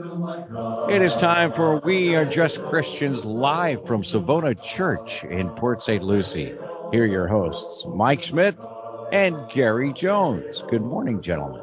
It 0.00 1.02
is 1.02 1.16
time 1.16 1.52
for 1.52 1.80
We 1.80 2.14
Are 2.14 2.24
Just 2.24 2.64
Christians 2.66 3.24
live 3.24 3.84
from 3.84 4.04
Savona 4.04 4.54
Church 4.54 5.24
in 5.24 5.50
Port 5.50 5.82
St. 5.82 6.04
Lucie. 6.04 6.54
Here 6.92 7.02
are 7.02 7.06
your 7.06 7.26
hosts, 7.26 7.84
Mike 7.84 8.22
Schmidt 8.22 8.56
and 9.10 9.50
Gary 9.50 9.92
Jones. 9.92 10.62
Good 10.70 10.82
morning, 10.82 11.20
gentlemen. 11.20 11.62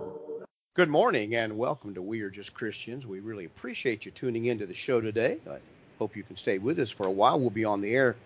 Good 0.74 0.90
morning 0.90 1.36
and 1.36 1.58
welcome 1.58 1.94
to 1.94 2.02
We 2.02 2.20
Are 2.24 2.30
Just 2.30 2.54
Christians. 2.54 3.06
We 3.06 3.22
really 3.22 3.46
appreciate 3.46 4.04
you 4.04 4.12
tuning 4.12 4.48
into 4.48 4.66
the 4.66 4.76
show 4.76 5.00
today. 5.00 5.38
I 5.50 5.60
hope 5.98 6.18
you 6.18 6.24
can 6.24 6.36
stay 6.36 6.58
with 6.58 6.78
us 6.80 6.92
for 6.92 7.08
a 7.08 7.12
while. 7.12 7.40
We'll 7.40 7.52
be 7.52 7.64
on 7.64 7.80
the 7.80 7.96
air 7.96 8.18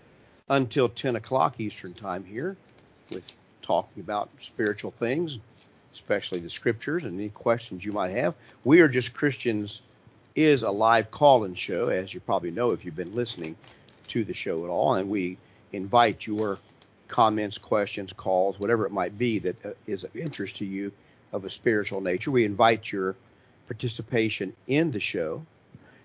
until 0.49 0.89
10 0.89 1.17
o'clock 1.17 1.59
Eastern 1.59 1.93
Time 1.93 2.23
here 2.23 2.57
with 3.11 3.25
talking 3.61 4.01
about 4.01 4.31
spiritual 4.41 4.89
things, 4.89 5.37
especially 5.93 6.39
the 6.39 6.49
scriptures 6.49 7.03
and 7.03 7.13
any 7.13 7.29
questions 7.29 7.85
you 7.85 7.91
might 7.91 8.09
have. 8.09 8.33
We 8.63 8.81
Are 8.81 8.87
Just 8.87 9.13
Christians 9.13 9.81
is 10.39 10.63
a 10.63 10.71
live 10.71 11.11
call-in 11.11 11.53
show, 11.55 11.89
as 11.89 12.13
you 12.13 12.19
probably 12.19 12.51
know 12.51 12.71
if 12.71 12.85
you've 12.85 12.95
been 12.95 13.15
listening 13.15 13.55
to 14.07 14.23
the 14.23 14.33
show 14.33 14.63
at 14.63 14.69
all, 14.69 14.93
and 14.95 15.09
we 15.09 15.37
invite 15.73 16.25
your 16.25 16.59
comments, 17.09 17.57
questions, 17.57 18.13
calls, 18.13 18.59
whatever 18.59 18.85
it 18.85 18.91
might 18.91 19.17
be 19.17 19.39
that 19.39 19.65
uh, 19.65 19.71
is 19.85 20.03
of 20.03 20.15
interest 20.15 20.55
to 20.57 20.65
you 20.65 20.91
of 21.33 21.43
a 21.43 21.49
spiritual 21.49 22.01
nature. 22.01 22.31
We 22.31 22.45
invite 22.45 22.91
your 22.91 23.15
participation 23.67 24.53
in 24.67 24.91
the 24.91 24.99
show. 24.99 25.45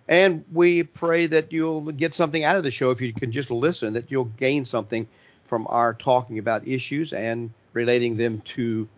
And 0.09 0.45
we 0.53 0.83
pray 0.83 1.27
that 1.29 1.53
you'll 1.53 1.93
get 1.93 2.15
something 2.15 2.45
out 2.45 2.57
of 2.57 2.65
the 2.65 2.71
show 2.71 2.91
if 2.91 3.01
you 3.01 3.13
can 3.15 3.33
just 3.33 3.51
listen, 3.51 3.95
that 3.95 4.11
you'll 4.11 4.25
gain 4.25 4.67
something 4.67 5.07
from 5.47 5.67
our 5.71 5.95
talking 5.95 6.39
about 6.39 6.67
issues 6.67 7.13
and 7.13 7.51
relating 7.73 8.17
them 8.17 8.43
to 8.57 8.89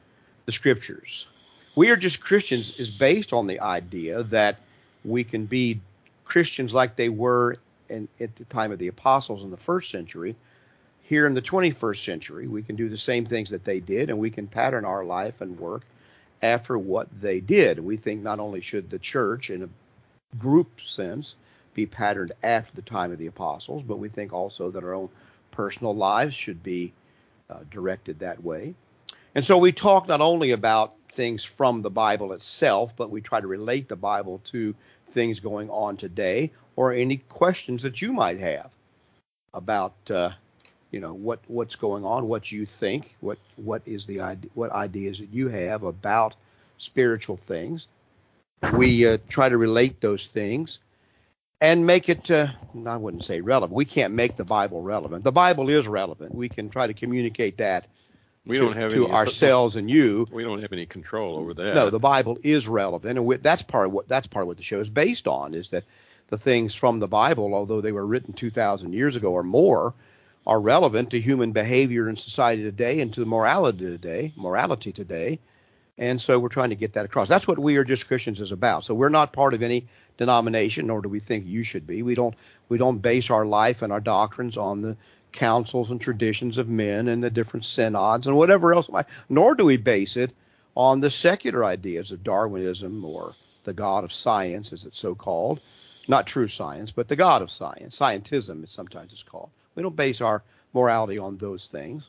the 0.47 0.53
scriptures. 0.53 1.27
We 1.77 1.91
are 1.91 1.97
just 1.97 2.21
Christians 2.21 2.79
is 2.79 2.91
based 2.91 3.33
on 3.33 3.47
the 3.47 3.61
idea 3.61 4.23
that 4.25 4.59
we 5.07 5.25
can 5.25 5.47
be 5.47 5.81
Christians 6.25 6.75
like 6.75 6.97
they 6.97 7.09
were 7.09 7.57
in, 7.89 8.09
at 8.21 8.35
the 8.37 8.45
time 8.47 8.73
of 8.73 8.79
the 8.79 8.89
apostles 8.89 9.43
in 9.43 9.51
the 9.51 9.57
first 9.57 9.91
century. 9.91 10.37
Here 11.03 11.27
in 11.27 11.35
the 11.35 11.43
21st 11.43 12.05
century, 12.05 12.49
we 12.49 12.63
can 12.63 12.75
do 12.75 12.89
the 12.89 12.99
same 12.99 13.25
things 13.25 13.51
that 13.51 13.65
they 13.65 13.79
did, 13.79 14.11
and 14.11 14.19
we 14.19 14.31
can 14.31 14.49
pattern 14.49 14.85
our 14.85 15.05
life 15.05 15.41
and 15.41 15.59
work 15.59 15.83
after 16.43 16.77
what 16.77 17.09
they 17.21 17.41
did. 17.41 17.79
We 17.79 17.97
think 17.97 18.23
not 18.23 18.41
only 18.41 18.61
should 18.61 18.91
the 18.91 18.99
church, 18.99 19.51
in 19.51 19.63
a 19.63 19.69
group 20.37 20.81
sense, 20.85 21.37
be 21.75 21.87
patterned 21.87 22.33
after 22.43 22.75
the 22.75 22.83
time 22.83 23.13
of 23.13 23.19
the 23.19 23.29
apostles, 23.29 23.85
but 23.87 23.99
we 23.99 24.09
think 24.09 24.33
also 24.33 24.71
that 24.71 24.83
our 24.83 24.95
own 24.95 25.09
personal 25.53 25.95
lives 25.95 26.35
should 26.35 26.63
be 26.63 26.93
uh, 27.49 27.59
directed 27.71 28.19
that 28.19 28.43
way. 28.43 28.75
And 29.35 29.45
so 29.45 29.59
we 29.59 29.71
talk 29.71 30.09
not 30.09 30.21
only 30.21 30.51
about 30.51 30.95
things 31.13 31.45
from 31.45 31.83
the 31.83 31.91
Bible 31.91 32.33
itself, 32.33 32.93
but 32.97 33.11
we 33.11 33.21
try 33.21 33.41
to 33.41 33.47
relate 33.47 33.89
the 33.89 33.97
Bible 33.97 34.41
to 34.51 34.75
things 35.17 35.41
going 35.41 35.71
on 35.71 35.97
today 35.97 36.53
or 36.77 36.93
any 36.93 37.17
questions 37.17 37.83
that 37.83 38.03
you 38.03 38.13
might 38.13 38.39
have 38.39 38.71
about 39.55 39.95
uh, 40.11 40.31
you 40.91 41.01
know 41.01 41.15
what 41.15 41.41
what's 41.49 41.75
going 41.75 42.05
on, 42.05 42.29
what 42.29 42.53
you 42.53 42.67
think, 42.67 43.17
what 43.21 43.39
what 43.57 43.81
is 43.87 44.05
the 44.05 44.21
idea, 44.21 44.51
what 44.55 44.71
ideas 44.73 45.19
that 45.19 45.33
you 45.33 45.49
have 45.49 45.83
about 45.85 46.35
spiritual 46.79 47.39
things. 47.39 47.87
We 48.75 49.07
uh, 49.07 49.19
try 49.29 49.49
to 49.49 49.57
relate 49.57 50.01
those 50.03 50.27
things 50.27 50.79
and 51.63 51.87
make 51.87 52.11
it. 52.11 52.31
Uh, 52.31 52.49
I 52.87 52.97
wouldn't 52.99 53.25
say 53.25 53.41
relevant. 53.41 53.75
We 53.75 53.87
can't 53.87 54.13
make 54.13 54.37
the 54.37 54.45
Bible 54.45 54.83
relevant. 54.83 55.25
The 55.25 55.33
Bible 55.33 55.71
is 55.71 55.89
relevant. 55.89 56.35
We 56.35 56.51
can 56.51 56.69
try 56.69 56.87
to 56.87 56.95
communicate 56.95 57.57
that. 57.57 57.87
We 58.47 58.59
don't 58.59 58.77
have 58.77 58.93
to 58.93 59.07
any, 59.07 59.13
ourselves 59.13 59.75
and 59.77 59.91
you. 59.91 60.27
We 60.31 60.45
don't 60.45 60.63
have 60.63 60.73
any 60.73 60.87
control 60.87 61.37
over 61.37 61.53
that. 61.55 61.75
No, 61.75 61.91
the 61.91 61.99
Bible 61.99 62.39
is 62.45 62.69
relevant, 62.69 63.19
and 63.19 63.27
we, 63.27 63.37
that's 63.37 63.63
part 63.63 63.87
of 63.87 63.93
what 63.93 64.09
that's 64.09 64.29
part 64.29 64.45
of 64.45 64.47
what 64.47 64.57
the 64.57 64.63
show 64.63 64.81
is 64.81 64.89
based 64.89 65.27
on. 65.27 65.55
Is 65.55 65.71
that 65.71 65.85
the 66.29 66.39
things 66.39 66.75
from 66.75 67.01
the 67.01 67.09
Bible, 67.09 67.55
although 67.55 67.81
they 67.81 67.93
were 67.93 68.07
written 68.07 68.33
2,000 68.33 68.93
years 68.93 69.17
ago 69.17 69.33
or 69.33 69.43
more, 69.43 69.95
are 70.47 70.61
relevant 70.61 71.11
to 71.11 71.21
human 71.21 71.53
behavior 71.53 72.09
in 72.09 72.17
society 72.17 72.63
today 72.63 73.01
and 73.01 73.13
to 73.15 73.25
morality 73.25 73.85
today, 73.85 74.33
morality 74.37 74.93
today. 74.93 75.39
And 75.99 76.21
so 76.21 76.39
we're 76.39 76.49
trying 76.49 76.71
to 76.71 76.77
get 76.77 76.93
that 76.93 77.07
across. 77.07 77.29
That's 77.29 77.49
what 77.49 77.59
we 77.59 77.77
are 77.77 77.85
just 77.85 78.07
Christians 78.07 78.41
is 78.41 78.53
about. 78.53 78.85
So 78.85 78.95
we're 78.95 79.09
not 79.09 79.33
part 79.33 79.55
of 79.55 79.63
any 79.63 79.87
denomination, 80.19 80.87
nor 80.87 81.01
do 81.01 81.09
we 81.09 81.21
think 81.21 81.47
you 81.47 81.65
should 81.65 81.87
be. 81.87 82.03
We 82.03 82.15
don't 82.15 82.35
we 82.69 82.79
don't 82.79 82.99
base 82.99 83.31
our 83.31 83.47
life 83.47 83.83
and 83.83 83.93
our 83.93 84.01
doctrines 84.01 84.57
on 84.57 84.83
the 84.83 84.97
councils 85.37 85.91
and 85.91 86.01
traditions 86.01 86.59
of 86.59 86.69
men 86.69 87.09
and 87.09 87.23
the 87.23 87.31
different 87.31 87.65
synods 87.65 88.27
and 88.27 88.37
whatever 88.37 88.75
else. 88.75 88.89
Nor 89.29 89.55
do 89.55 89.65
we 89.65 89.77
base 89.77 90.17
it 90.17 90.33
on 90.75 91.01
the 91.01 91.11
secular 91.11 91.65
ideas 91.65 92.11
of 92.11 92.25
Darwinism 92.25 93.05
or 93.05 93.35
the 93.65 93.73
God 93.73 94.05
of 94.05 94.13
science, 94.13 94.73
as 94.73 94.85
it's 94.85 94.99
so 94.99 95.15
called. 95.15 95.61
Not 96.09 96.27
true 96.27 96.49
science, 96.49 96.91
but 96.91 97.09
the 97.09 97.17
God 97.17 97.43
of 97.43 97.51
science. 97.51 97.99
Scientism, 97.99 98.63
it 98.65 98.71
sometimes 98.71 99.13
is 99.13 99.23
called. 99.23 99.51
We 99.75 99.83
don't 99.83 99.97
base 99.97 100.21
our 100.21 100.43
morality 100.73 101.19
on 101.19 101.37
those 101.37 101.69
things, 101.71 102.05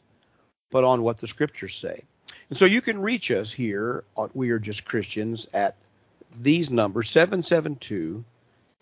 but 0.72 0.84
on 0.84 1.02
what 1.02 1.20
the 1.20 1.28
scriptures 1.28 1.76
say. 1.76 2.04
And 2.50 2.58
so 2.58 2.66
you 2.66 2.82
can 2.82 3.02
reach 3.02 3.32
us 3.32 3.52
here 3.52 4.04
on 4.16 4.30
We 4.34 4.52
Are 4.52 4.60
Just 4.60 4.86
Christians 4.86 5.48
at 5.54 5.76
these 6.42 6.70
numbers 6.70 7.10
772 7.10 8.24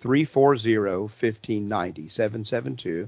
340 0.01 0.77
1590. 0.77 2.09
772 2.09 3.07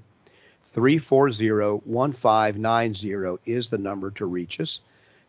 340 0.77 1.81
1590 1.85 3.39
is 3.51 3.67
the 3.67 3.79
number 3.79 4.11
to 4.11 4.27
reach 4.27 4.59
us. 4.59 4.81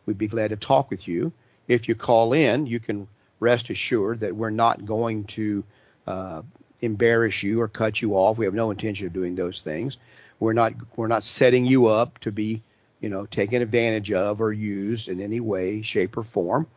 We'd 0.05 0.19
be 0.19 0.27
glad 0.27 0.51
to 0.51 0.55
talk 0.55 0.91
with 0.91 1.07
you. 1.07 1.31
If 1.67 1.87
you 1.87 1.95
call 1.95 2.33
in, 2.33 2.67
you 2.67 2.79
can 2.79 3.07
rest 3.39 3.71
assured 3.71 4.19
that 4.19 4.35
we're 4.35 4.51
not 4.51 4.85
going 4.85 5.23
to 5.23 5.63
uh, 6.05 6.43
embarrass 6.81 7.41
you 7.41 7.61
or 7.61 7.67
cut 7.67 7.99
you 7.99 8.13
off. 8.13 8.37
We 8.37 8.45
have 8.45 8.53
no 8.53 8.69
intention 8.69 9.07
of 9.07 9.13
doing 9.13 9.33
those 9.33 9.59
things. 9.61 9.97
We're 10.39 10.53
not 10.53 10.73
we're 10.95 11.07
not 11.07 11.23
setting 11.23 11.65
you 11.65 11.87
up 11.87 12.19
to 12.19 12.31
be, 12.31 12.61
you 13.01 13.09
know, 13.09 13.25
taken 13.25 13.63
advantage 13.63 14.11
of 14.11 14.41
or 14.41 14.53
used 14.53 15.07
in 15.07 15.19
any 15.19 15.39
way, 15.39 15.81
shape, 15.81 16.15
or 16.15 16.23
form. 16.23 16.67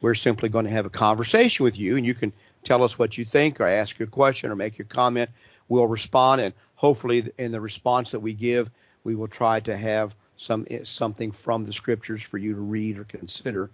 We're 0.00 0.14
simply 0.14 0.48
going 0.48 0.64
to 0.64 0.70
have 0.70 0.86
a 0.86 0.90
conversation 0.90 1.62
with 1.62 1.76
you, 1.76 1.98
and 1.98 2.06
you 2.06 2.14
can 2.14 2.32
tell 2.64 2.82
us 2.84 2.98
what 2.98 3.18
you 3.18 3.26
think, 3.26 3.60
or 3.60 3.68
ask 3.68 3.98
your 3.98 4.08
question, 4.08 4.50
or 4.50 4.56
make 4.56 4.78
your 4.78 4.86
comment. 4.86 5.28
We'll 5.68 5.86
respond, 5.86 6.40
and 6.40 6.54
hopefully, 6.78 7.30
in 7.38 7.52
the 7.52 7.60
response 7.60 8.12
that 8.12 8.20
we 8.20 8.32
give, 8.32 8.70
we 9.04 9.14
will 9.14 9.28
try 9.28 9.60
to 9.60 9.76
have 9.76 10.14
some 10.36 10.66
something 10.84 11.32
from 11.32 11.66
the 11.66 11.72
scriptures 11.72 12.22
for 12.22 12.38
you 12.38 12.54
to 12.54 12.60
read 12.60 12.98
or 12.98 13.04
consider 13.04 13.68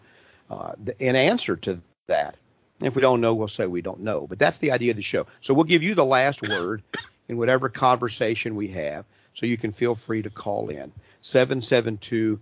uh, 0.50 0.72
in 0.98 1.15
answer 1.15 1.56
to 1.56 1.78
that. 2.06 2.37
If 2.81 2.97
we 2.97 3.03
don't 3.03 3.20
know, 3.20 3.34
we'll 3.34 3.48
say 3.48 3.66
we 3.66 3.82
don't 3.82 4.00
know. 4.00 4.26
But 4.26 4.38
that's 4.38 4.59
the 4.59 4.72
idea 4.72 4.91
of 4.91 4.97
the 4.97 5.03
show. 5.03 5.26
So 5.42 5.54
we'll 5.54 5.65
give 5.65 5.82
you 5.82 5.94
the 5.94 6.04
last 6.04 6.42
word 6.42 6.82
in 7.28 7.37
whatever 7.37 7.69
conversation 7.69 8.56
we 8.56 8.69
have. 8.69 9.04
So 9.34 9.47
you 9.47 9.56
can 9.56 9.72
feel 9.72 9.94
free 9.94 10.22
to 10.22 10.31
call 10.31 10.71
in. 10.71 10.92
772 11.22 12.41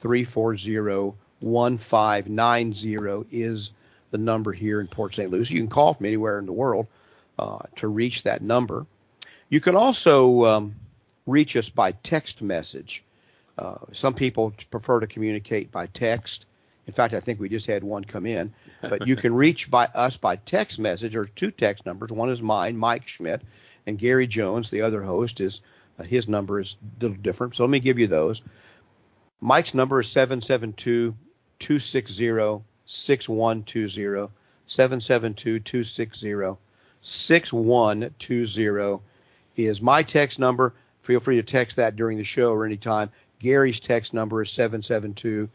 340 0.00 1.14
1590 1.40 3.26
is 3.32 3.72
the 4.10 4.18
number 4.18 4.52
here 4.52 4.80
in 4.80 4.86
Port 4.86 5.14
St. 5.14 5.30
Lucie. 5.30 5.54
You 5.54 5.60
can 5.60 5.70
call 5.70 5.94
from 5.94 6.06
anywhere 6.06 6.38
in 6.38 6.46
the 6.46 6.52
world 6.52 6.86
uh, 7.38 7.60
to 7.76 7.88
reach 7.88 8.22
that 8.24 8.42
number. 8.42 8.86
You 9.52 9.60
can 9.60 9.76
also 9.76 10.46
um, 10.46 10.74
reach 11.26 11.56
us 11.56 11.68
by 11.68 11.92
text 11.92 12.40
message. 12.40 13.04
Uh, 13.58 13.74
some 13.92 14.14
people 14.14 14.54
prefer 14.70 15.00
to 15.00 15.06
communicate 15.06 15.70
by 15.70 15.88
text. 15.88 16.46
In 16.86 16.94
fact, 16.94 17.12
I 17.12 17.20
think 17.20 17.38
we 17.38 17.50
just 17.50 17.66
had 17.66 17.84
one 17.84 18.02
come 18.02 18.24
in. 18.24 18.54
But 18.80 19.06
you 19.06 19.14
can 19.14 19.34
reach 19.34 19.70
by 19.70 19.90
us 19.94 20.16
by 20.16 20.36
text 20.36 20.78
message 20.78 21.14
or 21.14 21.26
two 21.26 21.50
text 21.50 21.84
numbers. 21.84 22.10
One 22.10 22.30
is 22.30 22.40
mine, 22.40 22.78
Mike 22.78 23.06
Schmidt, 23.06 23.42
and 23.86 23.98
Gary 23.98 24.26
Jones, 24.26 24.70
the 24.70 24.80
other 24.80 25.02
host, 25.02 25.38
is 25.38 25.60
uh, 25.98 26.04
his 26.04 26.28
number 26.28 26.58
is 26.58 26.76
a 26.80 27.02
little 27.02 27.18
different. 27.18 27.54
So 27.54 27.64
let 27.64 27.68
me 27.68 27.80
give 27.80 27.98
you 27.98 28.06
those. 28.06 28.40
Mike's 29.42 29.74
number 29.74 30.00
is 30.00 30.08
772 30.08 31.14
260 31.58 32.64
6120. 32.86 34.32
772 34.66 35.60
260 35.60 36.58
6120 37.02 39.02
is 39.56 39.80
my 39.80 40.02
text 40.02 40.38
number. 40.38 40.74
Feel 41.02 41.20
free 41.20 41.36
to 41.36 41.42
text 41.42 41.76
that 41.76 41.96
during 41.96 42.18
the 42.18 42.24
show 42.24 42.52
or 42.52 42.64
anytime. 42.64 43.10
Gary's 43.38 43.80
text 43.80 44.14
number 44.14 44.42
is 44.42 44.50
772 44.50 45.48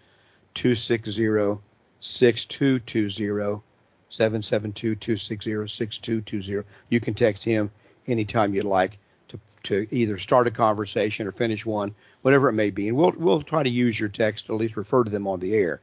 260 0.54 1.62
6220. 2.00 3.62
772 4.10 4.96
260 4.96 5.68
6220. 5.68 6.68
You 6.90 7.00
can 7.00 7.14
text 7.14 7.44
him 7.44 7.72
anytime 8.08 8.54
you'd 8.54 8.64
like 8.64 8.98
to, 9.30 9.40
to 9.64 9.88
either 9.92 10.18
start 10.18 10.48
a 10.48 10.52
conversation 10.52 11.28
or 11.28 11.32
finish 11.32 11.66
one, 11.66 11.94
whatever 12.22 12.50
it 12.50 12.54
may 12.54 12.70
be. 12.70 12.88
And 12.88 12.98
we'll, 12.98 13.14
we'll 13.18 13.42
try 13.42 13.64
to 13.64 13.70
use 13.70 14.00
your 14.00 14.10
text, 14.10 14.50
at 14.50 14.56
least 14.56 14.78
refer 14.78 15.04
to 15.04 15.10
them 15.10 15.28
on 15.28 15.40
the 15.40 15.54
air 15.54 15.82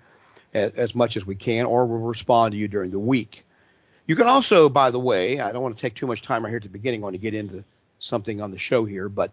as, 0.53 0.73
as 0.77 0.95
much 0.95 1.17
as 1.17 1.27
we 1.27 1.35
can, 1.35 1.67
or 1.67 1.87
we'll 1.87 1.99
respond 1.99 2.53
to 2.53 2.59
you 2.59 2.69
during 2.69 2.91
the 2.91 2.99
week. 2.99 3.45
You 4.07 4.17
can 4.17 4.27
also, 4.27 4.69
by 4.69 4.91
the 4.91 5.01
way, 5.01 5.41
I 5.41 5.53
don't 5.53 5.63
want 5.63 5.77
to 5.77 5.81
take 5.81 5.95
too 5.95 6.07
much 6.07 6.23
time 6.23 6.45
right 6.45 6.51
here 6.51 6.59
at 6.59 6.63
the 6.63 6.69
beginning. 6.69 7.03
I 7.03 7.05
want 7.05 7.15
to 7.15 7.19
get 7.19 7.35
into 7.35 7.65
something 8.05 8.41
on 8.41 8.51
the 8.51 8.59
show 8.59 8.85
here, 8.85 9.09
but 9.09 9.33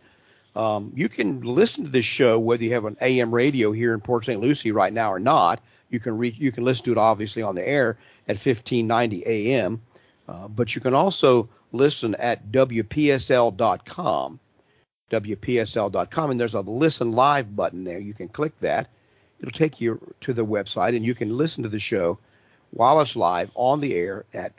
um, 0.55 0.91
you 0.95 1.07
can 1.09 1.41
listen 1.41 1.85
to 1.85 1.89
this 1.89 2.05
show 2.05 2.39
whether 2.39 2.63
you 2.63 2.73
have 2.73 2.85
an 2.85 2.97
AM 3.01 3.33
radio 3.33 3.71
here 3.71 3.93
in 3.93 4.01
Port 4.01 4.25
St. 4.25 4.41
Lucie 4.41 4.71
right 4.71 4.91
now 4.91 5.11
or 5.11 5.19
not. 5.19 5.61
You 5.89 5.99
can 5.99 6.17
reach, 6.17 6.37
you 6.37 6.51
can 6.51 6.63
listen 6.63 6.85
to 6.85 6.91
it 6.93 6.97
obviously 6.97 7.41
on 7.41 7.55
the 7.55 7.67
air 7.67 7.97
at 8.27 8.35
1590 8.35 9.25
AM 9.25 9.81
Uh, 10.27 10.47
but 10.47 10.75
you 10.75 10.81
can 10.81 10.93
also 10.93 11.49
listen 11.71 12.15
at 12.15 12.51
WPSL.com, 12.51 14.39
WPSL.com, 15.09 16.31
and 16.31 16.39
there's 16.39 16.53
a 16.53 16.61
listen 16.61 17.11
live 17.11 17.55
button 17.55 17.83
there. 17.83 17.99
You 17.99 18.13
can 18.13 18.29
click 18.29 18.57
that. 18.61 18.87
It'll 19.39 19.51
take 19.51 19.81
you 19.81 19.99
to 20.21 20.33
the 20.33 20.45
website, 20.45 20.95
and 20.95 21.05
you 21.05 21.15
can 21.15 21.37
listen 21.37 21.63
to 21.63 21.69
the 21.69 21.79
show 21.79 22.19
while 22.71 23.01
it's 23.01 23.15
live 23.15 23.51
on 23.55 23.81
the 23.81 23.95
air 23.95 24.25
at 24.33 24.53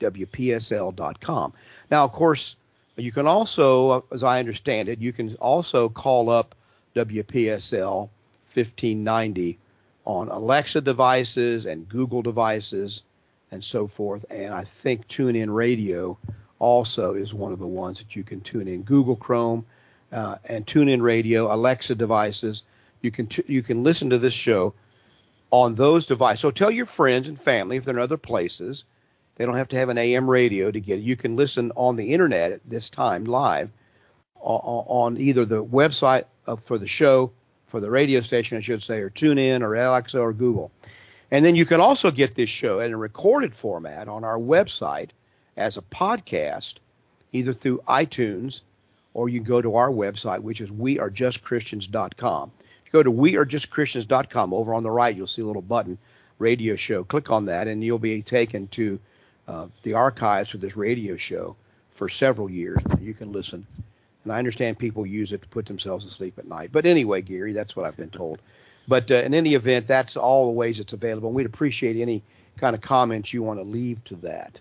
WPSL.com. 0.00 1.52
Now, 1.90 2.04
of 2.04 2.12
course, 2.12 2.56
you 3.02 3.12
can 3.12 3.26
also, 3.26 4.04
as 4.12 4.22
I 4.22 4.38
understand 4.38 4.88
it, 4.88 5.00
you 5.00 5.12
can 5.12 5.34
also 5.36 5.88
call 5.88 6.30
up 6.30 6.54
WPSL 6.94 8.08
1590 8.54 9.58
on 10.04 10.28
Alexa 10.28 10.80
devices 10.80 11.66
and 11.66 11.88
Google 11.88 12.22
devices 12.22 13.02
and 13.50 13.62
so 13.62 13.86
forth. 13.86 14.24
And 14.30 14.54
I 14.54 14.64
think 14.82 15.08
TuneIn 15.08 15.52
Radio 15.52 16.18
also 16.58 17.14
is 17.14 17.34
one 17.34 17.52
of 17.52 17.58
the 17.58 17.66
ones 17.66 17.98
that 17.98 18.16
you 18.16 18.22
can 18.22 18.40
tune 18.40 18.68
in. 18.68 18.82
Google 18.82 19.16
Chrome 19.16 19.64
uh, 20.12 20.36
and 20.44 20.66
TuneIn 20.66 21.02
Radio, 21.02 21.52
Alexa 21.52 21.94
devices. 21.94 22.62
You 23.02 23.10
can 23.10 23.26
t- 23.26 23.44
you 23.46 23.62
can 23.62 23.82
listen 23.82 24.10
to 24.10 24.18
this 24.18 24.34
show 24.34 24.74
on 25.50 25.74
those 25.74 26.06
devices. 26.06 26.40
So 26.40 26.50
tell 26.50 26.70
your 26.70 26.86
friends 26.86 27.28
and 27.28 27.40
family 27.40 27.76
if 27.76 27.84
they're 27.84 27.96
in 27.96 28.02
other 28.02 28.16
places. 28.16 28.84
They 29.40 29.46
don't 29.46 29.56
have 29.56 29.68
to 29.68 29.78
have 29.78 29.88
an 29.88 29.96
AM 29.96 30.28
radio 30.28 30.70
to 30.70 30.78
get 30.78 30.98
it. 30.98 31.02
You 31.02 31.16
can 31.16 31.34
listen 31.34 31.72
on 31.74 31.96
the 31.96 32.12
internet 32.12 32.52
at 32.52 32.60
this 32.68 32.90
time 32.90 33.24
live 33.24 33.70
on 34.38 35.16
either 35.16 35.46
the 35.46 35.64
website 35.64 36.24
for 36.66 36.76
the 36.76 36.86
show, 36.86 37.32
for 37.68 37.80
the 37.80 37.88
radio 37.88 38.20
station, 38.20 38.58
I 38.58 38.60
should 38.60 38.82
say, 38.82 38.98
or 38.98 39.08
TuneIn 39.08 39.62
or 39.62 39.76
Alexa 39.76 40.20
or 40.20 40.34
Google. 40.34 40.70
And 41.30 41.42
then 41.42 41.56
you 41.56 41.64
can 41.64 41.80
also 41.80 42.10
get 42.10 42.34
this 42.34 42.50
show 42.50 42.80
in 42.80 42.92
a 42.92 42.98
recorded 42.98 43.54
format 43.54 44.08
on 44.08 44.24
our 44.24 44.36
website 44.36 45.08
as 45.56 45.78
a 45.78 45.82
podcast, 45.82 46.74
either 47.32 47.54
through 47.54 47.80
iTunes 47.88 48.60
or 49.14 49.30
you 49.30 49.40
go 49.40 49.62
to 49.62 49.74
our 49.74 49.88
website, 49.88 50.40
which 50.40 50.60
is 50.60 50.68
wearejustchristians.com. 50.68 52.50
If 52.60 52.92
you 52.92 52.92
go 52.92 53.02
to 53.02 53.10
wearejustchristians.com, 53.10 54.52
over 54.52 54.74
on 54.74 54.82
the 54.82 54.90
right, 54.90 55.16
you'll 55.16 55.26
see 55.26 55.40
a 55.40 55.46
little 55.46 55.62
button, 55.62 55.96
radio 56.38 56.76
show. 56.76 57.04
Click 57.04 57.30
on 57.30 57.46
that, 57.46 57.68
and 57.68 57.82
you'll 57.82 57.98
be 57.98 58.20
taken 58.20 58.68
to 58.68 59.00
uh, 59.50 59.66
the 59.82 59.94
archives 59.94 60.48
for 60.50 60.58
this 60.58 60.76
radio 60.76 61.16
show 61.16 61.56
for 61.96 62.08
several 62.08 62.48
years. 62.48 62.78
You 63.00 63.14
can 63.14 63.32
listen. 63.32 63.66
And 64.22 64.32
I 64.32 64.38
understand 64.38 64.78
people 64.78 65.04
use 65.04 65.32
it 65.32 65.42
to 65.42 65.48
put 65.48 65.66
themselves 65.66 66.04
to 66.04 66.10
sleep 66.10 66.38
at 66.38 66.46
night. 66.46 66.70
But 66.70 66.86
anyway, 66.86 67.20
Gary, 67.22 67.52
that's 67.52 67.74
what 67.74 67.84
I've 67.84 67.96
been 67.96 68.10
told. 68.10 68.38
But 68.86 69.10
uh, 69.10 69.16
in 69.16 69.34
any 69.34 69.54
event, 69.54 69.88
that's 69.88 70.16
all 70.16 70.46
the 70.46 70.52
ways 70.52 70.78
it's 70.78 70.92
available. 70.92 71.30
And 71.30 71.36
we'd 71.36 71.46
appreciate 71.46 72.00
any 72.00 72.22
kind 72.58 72.76
of 72.76 72.82
comments 72.82 73.32
you 73.32 73.42
want 73.42 73.58
to 73.58 73.64
leave 73.64 74.02
to 74.04 74.16
that. 74.16 74.60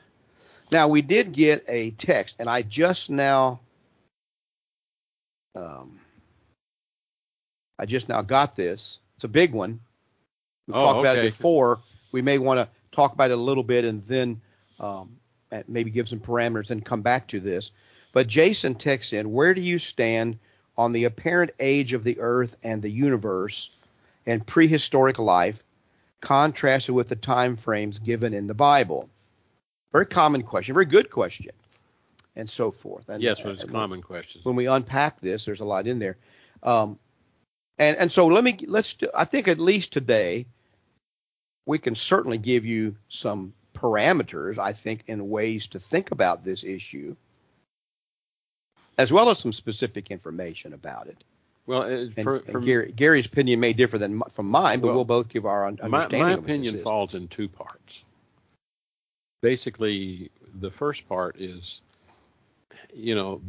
Now, 0.71 0.87
we 0.87 1.03
did 1.03 1.33
get 1.33 1.65
a 1.67 1.91
text, 1.91 2.35
and 2.39 2.49
I 2.49 2.63
just 2.63 3.09
now, 3.09 3.59
um, 5.55 5.99
I 7.77 7.85
just 7.85 8.09
now 8.09 8.21
got 8.23 8.55
this. 8.55 8.97
It's 9.17 9.23
a 9.23 9.27
big 9.27 9.53
one. 9.53 9.81
We 10.67 10.73
oh, 10.73 10.83
talked 10.83 10.99
okay. 10.99 11.09
about 11.09 11.25
it 11.25 11.37
before. 11.37 11.79
We 12.11 12.21
may 12.23 12.39
want 12.39 12.59
to 12.59 12.69
talk 12.95 13.13
about 13.13 13.29
it 13.29 13.37
a 13.37 13.41
little 13.41 13.63
bit 13.63 13.85
and 13.85 14.03
then 14.07 14.41
um, 14.79 15.17
maybe 15.67 15.91
give 15.91 16.09
some 16.09 16.19
parameters 16.19 16.69
and 16.69 16.85
come 16.85 17.01
back 17.01 17.27
to 17.27 17.39
this. 17.39 17.71
But 18.11 18.27
Jason 18.27 18.75
texts 18.75 19.13
in, 19.13 19.31
where 19.31 19.53
do 19.53 19.61
you 19.61 19.79
stand 19.79 20.39
on 20.77 20.93
the 20.93 21.05
apparent 21.05 21.51
age 21.59 21.93
of 21.93 22.03
the 22.03 22.19
earth 22.19 22.55
and 22.63 22.81
the 22.81 22.89
universe 22.89 23.69
and 24.25 24.45
prehistoric 24.45 25.19
life 25.19 25.61
contrasted 26.21 26.95
with 26.95 27.09
the 27.09 27.15
time 27.15 27.57
frames 27.57 27.99
given 27.99 28.33
in 28.33 28.47
the 28.47 28.53
Bible? 28.53 29.09
Very 29.91 30.05
common 30.05 30.43
question, 30.43 30.73
very 30.73 30.85
good 30.85 31.09
question, 31.09 31.51
and 32.35 32.49
so 32.49 32.71
forth. 32.71 33.09
And, 33.09 33.21
yes, 33.21 33.39
well, 33.43 33.53
it's 33.53 33.63
a 33.63 33.67
common 33.67 34.01
question. 34.01 34.41
When 34.43 34.55
we 34.55 34.67
unpack 34.67 35.19
this, 35.19 35.45
there's 35.45 35.61
a 35.61 35.65
lot 35.65 35.87
in 35.87 35.99
there. 35.99 36.17
Um, 36.61 36.99
and 37.77 37.97
and 37.97 38.11
so 38.11 38.27
let 38.27 38.43
me 38.43 38.57
let's 38.67 38.93
do, 38.93 39.09
I 39.15 39.25
think 39.25 39.47
at 39.47 39.57
least 39.57 39.93
today 39.93 40.45
we 41.65 41.79
can 41.79 41.95
certainly 41.95 42.37
give 42.37 42.65
you 42.65 42.95
some 43.09 43.53
parameters, 43.75 44.57
I 44.57 44.73
think, 44.73 45.03
in 45.07 45.29
ways 45.29 45.67
to 45.67 45.79
think 45.79 46.11
about 46.11 46.43
this 46.43 46.63
issue, 46.63 47.15
as 48.97 49.11
well 49.11 49.29
as 49.29 49.39
some 49.39 49.53
specific 49.53 50.11
information 50.11 50.73
about 50.73 51.07
it. 51.07 51.23
Well, 51.67 51.83
uh, 51.83 51.87
and, 51.87 52.13
for, 52.15 52.35
and 52.37 52.51
for 52.51 52.59
Gary, 52.59 52.91
Gary's 52.95 53.27
opinion 53.27 53.59
may 53.59 53.73
differ 53.73 53.97
than 53.99 54.21
from 54.33 54.47
mine, 54.47 54.79
but 54.79 54.87
Well, 54.87 54.95
we'll 54.95 55.05
both 55.05 55.29
give 55.29 55.45
our 55.45 55.67
un- 55.67 55.77
my, 55.81 55.99
understanding. 55.99 56.21
my 56.21 56.35
this 56.35 56.43
opinion 56.43 56.83
falls 56.83 57.13
in 57.13 57.27
two 57.27 57.47
parts. 57.47 58.01
Basically, 59.41 60.31
the 60.61 60.71
first 60.71 61.07
part 61.07 61.39
is, 61.39 61.81
you 62.93 63.13
know, 63.13 63.39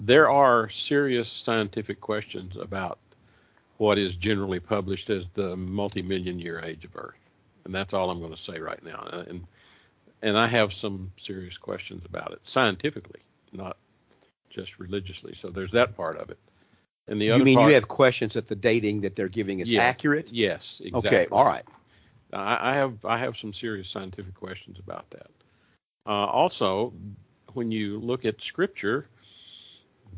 there 0.00 0.28
are 0.28 0.68
serious 0.70 1.30
scientific 1.30 2.00
questions 2.00 2.56
about 2.56 2.98
what 3.78 3.96
is 3.96 4.14
generally 4.16 4.60
published 4.60 5.08
as 5.08 5.24
the 5.34 5.56
multi-million 5.56 6.38
year 6.38 6.60
age 6.60 6.84
of 6.84 6.96
Earth, 6.96 7.14
and 7.64 7.74
that's 7.74 7.92
all 7.94 8.10
I'm 8.10 8.20
going 8.20 8.34
to 8.34 8.42
say 8.42 8.58
right 8.58 8.82
now. 8.84 9.24
And 9.28 9.46
and 10.22 10.36
I 10.38 10.46
have 10.48 10.72
some 10.72 11.12
serious 11.20 11.56
questions 11.56 12.04
about 12.04 12.32
it 12.32 12.40
scientifically, 12.44 13.20
not 13.52 13.76
just 14.50 14.78
religiously. 14.78 15.34
So 15.40 15.48
there's 15.48 15.72
that 15.72 15.96
part 15.96 16.18
of 16.18 16.30
it. 16.30 16.38
And 17.08 17.20
the 17.20 17.26
You 17.26 17.34
other 17.34 17.44
mean 17.44 17.58
part, 17.58 17.68
you 17.68 17.74
have 17.74 17.88
questions 17.88 18.34
that 18.34 18.46
the 18.46 18.54
dating 18.54 19.00
that 19.02 19.16
they're 19.16 19.28
giving 19.28 19.60
is 19.60 19.70
Yeah. 19.70 19.82
accurate? 19.82 20.28
yes, 20.30 20.80
exactly. 20.84 21.08
Okay, 21.10 21.26
all 21.32 21.44
right. 21.44 21.64
I, 22.32 22.72
I 22.72 22.74
have 22.76 23.04
I 23.04 23.18
have 23.18 23.36
some 23.36 23.52
serious 23.52 23.88
scientific 23.88 24.34
questions 24.34 24.78
about 24.78 25.10
that. 25.10 25.30
Uh, 26.06 26.26
also, 26.26 26.92
when 27.54 27.70
you 27.72 27.98
look 27.98 28.24
at 28.24 28.40
Scripture, 28.42 29.06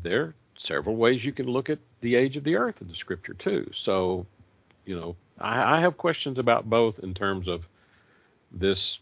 there 0.03 0.21
are 0.21 0.35
several 0.57 0.95
ways 0.95 1.25
you 1.25 1.31
can 1.31 1.47
look 1.47 1.69
at 1.69 1.79
the 2.01 2.15
age 2.15 2.37
of 2.37 2.43
the 2.43 2.55
Earth 2.55 2.81
in 2.81 2.87
the 2.87 2.95
Scripture 2.95 3.33
too. 3.33 3.69
So, 3.75 4.25
you 4.85 4.99
know, 4.99 5.15
I, 5.39 5.77
I 5.77 5.81
have 5.81 5.97
questions 5.97 6.37
about 6.37 6.69
both 6.69 6.99
in 6.99 7.13
terms 7.13 7.47
of 7.47 7.67
this 8.51 8.99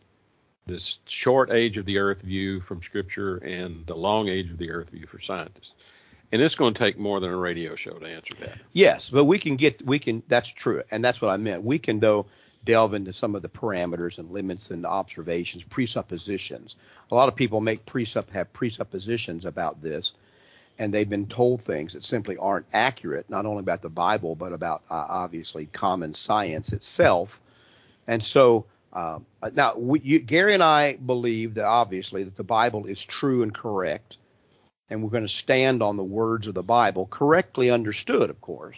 this 0.68 0.98
short 1.06 1.52
age 1.52 1.78
of 1.78 1.86
the 1.86 1.98
Earth 1.98 2.22
view 2.22 2.62
from 2.62 2.84
Scripture 2.84 3.38
and 3.38 3.86
the 3.88 3.96
long 3.96 4.30
age 4.30 4.52
of 4.52 4.58
the 4.58 4.72
Earth 4.72 4.90
view 4.90 5.08
for 5.08 5.20
scientists. 5.20 5.72
And 6.32 6.42
it's 6.42 6.56
going 6.56 6.74
to 6.74 6.80
take 6.80 6.98
more 6.98 7.20
than 7.20 7.32
a 7.32 7.36
radio 7.36 7.76
show 7.76 7.92
to 7.92 8.06
answer 8.06 8.36
that. 8.40 8.60
Yes, 8.72 9.10
but 9.10 9.26
we 9.26 9.38
can 9.40 9.56
get 9.58 9.86
we 9.86 10.00
can 10.00 10.24
that's 10.28 10.50
true, 10.50 10.84
and 10.92 11.04
that's 11.04 11.22
what 11.22 11.30
I 11.32 11.38
meant. 11.38 11.64
We 11.64 11.80
can 11.80 12.00
though 12.00 12.28
delve 12.64 12.94
into 12.94 13.14
some 13.14 13.36
of 13.36 13.42
the 13.42 13.50
parameters 13.50 14.18
and 14.18 14.32
limits 14.32 14.70
and 14.70 14.86
observations, 14.86 15.64
presuppositions. 15.64 16.76
A 17.12 17.16
lot 17.16 17.28
of 17.28 17.36
people 17.36 17.60
make 17.60 17.86
presupp 17.86 18.30
have 18.30 18.54
presuppositions 18.54 19.46
about 19.46 19.82
this, 19.82 20.14
and 20.82 20.92
they've 20.92 21.10
been 21.10 21.28
told 21.28 21.62
things 21.62 21.94
that 21.94 22.04
simply 22.04 22.38
aren't 22.38 22.66
accurate, 22.74 23.30
not 23.30 23.46
only 23.46 23.60
about 23.60 23.84
the 23.84 23.90
Bible 23.90 24.36
but 24.36 24.52
about 24.52 24.82
uh, 24.90 25.06
obviously 25.08 25.68
common 25.68 26.16
science 26.16 26.74
itself. 26.74 27.40
And 28.08 28.24
so 28.24 28.66
uh, 28.92 29.20
now 29.54 29.76
we, 29.76 30.00
you, 30.00 30.18
Gary 30.18 30.56
and 30.56 30.64
I 30.64 30.94
believe 30.96 31.54
that 31.54 31.66
obviously 31.66 32.24
that 32.24 32.36
the 32.36 32.44
Bible 32.44 32.88
is 32.88 33.06
true 33.06 33.44
and 33.44 33.54
correct, 33.54 34.18
and 34.90 35.04
we're 35.04 35.12
going 35.12 35.22
to 35.24 35.30
stand 35.30 35.84
on 35.84 35.98
the 35.98 36.04
words 36.04 36.48
of 36.48 36.56
the 36.56 36.64
Bible, 36.64 37.06
correctly 37.06 37.70
understood, 37.70 38.32
of 38.32 38.42
course 38.42 38.78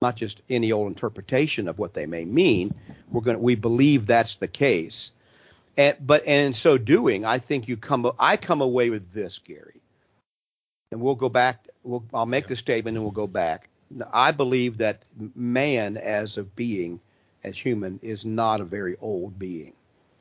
not 0.00 0.14
just 0.14 0.42
any 0.48 0.70
old 0.70 0.86
interpretation 0.86 1.66
of 1.66 1.76
what 1.76 1.92
they 1.92 2.06
may 2.06 2.24
mean. 2.24 2.72
We're 3.10 3.20
going 3.20 3.40
we 3.40 3.56
believe 3.56 4.06
that's 4.06 4.36
the 4.36 4.46
case. 4.46 5.10
And, 5.76 5.96
but 6.00 6.24
in 6.24 6.54
so 6.54 6.78
doing, 6.78 7.24
I 7.24 7.38
think 7.38 7.66
you 7.66 7.76
come 7.76 8.08
I 8.16 8.36
come 8.36 8.60
away 8.60 8.90
with 8.90 9.12
this, 9.12 9.38
Gary. 9.38 9.77
And 10.90 11.00
we'll 11.00 11.14
go 11.14 11.28
back. 11.28 11.68
We'll, 11.82 12.04
I'll 12.14 12.26
make 12.26 12.48
the 12.48 12.56
statement 12.56 12.96
and 12.96 13.04
we'll 13.04 13.12
go 13.12 13.26
back. 13.26 13.68
I 14.12 14.32
believe 14.32 14.78
that 14.78 15.02
man, 15.34 15.96
as 15.96 16.38
a 16.38 16.44
being, 16.44 17.00
as 17.44 17.56
human, 17.56 17.98
is 18.02 18.24
not 18.24 18.60
a 18.60 18.64
very 18.64 18.96
old 19.00 19.38
being. 19.38 19.72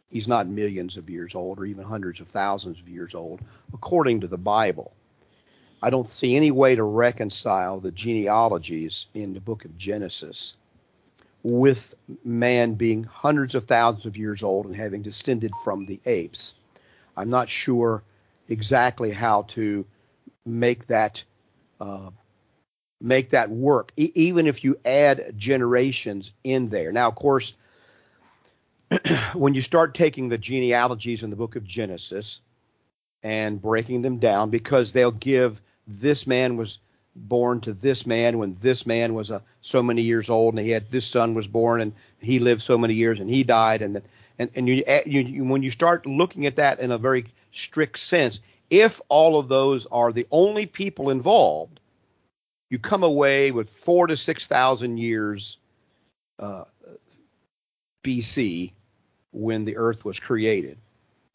He's 0.09 0.27
not 0.27 0.47
millions 0.47 0.95
of 0.97 1.09
years 1.09 1.35
old 1.35 1.59
or 1.59 1.65
even 1.65 1.83
hundreds 1.83 2.21
of 2.21 2.29
thousands 2.29 2.79
of 2.79 2.87
years 2.87 3.13
old, 3.13 3.41
according 3.73 4.21
to 4.21 4.27
the 4.27 4.37
Bible. 4.37 4.93
I 5.81 5.89
don't 5.89 6.11
see 6.11 6.35
any 6.35 6.51
way 6.51 6.75
to 6.75 6.83
reconcile 6.83 7.79
the 7.79 7.91
genealogies 7.91 9.07
in 9.13 9.33
the 9.33 9.41
book 9.41 9.65
of 9.65 9.77
Genesis 9.77 10.55
with 11.43 11.93
man 12.23 12.73
being 12.73 13.03
hundreds 13.03 13.53
of 13.53 13.67
thousands 13.67 14.05
of 14.05 14.17
years 14.17 14.43
old 14.43 14.65
and 14.65 14.75
having 14.75 15.01
descended 15.01 15.51
from 15.63 15.85
the 15.85 15.99
apes. 16.05 16.53
I'm 17.15 17.29
not 17.29 17.49
sure 17.49 18.03
exactly 18.49 19.11
how 19.11 19.43
to 19.49 19.85
make 20.47 20.87
that 20.87 21.23
uh, 21.79 22.09
make 22.99 23.29
that 23.31 23.49
work, 23.49 23.91
e- 23.95 24.11
even 24.15 24.47
if 24.47 24.63
you 24.63 24.79
add 24.85 25.33
generations 25.37 26.31
in 26.43 26.69
there. 26.69 26.91
Now, 26.91 27.07
of 27.07 27.15
course, 27.15 27.53
when 29.33 29.53
you 29.53 29.61
start 29.61 29.93
taking 29.93 30.29
the 30.29 30.37
genealogies 30.37 31.23
in 31.23 31.29
the 31.29 31.35
book 31.35 31.55
of 31.55 31.65
Genesis 31.65 32.39
and 33.21 33.61
breaking 33.61 34.01
them 34.01 34.17
down, 34.17 34.49
because 34.49 34.91
they'll 34.91 35.11
give 35.11 35.61
this 35.87 36.25
man 36.25 36.57
was 36.57 36.79
born 37.15 37.59
to 37.61 37.73
this 37.73 38.05
man 38.05 38.37
when 38.37 38.57
this 38.61 38.85
man 38.85 39.13
was 39.13 39.29
a, 39.31 39.41
so 39.61 39.81
many 39.81 40.03
years 40.03 40.29
old 40.29 40.53
and 40.53 40.63
he 40.63 40.71
had 40.71 40.89
this 40.91 41.07
son 41.07 41.33
was 41.33 41.47
born 41.47 41.81
and 41.81 41.93
he 42.19 42.39
lived 42.39 42.61
so 42.61 42.77
many 42.77 42.93
years 42.93 43.19
and 43.19 43.29
he 43.29 43.43
died 43.43 43.81
and 43.81 44.01
and 44.37 44.51
and 44.55 44.67
you, 44.67 44.83
you, 45.05 45.21
you 45.21 45.43
when 45.43 45.63
you 45.63 45.71
start 45.71 46.05
looking 46.05 46.45
at 46.45 46.57
that 46.57 46.79
in 46.79 46.91
a 46.91 46.97
very 46.97 47.25
strict 47.51 47.99
sense, 47.99 48.39
if 48.69 49.01
all 49.09 49.39
of 49.39 49.47
those 49.47 49.85
are 49.91 50.11
the 50.11 50.27
only 50.31 50.65
people 50.65 51.09
involved, 51.09 51.79
you 52.69 52.79
come 52.79 53.03
away 53.03 53.51
with 53.51 53.69
four 53.69 54.07
to 54.07 54.17
six 54.17 54.47
thousand 54.47 54.97
years 54.97 55.57
uh, 56.39 56.65
BC 58.03 58.71
when 59.31 59.65
the 59.65 59.77
Earth 59.77 60.03
was 60.03 60.19
created. 60.19 60.77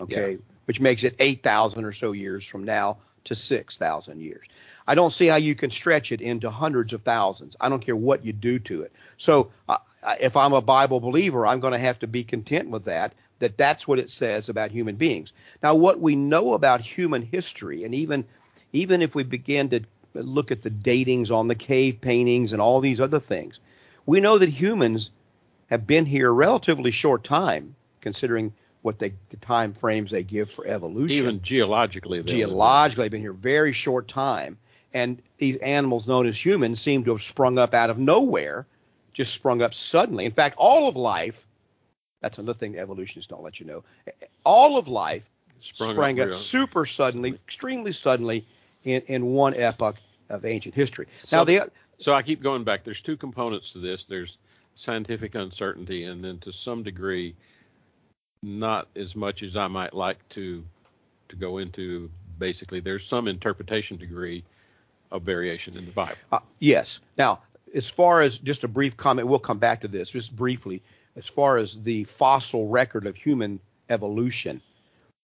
Okay, 0.00 0.32
yeah. 0.32 0.38
which 0.66 0.80
makes 0.80 1.04
it 1.04 1.14
eight 1.18 1.42
thousand 1.42 1.84
or 1.84 1.92
so 1.92 2.12
years 2.12 2.46
from 2.46 2.64
now 2.64 2.98
to 3.24 3.34
six 3.34 3.76
thousand 3.76 4.20
years. 4.20 4.46
I 4.86 4.94
don't 4.94 5.12
see 5.12 5.26
how 5.26 5.36
you 5.36 5.54
can 5.54 5.70
stretch 5.70 6.12
it 6.12 6.20
into 6.20 6.50
hundreds 6.50 6.92
of 6.92 7.02
thousands. 7.02 7.56
I 7.60 7.68
don't 7.68 7.84
care 7.84 7.96
what 7.96 8.24
you 8.24 8.32
do 8.32 8.58
to 8.60 8.82
it. 8.82 8.92
So 9.16 9.52
uh, 9.68 9.78
if 10.20 10.36
I'm 10.36 10.52
a 10.52 10.60
Bible 10.60 11.00
believer, 11.00 11.46
I'm 11.46 11.60
going 11.60 11.72
to 11.72 11.78
have 11.78 12.00
to 12.00 12.06
be 12.06 12.24
content 12.24 12.68
with 12.68 12.84
that. 12.86 13.14
That 13.42 13.56
that's 13.56 13.88
what 13.88 13.98
it 13.98 14.08
says 14.12 14.48
about 14.48 14.70
human 14.70 14.94
beings. 14.94 15.32
Now, 15.64 15.74
what 15.74 15.98
we 15.98 16.14
know 16.14 16.54
about 16.54 16.80
human 16.80 17.22
history, 17.22 17.82
and 17.82 17.92
even 17.92 18.24
even 18.72 19.02
if 19.02 19.16
we 19.16 19.24
begin 19.24 19.68
to 19.70 19.80
look 20.14 20.52
at 20.52 20.62
the 20.62 20.70
datings 20.70 21.32
on 21.32 21.48
the 21.48 21.56
cave 21.56 22.00
paintings 22.00 22.52
and 22.52 22.62
all 22.62 22.80
these 22.80 23.00
other 23.00 23.18
things, 23.18 23.58
we 24.06 24.20
know 24.20 24.38
that 24.38 24.48
humans 24.48 25.10
have 25.70 25.88
been 25.88 26.06
here 26.06 26.28
a 26.28 26.32
relatively 26.32 26.92
short 26.92 27.24
time, 27.24 27.74
considering 28.00 28.52
what 28.82 29.00
they 29.00 29.12
the 29.30 29.36
time 29.38 29.74
frames 29.74 30.12
they 30.12 30.22
give 30.22 30.48
for 30.48 30.64
evolution. 30.64 31.16
Even 31.16 31.42
geologically, 31.42 32.22
geologically, 32.22 33.06
they've 33.06 33.10
been 33.10 33.20
here 33.22 33.32
very 33.32 33.72
short 33.72 34.06
time, 34.06 34.56
and 34.94 35.20
these 35.38 35.56
animals 35.56 36.06
known 36.06 36.28
as 36.28 36.46
humans 36.46 36.80
seem 36.80 37.02
to 37.02 37.10
have 37.10 37.22
sprung 37.24 37.58
up 37.58 37.74
out 37.74 37.90
of 37.90 37.98
nowhere, 37.98 38.66
just 39.12 39.34
sprung 39.34 39.62
up 39.62 39.74
suddenly. 39.74 40.26
In 40.26 40.32
fact, 40.32 40.54
all 40.58 40.88
of 40.88 40.94
life. 40.94 41.44
That's 42.22 42.38
another 42.38 42.58
thing 42.58 42.78
evolutionists 42.78 43.28
don't 43.28 43.42
let 43.42 43.60
you 43.60 43.66
know. 43.66 43.84
All 44.44 44.78
of 44.78 44.88
life 44.88 45.24
sprung, 45.60 45.94
sprang 45.94 46.20
up, 46.20 46.30
up 46.30 46.36
super 46.36 46.86
suddenly, 46.86 47.30
extremely 47.30 47.92
suddenly, 47.92 48.46
in, 48.84 49.02
in 49.08 49.26
one 49.26 49.54
epoch 49.54 49.96
of 50.30 50.44
ancient 50.44 50.74
history. 50.74 51.06
So, 51.24 51.36
now 51.36 51.44
the 51.44 51.70
so 51.98 52.14
I 52.14 52.22
keep 52.22 52.42
going 52.42 52.64
back. 52.64 52.84
There's 52.84 53.00
two 53.00 53.16
components 53.16 53.72
to 53.72 53.78
this. 53.78 54.04
There's 54.08 54.38
scientific 54.76 55.34
uncertainty, 55.34 56.04
and 56.04 56.24
then 56.24 56.38
to 56.38 56.52
some 56.52 56.82
degree, 56.82 57.34
not 58.42 58.88
as 58.96 59.14
much 59.14 59.42
as 59.42 59.56
I 59.56 59.66
might 59.66 59.92
like 59.92 60.26
to 60.30 60.64
to 61.28 61.36
go 61.36 61.58
into. 61.58 62.10
Basically, 62.38 62.80
there's 62.80 63.06
some 63.06 63.28
interpretation 63.28 63.96
degree 63.96 64.42
of 65.10 65.22
variation 65.22 65.76
in 65.76 65.86
the 65.86 65.92
Bible. 65.92 66.16
Uh, 66.32 66.40
yes. 66.58 66.98
Now, 67.18 67.40
as 67.74 67.88
far 67.88 68.22
as 68.22 68.38
just 68.38 68.64
a 68.64 68.68
brief 68.68 68.96
comment, 68.96 69.28
we'll 69.28 69.38
come 69.38 69.58
back 69.58 69.80
to 69.82 69.88
this 69.88 70.10
just 70.10 70.34
briefly. 70.34 70.82
As 71.14 71.26
far 71.26 71.58
as 71.58 71.82
the 71.82 72.04
fossil 72.04 72.68
record 72.68 73.06
of 73.06 73.16
human 73.16 73.60
evolution, 73.90 74.62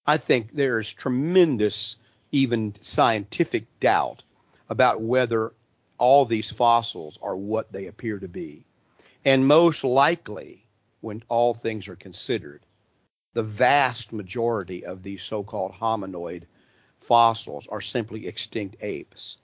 I 0.06 0.18
think 0.18 0.52
there 0.52 0.80
is 0.80 0.92
tremendous, 0.92 1.96
even 2.30 2.74
scientific 2.82 3.64
doubt 3.80 4.22
about 4.68 5.00
whether 5.00 5.52
all 5.96 6.26
these 6.26 6.50
fossils 6.50 7.18
are 7.22 7.36
what 7.36 7.72
they 7.72 7.86
appear 7.86 8.18
to 8.18 8.28
be. 8.28 8.64
And 9.24 9.46
most 9.46 9.82
likely, 9.82 10.64
when 11.00 11.22
all 11.28 11.54
things 11.54 11.88
are 11.88 11.96
considered, 11.96 12.62
the 13.34 13.42
vast 13.42 14.12
majority 14.12 14.84
of 14.84 15.02
these 15.02 15.24
so 15.24 15.42
called 15.42 15.72
hominoid 15.72 16.44
fossils 17.00 17.66
are 17.68 17.80
simply 17.80 18.26
extinct 18.26 18.76
apes. 18.80 19.38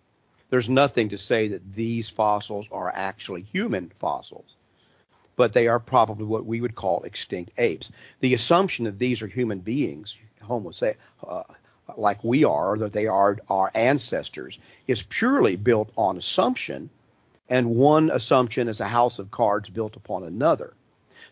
There's 0.51 0.69
nothing 0.69 1.09
to 1.09 1.19
say 1.19 1.49
that 1.49 1.75
these 1.75 2.09
fossils 2.09 2.69
are 2.71 2.93
actually 2.95 3.43
human 3.43 3.91
fossils, 3.99 4.57
but 5.37 5.53
they 5.53 5.69
are 5.69 5.81
probably 5.81 6.25
what 6.25 6.47
we 6.47 6.61
would 6.61 6.75
call 6.75 7.03
extinct 7.03 7.53
apes. 7.59 7.91
The 8.21 8.35
assumption 8.35 8.85
that 8.85 8.99
these 8.99 9.23
are 9.23 9.27
human 9.27 9.61
beings, 9.61 10.17
Homo 10.43 10.73
uh, 11.27 11.43
like 11.97 12.23
we 12.25 12.45
are, 12.45 12.79
that 12.79 12.93
they 12.93 13.07
are 13.07 13.39
our 13.49 13.71
ancestors, 13.75 14.59
is 14.87 15.03
purely 15.03 15.57
built 15.57 15.91
on 15.97 16.17
assumption, 16.17 16.91
and 17.49 17.75
one 17.77 18.11
assumption 18.11 18.69
is 18.69 18.81
a 18.81 18.87
house 18.87 19.19
of 19.19 19.31
cards 19.31 19.69
built 19.69 19.97
upon 19.97 20.25
another. 20.25 20.75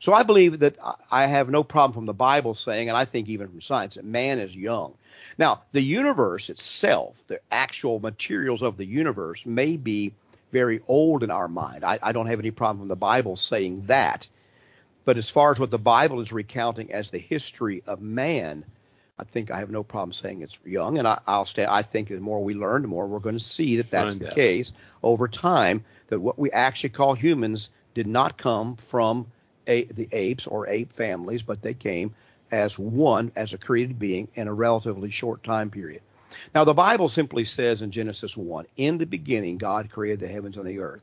So 0.01 0.13
I 0.13 0.25
believe 0.25 0.59
that 0.59 0.77
I 1.11 1.27
have 1.27 1.49
no 1.49 1.63
problem 1.63 1.95
from 1.95 2.07
the 2.07 2.13
Bible 2.13 2.55
saying, 2.55 2.89
and 2.89 2.99
I 2.99 3.05
think 3.05 3.29
even 3.29 3.49
from 3.49 3.63
science, 3.63 3.95
that 3.95 4.05
man 4.05 4.41
is 4.41 4.55
young. 4.55 4.95
Now, 5.39 5.63
the 5.71 5.81
universe 5.81 6.51
itself, 6.51 7.15
the 7.29 7.41
actual 7.53 8.01
materials 8.01 8.63
of 8.63 8.77
the 8.77 8.85
universe, 8.85 9.47
may 9.47 9.77
be 9.77 10.13
very 10.53 10.81
old 10.87 11.23
in 11.23 11.31
our 11.31 11.49
mind. 11.49 11.83
I, 11.83 11.99
I 12.03 12.13
don't 12.13 12.27
have 12.27 12.39
any 12.39 12.51
problem 12.51 12.81
from 12.81 12.89
the 12.89 12.97
Bible 12.97 13.37
saying 13.37 13.85
that. 13.87 14.29
But 15.05 15.17
as 15.17 15.29
far 15.29 15.51
as 15.51 15.59
what 15.59 15.71
the 15.73 15.79
Bible 15.79 16.21
is 16.21 16.31
recounting 16.31 16.93
as 16.93 17.11
the 17.11 17.19
history 17.19 17.83
of 17.87 18.01
man, 18.01 18.65
I 19.19 19.25
think 19.25 19.51
I 19.51 19.59
have 19.59 19.71
no 19.71 19.83
problem 19.83 20.13
saying 20.13 20.43
it's 20.43 20.57
young, 20.65 20.99
and 20.99 21.09
I, 21.09 21.21
will 21.27 21.47
stay. 21.47 21.67
I 21.69 21.83
think 21.83 22.09
the 22.09 22.21
more 22.21 22.43
we 22.43 22.55
learn, 22.55 22.83
the 22.83 22.89
more 22.89 23.07
we're 23.07 23.19
going 23.19 23.39
to 23.39 23.45
see 23.45 23.77
that 23.79 23.91
that's 23.91 24.15
Find 24.15 24.21
the 24.21 24.29
out. 24.29 24.35
case 24.35 24.73
over 25.03 25.27
time. 25.27 25.85
That 26.09 26.21
what 26.21 26.39
we 26.39 26.51
actually 26.53 26.91
call 26.91 27.15
humans 27.15 27.71
did 27.95 28.07
not 28.07 28.39
come 28.39 28.77
from 28.77 29.27
a, 29.67 29.85
the 29.85 30.09
apes 30.13 30.47
or 30.47 30.69
ape 30.69 30.93
families, 30.93 31.43
but 31.43 31.63
they 31.63 31.75
came 31.75 32.15
as 32.51 32.79
one, 32.79 33.33
as 33.35 33.53
a 33.53 33.59
created 33.59 33.99
being 33.99 34.29
in 34.35 34.47
a 34.47 34.55
relatively 34.55 35.11
short 35.11 35.43
time 35.43 35.71
period. 35.71 36.03
Now, 36.55 36.65
the 36.65 36.75
Bible 36.75 37.09
simply 37.09 37.45
says 37.45 37.83
in 37.83 37.91
Genesis 37.91 38.37
1, 38.37 38.67
in 38.77 38.99
the 38.99 39.07
beginning, 39.07 39.59
God 39.59 39.91
created 39.91 40.21
the 40.21 40.29
heavens 40.29 40.57
and 40.57 40.67
the 40.67 40.79
earth. 40.79 41.03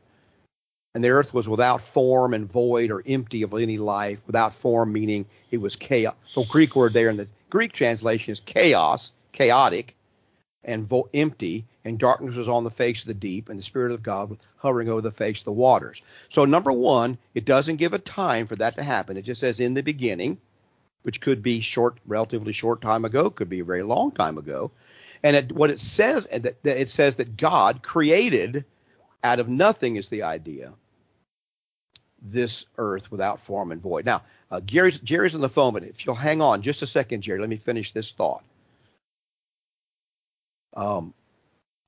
And 0.96 1.04
the 1.04 1.10
earth 1.10 1.34
was 1.34 1.48
without 1.48 1.82
form 1.82 2.34
and 2.34 2.52
void 2.52 2.90
or 2.90 3.04
empty 3.06 3.44
of 3.44 3.54
any 3.54 3.78
life, 3.78 4.20
without 4.26 4.56
form 4.56 4.92
meaning 4.92 5.26
it 5.52 5.58
was 5.58 5.76
chaos. 5.76 6.16
So 6.28 6.44
Greek 6.46 6.76
word 6.76 6.94
there 6.94 7.10
in 7.10 7.18
the 7.18 7.28
Greek 7.50 7.74
translation 7.74 8.32
is 8.32 8.40
chaos, 8.40 9.14
chaotic, 9.32 9.96
and 10.64 10.88
vo- 10.88 11.10
empty, 11.14 11.66
and 11.86 11.98
darkness 11.98 12.36
was 12.36 12.50
on 12.50 12.64
the 12.64 12.72
face 12.72 13.02
of 13.02 13.08
the 13.08 13.14
deep, 13.14 13.50
and 13.50 13.60
the 13.60 13.64
Spirit 13.64 13.92
of 13.92 14.04
God 14.04 14.30
was 14.30 14.40
hovering 14.58 14.90
over 14.90 15.02
the 15.02 15.12
face 15.12 15.40
of 15.40 15.46
the 15.46 15.52
waters. 15.52 16.02
So, 16.30 16.46
number 16.46 16.72
one, 16.72 17.18
it 17.34 17.46
doesn't 17.46 17.78
give 17.78 17.94
a 17.94 18.00
time 18.00 18.48
for 18.48 18.56
that 18.58 18.76
to 18.76 18.84
happen. 18.84 19.16
It 19.16 19.24
just 19.24 19.42
says 19.42 19.60
in 19.60 19.74
the 19.74 19.84
beginning, 19.84 20.38
which 21.04 21.22
could 21.22 21.42
be 21.42 21.62
short, 21.62 21.98
relatively 22.06 22.54
short 22.54 22.82
time 22.82 23.06
ago, 23.06 23.30
could 23.30 23.50
be 23.50 23.62
a 23.62 23.66
very 23.66 23.84
long 23.84 24.12
time 24.12 24.38
ago. 24.38 24.72
And 25.24 25.36
it, 25.36 25.52
what 25.52 25.70
it 25.70 25.80
says, 25.82 26.28
that, 26.32 26.44
that 26.64 26.82
it 26.82 26.90
says 26.90 27.16
that 27.16 27.38
God 27.38 27.84
created 27.84 28.66
out 29.24 29.40
of 29.40 29.50
nothing 29.50 29.98
is 29.98 30.10
the 30.10 30.24
idea 30.24 30.74
this 32.22 32.66
earth 32.78 33.12
without 33.12 33.40
form 33.42 33.72
and 33.72 33.82
void. 33.82 34.06
Now, 34.06 34.24
uh, 34.52 34.60
Jerry's, 34.62 35.00
Jerry's 35.00 35.36
on 35.36 35.42
the 35.42 35.50
phone, 35.50 35.74
but 35.74 35.84
if 35.84 36.06
you'll 36.06 36.16
hang 36.16 36.42
on 36.42 36.62
just 36.62 36.82
a 36.82 36.88
second, 36.88 37.22
Jerry, 37.22 37.40
let 37.40 37.50
me 37.50 37.58
finish 37.58 37.94
this 37.94 38.12
thought. 38.12 38.44
Um, 40.76 41.14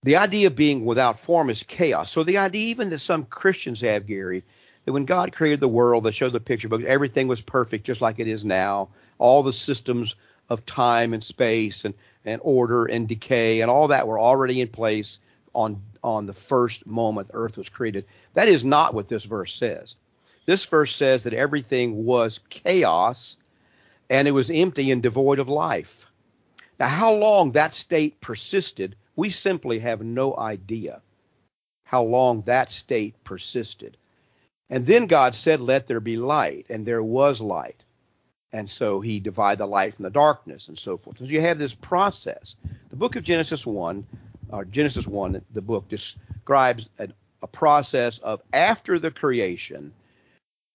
the 0.04 0.18
idea 0.18 0.48
of 0.48 0.56
being 0.56 0.86
without 0.86 1.20
form 1.20 1.50
is 1.50 1.64
chaos. 1.64 2.12
So 2.12 2.24
the 2.24 2.38
idea, 2.38 2.68
even 2.68 2.90
that 2.90 3.00
some 3.00 3.26
Christians 3.26 3.82
have, 3.82 4.08
Gary, 4.08 4.44
that 4.86 4.94
when 4.94 5.06
God 5.06 5.34
created 5.34 5.60
the 5.60 5.68
world, 5.68 6.04
they 6.04 6.12
showed 6.12 6.34
the 6.34 6.40
picture 6.40 6.68
book, 6.68 6.84
everything 6.84 7.28
was 7.28 7.42
perfect, 7.42 7.86
just 7.86 8.02
like 8.02 8.20
it 8.20 8.28
is 8.28 8.44
now. 8.44 8.90
All 9.20 9.44
the 9.44 9.54
systems 9.54 10.16
of 10.52 10.66
time 10.66 11.14
and 11.14 11.24
space 11.24 11.86
and, 11.86 11.94
and 12.26 12.42
order 12.44 12.86
and 12.86 13.08
decay 13.08 13.62
and 13.62 13.72
all 13.72 13.88
that 13.88 14.08
were 14.08 14.20
already 14.20 14.62
in 14.62 14.68
place 14.68 15.18
on 15.54 15.82
on 16.04 16.26
the 16.26 16.34
first 16.34 16.86
moment 16.88 17.30
earth 17.34 17.58
was 17.58 17.70
created. 17.70 18.06
That 18.34 18.48
is 18.48 18.66
not 18.66 18.94
what 18.94 19.08
this 19.08 19.24
verse 19.24 19.56
says. 19.56 19.96
This 20.46 20.66
verse 20.66 20.96
says 20.96 21.24
that 21.24 21.34
everything 21.34 22.06
was 22.06 22.40
chaos 22.50 23.38
and 24.10 24.28
it 24.28 24.32
was 24.32 24.50
empty 24.50 24.92
and 24.92 25.02
devoid 25.02 25.40
of 25.40 25.48
life. 25.48 26.06
Now, 26.80 26.88
how 26.88 27.14
long 27.14 27.52
that 27.52 27.74
state 27.74 28.20
persisted, 28.20 28.96
we 29.16 29.30
simply 29.30 29.80
have 29.80 30.02
no 30.02 30.36
idea 30.36 31.02
how 31.84 32.04
long 32.04 32.42
that 32.44 32.72
state 32.72 33.22
persisted. 33.24 33.98
And 34.70 34.86
then 34.86 35.06
God 35.08 35.36
said, 35.36 35.62
Let 35.62 35.88
there 35.88 36.00
be 36.00 36.18
light, 36.18 36.66
and 36.70 36.86
there 36.86 37.04
was 37.04 37.40
light. 37.40 37.84
And 38.54 38.70
so 38.70 39.00
he 39.00 39.20
divided 39.20 39.60
the 39.60 39.68
light 39.68 39.96
from 39.96 40.04
the 40.04 40.10
darkness 40.10 40.68
and 40.68 40.78
so 40.78 40.98
forth. 40.98 41.20
So 41.20 41.26
you 41.26 41.42
have 41.42 41.58
this 41.58 41.74
process. 41.74 42.56
The 42.90 42.96
book 42.96 43.16
of 43.16 43.24
Genesis 43.24 43.66
1, 43.66 44.06
or 44.50 44.66
Genesis 44.66 45.08
1, 45.08 45.42
the 45.54 45.62
book 45.62 45.88
describes 45.88 46.88
a, 47.00 47.08
a 47.42 47.48
process 47.48 48.18
of 48.20 48.42
after 48.52 49.00
the 49.00 49.12
creation, 49.12 49.94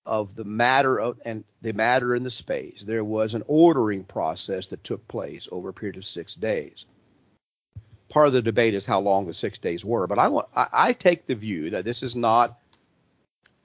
of 0.07 0.37
the 0.37 0.45
matter 0.45 1.01
of 1.01 1.21
and 1.25 1.45
the 1.63 1.73
matter 1.73 2.15
in 2.15 2.23
the 2.23 2.31
space, 2.31 2.85
there 2.87 3.05
was 3.05 3.35
an 3.35 3.43
ordering 3.49 4.05
process 4.05 4.67
that 4.67 4.83
took 4.85 5.07
place 5.09 5.49
over 5.51 5.69
a 5.69 5.73
period 5.73 5.97
of 5.97 6.07
six 6.07 6.35
days. 6.35 6.85
Part 8.09 8.29
of 8.29 8.33
the 8.33 8.41
debate 8.41 8.75
is 8.75 8.87
how 8.87 9.01
long 9.01 9.27
the 9.27 9.35
six 9.35 9.59
days 9.59 9.85
were, 9.85 10.07
but 10.07 10.19
I 10.19 10.29
want 10.29 10.47
I, 10.55 10.69
I 10.73 10.93
take 10.93 11.27
the 11.27 11.35
view 11.35 11.71
that 11.71 11.85
this 11.85 12.03
is 12.03 12.15
not. 12.15 12.59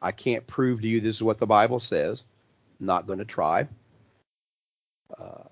I 0.02 0.12
can't 0.12 0.46
prove 0.48 0.82
to 0.82 0.88
you 0.88 1.00
this 1.00 1.18
is 1.18 1.24
what 1.24 1.38
the 1.38 1.46
Bible 1.46 1.80
says. 1.80 2.24
I'm 2.80 2.88
not 2.88 3.06
going 3.06 3.20
to 3.20 3.26
try. 3.26 3.68
Uh, 5.20 5.44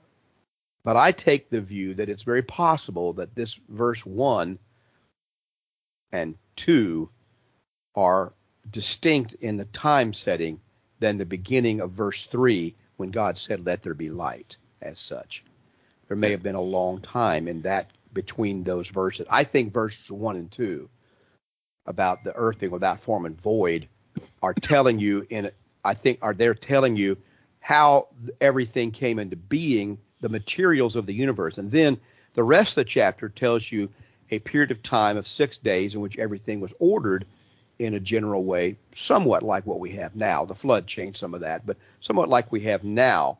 but 0.83 0.95
I 0.97 1.11
take 1.11 1.49
the 1.49 1.61
view 1.61 1.93
that 1.95 2.09
it's 2.09 2.23
very 2.23 2.41
possible 2.41 3.13
that 3.13 3.35
this 3.35 3.57
verse 3.69 4.05
one 4.05 4.59
and 6.11 6.35
two 6.55 7.09
are 7.95 8.33
distinct 8.71 9.35
in 9.41 9.57
the 9.57 9.65
time 9.65 10.13
setting 10.13 10.59
than 10.99 11.17
the 11.17 11.25
beginning 11.25 11.79
of 11.79 11.91
verse 11.91 12.25
3, 12.25 12.75
when 12.97 13.11
God 13.11 13.37
said, 13.37 13.65
"Let 13.65 13.83
there 13.83 13.93
be 13.93 14.09
light," 14.09 14.57
as 14.81 14.99
such. 14.99 15.43
There 16.07 16.17
may 16.17 16.31
have 16.31 16.43
been 16.43 16.55
a 16.55 16.61
long 16.61 17.01
time 17.01 17.47
in 17.47 17.61
that 17.61 17.91
between 18.13 18.63
those 18.63 18.89
verses. 18.89 19.27
I 19.29 19.43
think 19.43 19.71
verses 19.71 20.11
one 20.11 20.35
and 20.35 20.51
two 20.51 20.89
about 21.85 22.23
the 22.23 22.35
earth 22.35 22.59
being 22.59 22.71
without 22.71 23.01
form 23.01 23.25
and 23.25 23.39
void 23.39 23.87
are 24.41 24.53
telling 24.53 24.99
you 24.99 25.25
in 25.29 25.51
I 25.83 25.93
think 25.93 26.19
are 26.21 26.33
they're 26.33 26.55
telling 26.55 26.95
you 26.95 27.17
how 27.59 28.07
everything 28.41 28.91
came 28.91 29.19
into 29.19 29.35
being, 29.35 29.97
the 30.21 30.29
materials 30.29 30.95
of 30.95 31.05
the 31.05 31.13
universe, 31.13 31.57
and 31.57 31.71
then 31.71 31.97
the 32.33 32.43
rest 32.43 32.71
of 32.71 32.75
the 32.75 32.85
chapter 32.85 33.29
tells 33.29 33.71
you 33.71 33.89
a 34.31 34.39
period 34.39 34.71
of 34.71 34.83
time 34.83 35.17
of 35.17 35.27
six 35.27 35.57
days 35.57 35.95
in 35.95 36.01
which 36.01 36.17
everything 36.17 36.59
was 36.59 36.73
ordered 36.79 37.25
in 37.79 37.93
a 37.93 37.99
general 37.99 38.43
way, 38.43 38.77
somewhat 38.95 39.41
like 39.41 39.65
what 39.65 39.79
we 39.79 39.89
have 39.91 40.15
now. 40.15 40.45
The 40.45 40.55
flood 40.55 40.85
changed 40.85 41.19
some 41.19 41.33
of 41.33 41.41
that, 41.41 41.65
but 41.65 41.77
somewhat 42.01 42.29
like 42.29 42.51
we 42.51 42.61
have 42.61 42.83
now 42.83 43.39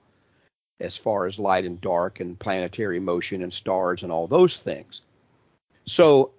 as 0.79 0.95
far 0.95 1.27
as 1.27 1.38
light 1.38 1.65
and 1.65 1.79
dark 1.81 2.21
and 2.21 2.39
planetary 2.39 2.99
motion 2.99 3.43
and 3.43 3.53
stars 3.53 4.03
and 4.03 4.11
all 4.11 4.27
those 4.27 4.57
things. 4.57 5.01
So 5.85 6.31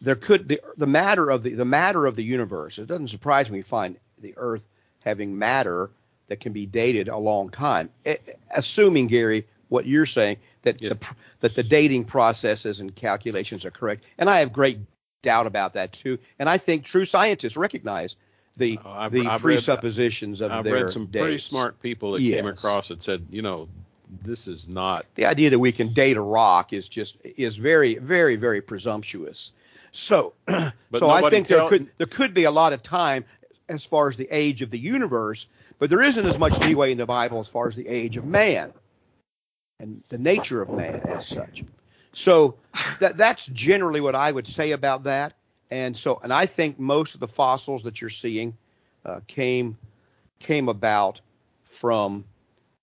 there 0.00 0.16
could 0.16 0.48
the, 0.48 0.60
the 0.78 0.86
matter 0.86 1.28
of 1.28 1.42
the 1.42 1.54
the 1.54 1.64
matter 1.64 2.06
of 2.06 2.16
the 2.16 2.24
universe. 2.24 2.78
It 2.78 2.86
doesn't 2.86 3.08
surprise 3.08 3.50
me 3.50 3.62
to 3.62 3.68
find 3.68 3.96
the 4.18 4.34
Earth 4.36 4.62
having 5.00 5.36
matter 5.36 5.90
that 6.30 6.40
can 6.40 6.52
be 6.52 6.64
dated 6.64 7.08
a 7.08 7.16
long 7.18 7.50
time, 7.50 7.90
assuming 8.54 9.08
Gary 9.08 9.44
what 9.68 9.84
you're 9.84 10.06
saying 10.06 10.36
that 10.62 10.80
yeah. 10.80 10.90
the, 10.90 10.98
that 11.40 11.56
the 11.56 11.62
dating 11.62 12.04
processes 12.04 12.78
and 12.78 12.94
calculations 12.94 13.64
are 13.64 13.70
correct. 13.72 14.04
And 14.16 14.30
I 14.30 14.38
have 14.38 14.52
great 14.52 14.78
doubt 15.22 15.48
about 15.48 15.74
that 15.74 15.92
too. 15.92 16.18
And 16.38 16.48
I 16.48 16.56
think 16.56 16.84
true 16.84 17.04
scientists 17.04 17.56
recognize 17.56 18.14
the 18.56 18.78
uh, 18.84 18.90
I've, 18.90 19.12
the 19.12 19.26
I've 19.26 19.40
presuppositions 19.40 20.40
read, 20.40 20.52
of 20.52 20.58
I've 20.58 20.64
their 20.64 20.84
read 20.84 20.92
some 20.92 21.06
dates. 21.06 21.22
pretty 21.22 21.38
smart 21.40 21.82
people 21.82 22.12
that 22.12 22.22
yes. 22.22 22.36
came 22.36 22.46
across 22.46 22.90
and 22.90 23.02
said, 23.02 23.26
you 23.28 23.42
know, 23.42 23.68
this 24.24 24.46
is 24.46 24.66
not 24.68 25.06
the 25.16 25.26
idea 25.26 25.50
that 25.50 25.58
we 25.58 25.72
can 25.72 25.92
date 25.92 26.16
a 26.16 26.22
rock 26.22 26.72
is 26.72 26.88
just 26.88 27.16
is 27.24 27.56
very 27.56 27.96
very 27.96 28.36
very 28.36 28.60
presumptuous. 28.60 29.50
So 29.92 30.34
so 30.48 31.10
I 31.10 31.28
think 31.28 31.48
tell, 31.48 31.58
there 31.58 31.68
could 31.68 31.90
there 31.98 32.06
could 32.06 32.34
be 32.34 32.44
a 32.44 32.50
lot 32.52 32.72
of 32.72 32.84
time 32.84 33.24
as 33.68 33.84
far 33.84 34.10
as 34.10 34.16
the 34.16 34.28
age 34.30 34.62
of 34.62 34.70
the 34.70 34.78
universe, 34.78 35.46
but 35.80 35.90
there 35.90 36.02
isn't 36.02 36.26
as 36.26 36.38
much 36.38 36.56
leeway 36.60 36.92
in 36.92 36.98
the 36.98 37.06
Bible 37.06 37.40
as 37.40 37.48
far 37.48 37.66
as 37.66 37.74
the 37.74 37.88
age 37.88 38.16
of 38.16 38.24
man 38.24 38.72
and 39.80 40.04
the 40.10 40.18
nature 40.18 40.62
of 40.62 40.70
man 40.70 41.00
as 41.06 41.26
such. 41.26 41.64
So 42.12 42.56
that 43.00 43.16
that's 43.16 43.46
generally 43.46 44.00
what 44.00 44.14
I 44.14 44.30
would 44.30 44.46
say 44.46 44.72
about 44.72 45.04
that. 45.04 45.32
And 45.70 45.96
so, 45.96 46.20
and 46.22 46.32
I 46.32 46.46
think 46.46 46.78
most 46.78 47.14
of 47.14 47.20
the 47.20 47.28
fossils 47.28 47.82
that 47.84 48.00
you're 48.00 48.10
seeing 48.10 48.56
uh, 49.04 49.20
came 49.26 49.76
came 50.38 50.68
about 50.68 51.20
from 51.64 52.24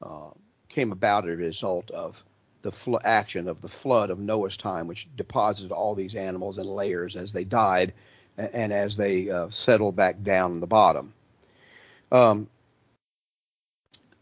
uh, 0.02 0.32
came 0.70 0.92
about 0.92 1.28
as 1.28 1.34
a 1.34 1.38
result 1.38 1.92
of 1.92 2.24
the 2.64 2.72
fl- 2.72 2.98
action 3.04 3.48
of 3.48 3.62
the 3.62 3.68
flood 3.68 4.10
of 4.10 4.20
Noah's 4.20 4.58
time, 4.58 4.88
which 4.88 5.08
deposited 5.16 5.72
all 5.72 5.94
these 5.94 6.16
animals 6.16 6.58
in 6.58 6.66
layers 6.66 7.16
as 7.16 7.32
they 7.32 7.44
died 7.44 7.94
and, 8.38 8.50
and 8.54 8.74
as 8.74 8.98
they 8.98 9.30
uh, 9.30 9.50
settled 9.52 9.96
back 9.96 10.24
down 10.24 10.54
in 10.54 10.60
the 10.62 10.68
bottom. 10.68 11.14
Um, 12.12 12.48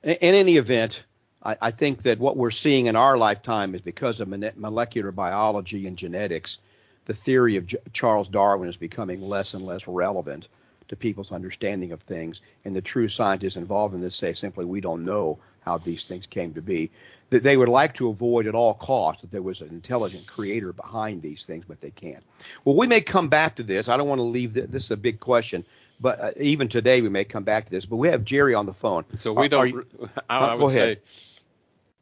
in, 0.05 0.35
any 0.35 0.57
event, 0.57 1.03
I, 1.43 1.57
I, 1.61 1.71
think 1.71 2.03
that 2.03 2.19
what 2.19 2.37
we're 2.37 2.51
seeing 2.51 2.85
in 2.85 2.95
our 2.95 3.17
lifetime 3.17 3.75
is 3.75 3.81
because 3.81 4.19
of 4.19 4.27
molecular 4.27 5.11
biology 5.11 5.87
and 5.87 5.97
genetics 5.97 6.59
the 7.05 7.13
theory 7.13 7.55
of 7.55 7.67
J- 7.67 7.77
Charles 7.93 8.27
Darwin 8.27 8.69
is 8.69 8.77
becoming 8.77 9.21
less 9.21 9.53
and 9.53 9.65
less 9.65 9.87
relevant 9.87 10.47
to 10.87 10.95
people's 10.95 11.31
understanding 11.31 11.91
of 11.91 12.01
things. 12.01 12.41
And 12.63 12.75
the 12.75 12.81
true 12.81 13.09
scientists 13.09 13.55
involved 13.55 13.95
in 13.95 14.01
this 14.01 14.15
say 14.15 14.33
simply, 14.33 14.65
we 14.65 14.81
don't 14.81 15.05
know 15.05 15.39
how 15.61 15.77
these 15.79 16.05
things 16.05 16.27
came 16.27 16.53
to 16.53 16.61
be. 16.61 16.91
That 17.31 17.41
they 17.41 17.57
would 17.57 17.69
like 17.69 17.95
to 17.95 18.09
avoid 18.09 18.45
at 18.45 18.53
all 18.53 18.75
costs 18.75 19.21
that 19.21 19.31
there 19.31 19.41
was 19.41 19.61
an 19.61 19.69
intelligent 19.69 20.27
creator 20.27 20.71
behind 20.71 21.21
these 21.23 21.43
things, 21.43 21.65
but 21.67 21.81
they 21.81 21.89
can't. 21.89 22.23
Well, 22.63 22.75
we 22.75 22.85
may 22.85 23.01
come 23.01 23.29
back 23.29 23.55
to 23.55 23.63
this. 23.63 23.89
I 23.89 23.97
don't 23.97 24.07
want 24.07 24.19
to 24.19 24.23
leave 24.23 24.53
this, 24.53 24.69
this 24.69 24.83
is 24.85 24.91
a 24.91 24.97
big 24.97 25.19
question, 25.19 25.65
but 25.99 26.19
uh, 26.19 26.31
even 26.39 26.67
today 26.67 27.01
we 27.01 27.09
may 27.09 27.23
come 27.23 27.43
back 27.43 27.65
to 27.65 27.71
this. 27.71 27.85
But 27.85 27.97
we 27.97 28.09
have 28.09 28.23
Jerry 28.23 28.53
on 28.53 28.65
the 28.65 28.73
phone. 28.73 29.05
So 29.19 29.33
we 29.33 29.47
don't. 29.47 29.69
You, 29.69 29.85
I, 30.29 30.37
I, 30.37 30.53
would 30.53 30.59
go 30.59 30.69
ahead. 30.69 30.99
say 31.05 31.25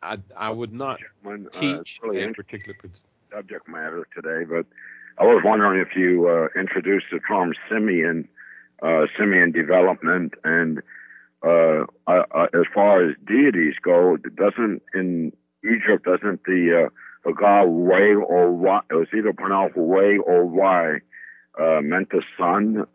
I, 0.03 0.17
I 0.35 0.49
would 0.49 0.73
not 0.73 0.99
when, 1.23 1.47
uh, 1.53 1.59
teach 1.59 1.99
really 2.01 2.23
a 2.23 2.33
particular 2.33 2.77
subject 3.31 3.67
matter 3.67 4.05
today, 4.13 4.43
but 4.43 4.65
I 5.17 5.23
was 5.23 5.41
wondering 5.43 5.79
if 5.79 5.95
you 5.95 6.27
uh, 6.27 6.59
introduced 6.59 7.05
the 7.11 7.19
term 7.19 7.53
simian, 7.69 8.27
uh, 8.81 9.05
simian 9.17 9.51
development, 9.51 10.33
and 10.43 10.81
uh, 11.41 11.85
uh, 12.07 12.47
as 12.53 12.65
far 12.73 13.07
as 13.07 13.15
deities 13.25 13.75
go, 13.81 14.17
doesn't 14.17 14.81
in 14.93 15.31
Egypt 15.63 16.05
doesn't 16.05 16.43
the 16.43 16.85
uh, 16.85 16.89
the 17.25 17.33
god 17.33 17.63
Ray 17.63 18.13
or 18.13 18.51
Ra, 18.51 18.81
it 18.91 18.95
was 18.95 19.07
either 19.15 19.31
pronounced 19.31 19.75
Ray 19.77 20.17
or 20.17 20.45
Why, 20.45 20.99
uh, 21.59 21.79
meant 21.81 22.09
the 22.09 22.23
sun. 22.37 22.85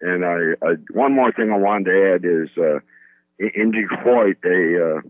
And 0.00 0.24
I, 0.24 0.54
I, 0.62 0.74
one 0.92 1.12
more 1.14 1.32
thing 1.32 1.50
I 1.50 1.58
wanted 1.58 1.86
to 1.86 2.14
add 2.14 2.24
is 2.24 2.48
uh, 2.56 2.80
in 3.38 3.72
Detroit 3.72 4.36
they 4.42 4.76
uh, 4.80 5.00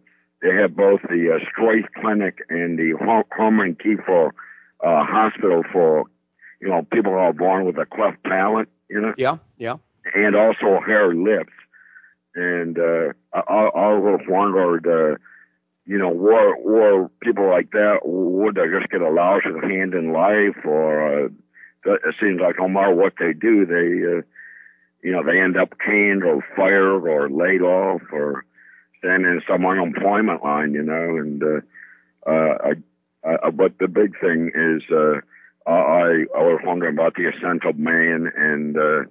they 0.42 0.54
have 0.54 0.76
both 0.76 1.02
the 1.02 1.34
uh, 1.34 1.44
Straith 1.50 1.86
Clinic 2.00 2.38
and 2.48 2.78
the 2.78 2.96
Herman 3.30 3.74
Kiefer 3.74 4.30
uh, 4.84 5.04
hospital 5.04 5.64
for, 5.72 6.04
you 6.60 6.68
know, 6.68 6.86
people 6.92 7.12
who 7.12 7.18
are 7.18 7.32
born 7.32 7.64
with 7.64 7.76
a 7.78 7.86
cleft 7.86 8.22
palate, 8.22 8.68
you 8.88 9.00
know? 9.00 9.14
Yeah, 9.16 9.38
yeah. 9.58 9.76
And 10.14 10.36
also 10.36 10.80
hare 10.86 11.12
lips. 11.14 11.52
And 12.34 12.78
uh, 12.78 13.12
I, 13.32 13.40
I 13.40 13.70
always 13.74 14.20
wondered, 14.28 14.86
uh, 14.86 15.18
you 15.86 15.98
know, 15.98 16.10
were, 16.10 16.56
were 16.58 17.08
people 17.20 17.48
like 17.48 17.72
that, 17.72 18.00
would 18.04 18.54
they 18.54 18.68
just 18.68 18.90
get 18.90 19.00
a 19.00 19.10
lousy 19.10 19.48
hand 19.62 19.94
in 19.94 20.12
life? 20.12 20.64
Or 20.64 21.24
uh, 21.24 21.28
it 21.84 22.14
seems 22.20 22.40
like 22.40 22.56
no 22.60 22.68
matter 22.68 22.94
what 22.94 23.14
they 23.18 23.32
do, 23.32 23.66
they, 23.66 24.18
uh, 24.18 24.22
you 25.02 25.12
know, 25.12 25.22
they 25.22 25.40
end 25.40 25.56
up 25.56 25.78
canned 25.78 26.24
or 26.24 26.44
fired 26.56 27.06
or 27.06 27.30
laid 27.30 27.62
off 27.62 28.02
or 28.12 28.44
standing 28.98 29.30
in 29.30 29.42
some 29.48 29.64
unemployment 29.64 30.42
line, 30.42 30.72
you 30.72 30.82
know, 30.82 31.16
and 31.16 31.42
uh, 31.42 31.60
uh, 32.28 32.58
I 32.64 32.74
uh, 33.24 33.50
but 33.50 33.78
the 33.78 33.88
big 33.88 34.18
thing 34.20 34.52
is, 34.54 34.82
uh, 34.90 35.20
I 35.66 36.24
I 36.34 36.42
was 36.42 36.60
wondering 36.64 36.94
about 36.94 37.14
the 37.14 37.30
of 37.64 37.78
man, 37.78 38.30
and 38.36 38.76
uh, 38.76 39.04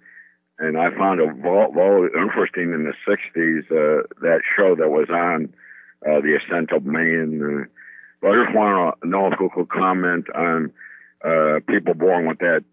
and 0.60 0.78
I 0.78 0.90
found 0.98 1.20
it 1.20 1.36
very 1.36 2.10
interesting 2.18 2.74
in 2.74 2.84
the 2.84 2.94
'60s 3.08 3.66
uh, 3.72 4.08
that 4.22 4.42
show 4.56 4.76
that 4.76 4.90
was 4.90 5.10
on 5.10 5.54
uh, 6.06 6.22
the 6.22 6.40
of 6.72 6.86
man. 6.86 7.42
Uh, 7.42 7.66
but 8.22 8.32
I 8.32 8.44
just 8.44 8.56
want 8.56 9.00
to 9.02 9.08
know 9.08 9.28
if 9.28 9.40
you 9.40 9.50
could 9.54 9.70
comment 9.70 10.26
on 10.34 10.72
uh, 11.24 11.60
people 11.68 11.94
born 11.94 12.28
with 12.28 12.40
that 12.40 12.64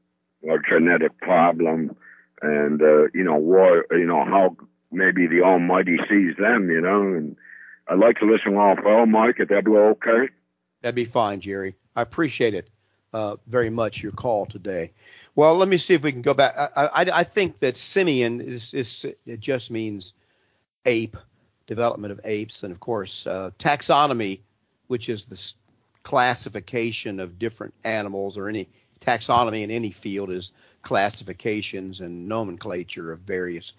uh, 0.50 0.56
genetic 0.68 1.18
problem, 1.20 1.94
and 2.42 2.82
uh, 2.82 3.04
you 3.14 3.24
know 3.24 3.36
what 3.36 3.86
you 3.90 4.06
know 4.06 4.24
how 4.24 4.56
maybe 4.90 5.26
the 5.26 5.42
Almighty 5.42 5.98
sees 6.08 6.36
them, 6.36 6.70
you 6.70 6.80
know. 6.80 7.02
And 7.02 7.36
I'd 7.88 7.98
like 7.98 8.18
to 8.18 8.26
listen 8.26 8.56
off 8.56 8.78
well, 8.84 9.06
Mike, 9.06 9.36
if 9.38 9.48
that 9.48 9.64
be 9.64 9.72
okay. 9.72 10.28
That'd 10.82 10.94
be 10.94 11.04
fine, 11.04 11.40
Jerry. 11.40 11.74
I 11.96 12.02
appreciate 12.02 12.54
it 12.54 12.68
uh, 13.12 13.36
very 13.46 13.70
much, 13.70 14.02
your 14.02 14.12
call 14.12 14.46
today. 14.46 14.92
Well, 15.36 15.56
let 15.56 15.68
me 15.68 15.78
see 15.78 15.94
if 15.94 16.02
we 16.02 16.12
can 16.12 16.22
go 16.22 16.34
back. 16.34 16.54
I, 16.56 16.86
I, 16.86 17.02
I 17.20 17.24
think 17.24 17.58
that 17.58 17.76
simian 17.76 18.40
is, 18.40 18.72
is, 18.74 19.06
it 19.26 19.40
just 19.40 19.70
means 19.70 20.12
ape, 20.86 21.16
development 21.66 22.12
of 22.12 22.20
apes, 22.24 22.62
and 22.62 22.72
of 22.72 22.80
course 22.80 23.26
uh, 23.26 23.50
taxonomy, 23.58 24.40
which 24.86 25.08
is 25.08 25.24
the 25.24 25.40
classification 26.02 27.18
of 27.18 27.38
different 27.38 27.74
animals 27.84 28.36
or 28.36 28.48
any 28.48 28.68
taxonomy 29.00 29.62
in 29.62 29.70
any 29.70 29.90
field 29.90 30.30
is 30.30 30.52
classifications 30.84 32.00
and 32.00 32.28
nomenclature 32.28 33.12
of 33.12 33.20
various 33.20 33.72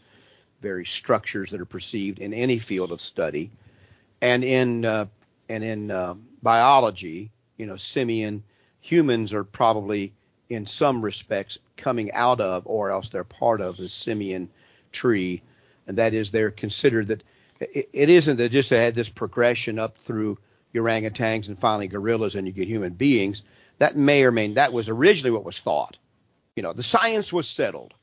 various 0.61 0.89
structures 0.89 1.51
that 1.51 1.61
are 1.61 1.65
perceived 1.65 2.19
in 2.19 2.33
any 2.33 2.57
field 2.59 2.91
of 2.91 2.99
study. 2.99 3.51
And 4.21 4.43
in 4.43 4.83
uh, 4.83 5.05
and 5.47 5.63
in 5.63 5.91
uh, 5.91 6.15
biology, 6.41 7.31
you 7.57 7.65
know, 7.65 7.77
simian 7.77 8.43
humans 8.81 9.33
are 9.33 9.43
probably 9.43 10.13
in 10.49 10.65
some 10.65 11.01
respects 11.01 11.57
coming 11.77 12.11
out 12.13 12.39
of, 12.39 12.63
or 12.65 12.91
else 12.91 13.09
they're 13.09 13.23
part 13.23 13.61
of 13.61 13.77
the 13.77 13.89
simian 13.89 14.49
tree, 14.91 15.41
and 15.87 15.97
that 15.97 16.13
is 16.13 16.31
they're 16.31 16.51
considered 16.51 17.07
that 17.07 17.23
it, 17.59 17.89
it 17.93 18.09
isn't 18.09 18.37
that 18.37 18.51
just 18.51 18.69
they 18.69 18.83
had 18.83 18.95
this 18.95 19.09
progression 19.09 19.79
up 19.79 19.97
through 19.97 20.37
orangutans 20.73 21.47
and 21.47 21.57
finally 21.57 21.87
gorillas 21.87 22.35
and 22.35 22.45
you 22.47 22.53
get 22.53 22.67
human 22.67 22.93
beings. 22.93 23.43
That 23.77 23.95
may 23.95 24.23
or 24.23 24.31
may 24.31 24.53
that 24.53 24.73
was 24.73 24.89
originally 24.89 25.31
what 25.31 25.45
was 25.45 25.59
thought. 25.59 25.97
You 26.55 26.63
know, 26.63 26.73
the 26.73 26.83
science 26.83 27.33
was 27.33 27.47
settled. 27.47 27.93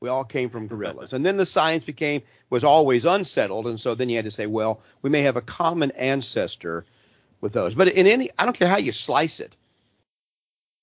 We 0.00 0.08
all 0.08 0.24
came 0.24 0.48
from 0.48 0.66
gorillas. 0.68 1.12
And 1.14 1.26
then 1.26 1.36
the 1.36 1.46
science 1.46 1.84
became 1.84 2.22
was 2.50 2.64
always 2.64 3.04
unsettled, 3.04 3.66
and 3.66 3.80
so 3.80 3.94
then 3.94 4.08
you 4.08 4.16
had 4.16 4.24
to 4.24 4.30
say, 4.30 4.46
well, 4.46 4.80
we 5.02 5.10
may 5.10 5.20
have 5.22 5.36
a 5.36 5.42
common 5.42 5.90
ancestor 5.92 6.86
with 7.40 7.52
those. 7.52 7.74
But 7.74 7.88
in 7.88 8.06
any 8.06 8.30
I 8.38 8.44
don't 8.44 8.58
care 8.58 8.68
how 8.68 8.78
you 8.78 8.92
slice 8.92 9.40
it, 9.40 9.54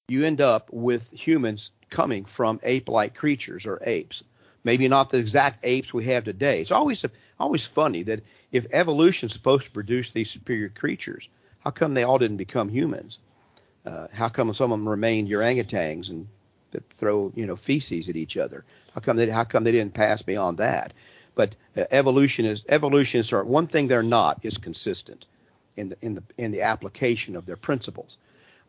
you 0.07 0.23
end 0.23 0.41
up 0.41 0.71
with 0.71 1.09
humans 1.11 1.71
coming 1.89 2.25
from 2.25 2.59
ape-like 2.63 3.15
creatures 3.15 3.65
or 3.65 3.81
apes. 3.85 4.23
maybe 4.63 4.87
not 4.87 5.09
the 5.11 5.17
exact 5.17 5.59
apes 5.63 5.93
we 5.93 6.03
have 6.05 6.23
today. 6.23 6.61
It's 6.61 6.71
always 6.71 7.05
always 7.39 7.65
funny 7.65 8.03
that 8.03 8.23
if 8.51 8.65
evolution 8.71 9.27
is 9.27 9.33
supposed 9.33 9.65
to 9.65 9.71
produce 9.71 10.11
these 10.11 10.29
superior 10.29 10.69
creatures, 10.69 11.27
how 11.59 11.71
come 11.71 11.93
they 11.93 12.03
all 12.03 12.19
didn't 12.19 12.37
become 12.37 12.69
humans? 12.69 13.19
Uh, 13.85 14.07
how 14.11 14.29
come 14.29 14.53
some 14.53 14.71
of 14.71 14.79
them 14.79 14.89
remained 14.89 15.29
orangutans 15.29 16.09
and 16.09 16.27
throw 16.97 17.31
you 17.35 17.45
know 17.45 17.55
feces 17.55 18.09
at 18.09 18.15
each 18.15 18.37
other? 18.37 18.63
How 18.93 19.01
come 19.01 19.17
they 19.17 19.29
how 19.29 19.43
come 19.43 19.63
they 19.63 19.71
didn't 19.71 19.93
pass 19.93 20.21
beyond 20.21 20.57
that? 20.57 20.93
But 21.35 21.55
uh, 21.75 21.83
evolution 21.91 22.45
is 22.45 22.63
evolutionists 22.69 23.33
are 23.33 23.43
one 23.43 23.67
thing 23.67 23.87
they're 23.87 24.03
not 24.03 24.39
is 24.43 24.57
consistent 24.57 25.25
in 25.77 25.89
the 25.89 25.97
in 26.01 26.15
the 26.15 26.23
in 26.37 26.51
the 26.51 26.61
application 26.61 27.35
of 27.35 27.45
their 27.45 27.57
principles. 27.57 28.17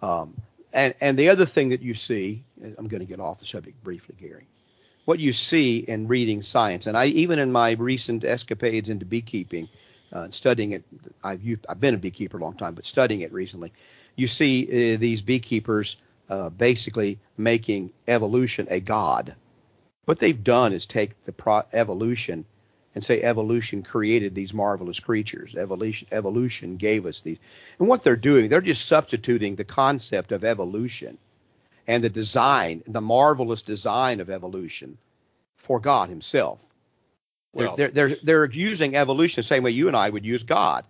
Um, 0.03 0.35
and 0.73 0.95
and 1.01 1.19
the 1.19 1.29
other 1.29 1.47
thing 1.47 1.71
that 1.71 1.83
you 1.83 1.95
see, 1.95 2.43
I'm 2.63 2.89
going 2.89 3.01
to 3.01 3.07
get 3.07 3.21
off 3.21 3.39
the 3.39 3.47
subject 3.47 3.83
briefly, 3.83 4.17
Gary. 4.21 4.47
What 5.05 5.21
you 5.21 5.33
see 5.33 5.79
in 5.79 6.09
reading 6.09 6.43
science, 6.43 6.87
and 6.87 6.97
I 6.97 7.07
even 7.07 7.39
in 7.39 7.53
my 7.53 7.73
recent 7.73 8.25
escapades 8.25 8.89
into 8.89 9.07
beekeeping, 9.07 9.69
uh, 10.13 10.29
studying 10.31 10.73
it, 10.73 10.85
I've 11.23 11.41
I've 11.69 11.81
been 11.81 11.95
a 11.95 11.99
beekeeper 11.99 12.39
a 12.39 12.41
long 12.41 12.57
time, 12.57 12.75
but 12.75 12.85
studying 12.85 13.21
it 13.21 13.33
recently, 13.33 13.73
you 14.17 14.27
see 14.27 14.95
uh, 14.95 14.99
these 14.99 15.23
beekeepers 15.23 15.97
uh, 16.29 16.51
basically 16.51 17.19
making 17.37 17.93
evolution 18.09 18.67
a 18.71 18.81
god. 18.81 19.35
What 20.05 20.19
they've 20.19 20.45
done 20.45 20.73
is 20.73 20.87
take 20.87 21.25
the 21.25 21.33
pro- 21.33 21.65
evolution 21.73 22.45
and 22.95 23.05
say 23.05 23.23
evolution 23.23 23.83
created 23.83 24.35
these 24.35 24.55
marvelous 24.55 24.99
creatures. 25.01 25.55
Evolution, 25.55 26.09
evolution 26.11 26.77
gave 26.77 27.05
us 27.05 27.21
these. 27.21 27.39
And 27.79 27.89
what 27.89 28.03
they're 28.03 28.17
doing, 28.17 28.49
they're 28.49 28.61
just 28.61 28.87
substituting 28.87 29.55
the 29.55 29.65
concept 29.65 30.33
of 30.33 30.45
evolution 30.45 31.19
and 31.87 32.03
the 32.03 32.09
design, 32.09 32.83
the 32.87 33.01
marvelous 33.01 33.63
design 33.63 34.21
of 34.21 34.31
evolution 34.31 34.97
for 35.57 35.79
God 35.79 36.09
Himself. 36.09 36.59
Well, 37.53 37.77
they're, 37.77 37.89
they're, 37.89 38.09
they're, 38.09 38.17
they're 38.23 38.51
using 38.51 38.97
evolution 38.97 39.43
the 39.43 39.47
same 39.47 39.63
way 39.63 39.71
you 39.71 39.89
and 39.89 39.97
I 39.97 40.09
would 40.09 40.25
use 40.25 40.43
God 40.43 40.85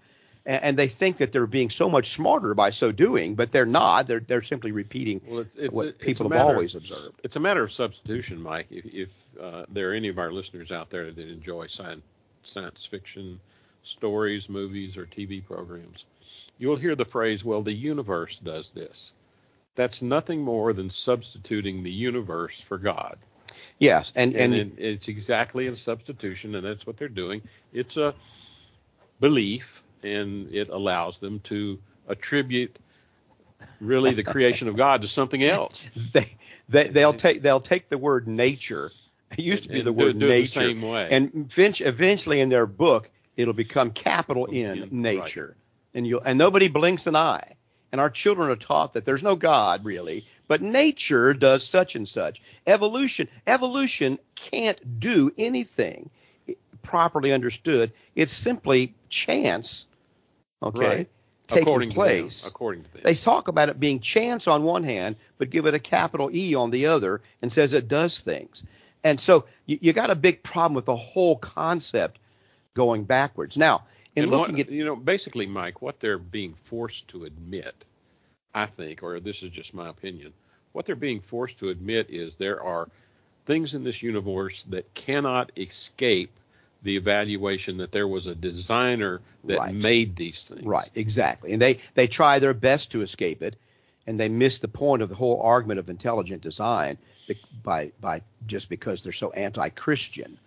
and, 0.46 0.62
and, 0.62 0.78
they 0.78 0.88
think 0.88 1.16
that 1.18 1.32
they're 1.32 1.46
being 1.46 1.70
so 1.70 1.88
much 1.88 2.14
smarter 2.14 2.54
by 2.54 2.70
so 2.70 2.92
doing, 2.92 3.34
but 3.34 3.50
they're 3.50 3.66
not. 3.66 4.06
They're 4.06 4.20
they're 4.20 4.42
simply 4.42 4.70
repeating 4.70 5.20
well, 5.26 5.40
it's, 5.40 5.56
it's, 5.56 5.72
what 5.72 5.98
people 5.98 6.30
have 6.30 6.40
always 6.40 6.74
observed. 6.74 7.20
It's 7.24 7.36
a 7.36 7.40
matter 7.40 7.64
of 7.64 7.72
substitution, 7.72 8.40
Mike. 8.40 8.68
If, 8.70 8.86
if 8.86 9.08
uh, 9.42 9.66
there 9.68 9.90
are 9.90 9.94
any 9.94 10.08
of 10.08 10.18
our 10.18 10.32
listeners 10.32 10.70
out 10.70 10.88
there 10.88 11.10
that 11.10 11.28
enjoy 11.28 11.66
science, 11.66 12.04
science 12.44 12.86
fiction 12.86 13.40
stories, 13.82 14.48
movies, 14.48 14.96
or 14.96 15.06
TV 15.06 15.44
programs, 15.44 16.04
you'll 16.58 16.76
hear 16.76 16.94
the 16.94 17.04
phrase, 17.04 17.44
"Well, 17.44 17.62
the 17.62 17.74
universe 17.74 18.38
does 18.42 18.70
this." 18.74 19.10
That's 19.74 20.00
nothing 20.00 20.40
more 20.40 20.72
than 20.72 20.90
substituting 20.90 21.82
the 21.82 21.92
universe 21.92 22.62
for 22.62 22.78
God. 22.78 23.18
Yes, 23.78 24.12
and 24.14 24.34
and, 24.34 24.54
and 24.54 24.78
it's 24.78 25.08
exactly 25.08 25.66
a 25.66 25.76
substitution, 25.76 26.54
and 26.54 26.64
that's 26.64 26.86
what 26.86 26.96
they're 26.96 27.08
doing. 27.08 27.42
It's 27.72 27.96
a 27.96 28.14
belief 29.20 29.82
and 30.02 30.52
it 30.52 30.68
allows 30.68 31.18
them 31.18 31.40
to 31.40 31.78
attribute 32.08 32.78
really 33.80 34.14
the 34.14 34.24
creation 34.24 34.68
of 34.68 34.76
God 34.76 35.02
to 35.02 35.08
something 35.08 35.42
else. 35.44 35.86
they, 36.12 36.36
they 36.68 36.88
they'll 36.88 37.14
take 37.14 37.42
they'll 37.42 37.60
take 37.60 37.88
the 37.88 37.98
word 37.98 38.28
nature. 38.28 38.90
It 39.32 39.40
used 39.40 39.64
to 39.64 39.68
be 39.68 39.82
the 39.82 39.92
word 39.92 40.14
do, 40.14 40.20
do 40.20 40.28
nature, 40.28 40.60
the 40.60 40.66
same 40.66 40.82
way. 40.82 41.08
and 41.10 41.52
eventually 41.56 42.40
in 42.40 42.48
their 42.48 42.66
book 42.66 43.10
it'll 43.36 43.54
become 43.54 43.90
capital 43.90 44.46
oh, 44.48 44.52
N, 44.52 44.84
in 44.84 45.02
nature, 45.02 45.56
right. 45.56 45.98
and 45.98 46.06
you 46.06 46.20
and 46.20 46.38
nobody 46.38 46.68
blinks 46.68 47.06
an 47.06 47.16
eye. 47.16 47.52
And 47.92 48.00
our 48.00 48.10
children 48.10 48.50
are 48.50 48.56
taught 48.56 48.94
that 48.94 49.04
there's 49.06 49.22
no 49.22 49.36
God 49.36 49.84
really, 49.84 50.26
but 50.48 50.60
nature 50.60 51.32
does 51.32 51.66
such 51.66 51.94
and 51.94 52.06
such. 52.06 52.42
Evolution, 52.66 53.28
evolution 53.46 54.18
can't 54.34 55.00
do 55.00 55.32
anything 55.38 56.10
properly 56.86 57.32
understood. 57.32 57.92
It's 58.14 58.32
simply 58.32 58.94
chance, 59.08 59.86
okay, 60.62 60.86
right. 60.86 61.08
taking 61.48 61.62
according 61.62 61.90
place. 61.90 62.38
To 62.38 62.44
them, 62.44 62.50
according 62.50 62.84
to 62.84 62.92
them. 62.92 63.02
They 63.04 63.14
talk 63.14 63.48
about 63.48 63.68
it 63.68 63.80
being 63.80 64.00
chance 64.00 64.46
on 64.46 64.62
one 64.62 64.84
hand, 64.84 65.16
but 65.38 65.50
give 65.50 65.66
it 65.66 65.74
a 65.74 65.78
capital 65.78 66.30
E 66.34 66.54
on 66.54 66.70
the 66.70 66.86
other 66.86 67.20
and 67.42 67.52
says 67.52 67.72
it 67.72 67.88
does 67.88 68.20
things. 68.20 68.62
And 69.04 69.20
so 69.20 69.44
you, 69.66 69.78
you 69.80 69.92
got 69.92 70.10
a 70.10 70.14
big 70.14 70.42
problem 70.42 70.74
with 70.74 70.86
the 70.86 70.96
whole 70.96 71.36
concept 71.36 72.18
going 72.74 73.04
backwards. 73.04 73.56
Now, 73.56 73.84
in 74.14 74.24
and 74.24 74.32
looking 74.32 74.56
what, 74.56 74.68
at 74.68 74.72
you 74.72 74.84
know, 74.84 74.96
basically, 74.96 75.46
Mike, 75.46 75.82
what 75.82 76.00
they're 76.00 76.18
being 76.18 76.54
forced 76.64 77.08
to 77.08 77.24
admit, 77.24 77.74
I 78.54 78.66
think, 78.66 79.02
or 79.02 79.20
this 79.20 79.42
is 79.42 79.50
just 79.50 79.74
my 79.74 79.88
opinion, 79.88 80.32
what 80.72 80.86
they're 80.86 80.94
being 80.94 81.20
forced 81.20 81.58
to 81.58 81.68
admit 81.70 82.08
is 82.10 82.34
there 82.38 82.62
are 82.62 82.88
things 83.44 83.74
in 83.74 83.84
this 83.84 84.02
universe 84.02 84.64
that 84.68 84.92
cannot 84.94 85.52
escape 85.56 86.30
the 86.82 86.96
evaluation 86.96 87.78
that 87.78 87.92
there 87.92 88.08
was 88.08 88.26
a 88.26 88.34
designer 88.34 89.20
that 89.44 89.58
right. 89.58 89.74
made 89.74 90.16
these 90.16 90.44
things. 90.44 90.62
Right, 90.64 90.90
exactly. 90.94 91.52
And 91.52 91.60
they 91.60 91.80
they 91.94 92.06
try 92.06 92.38
their 92.38 92.54
best 92.54 92.92
to 92.92 93.02
escape 93.02 93.42
it, 93.42 93.56
and 94.06 94.18
they 94.20 94.28
miss 94.28 94.58
the 94.58 94.68
point 94.68 95.02
of 95.02 95.08
the 95.08 95.14
whole 95.14 95.40
argument 95.40 95.80
of 95.80 95.88
intelligent 95.88 96.42
design 96.42 96.98
by 97.62 97.92
by 98.00 98.22
just 98.46 98.68
because 98.68 99.02
they're 99.02 99.12
so 99.12 99.32
anti-Christian, 99.32 100.38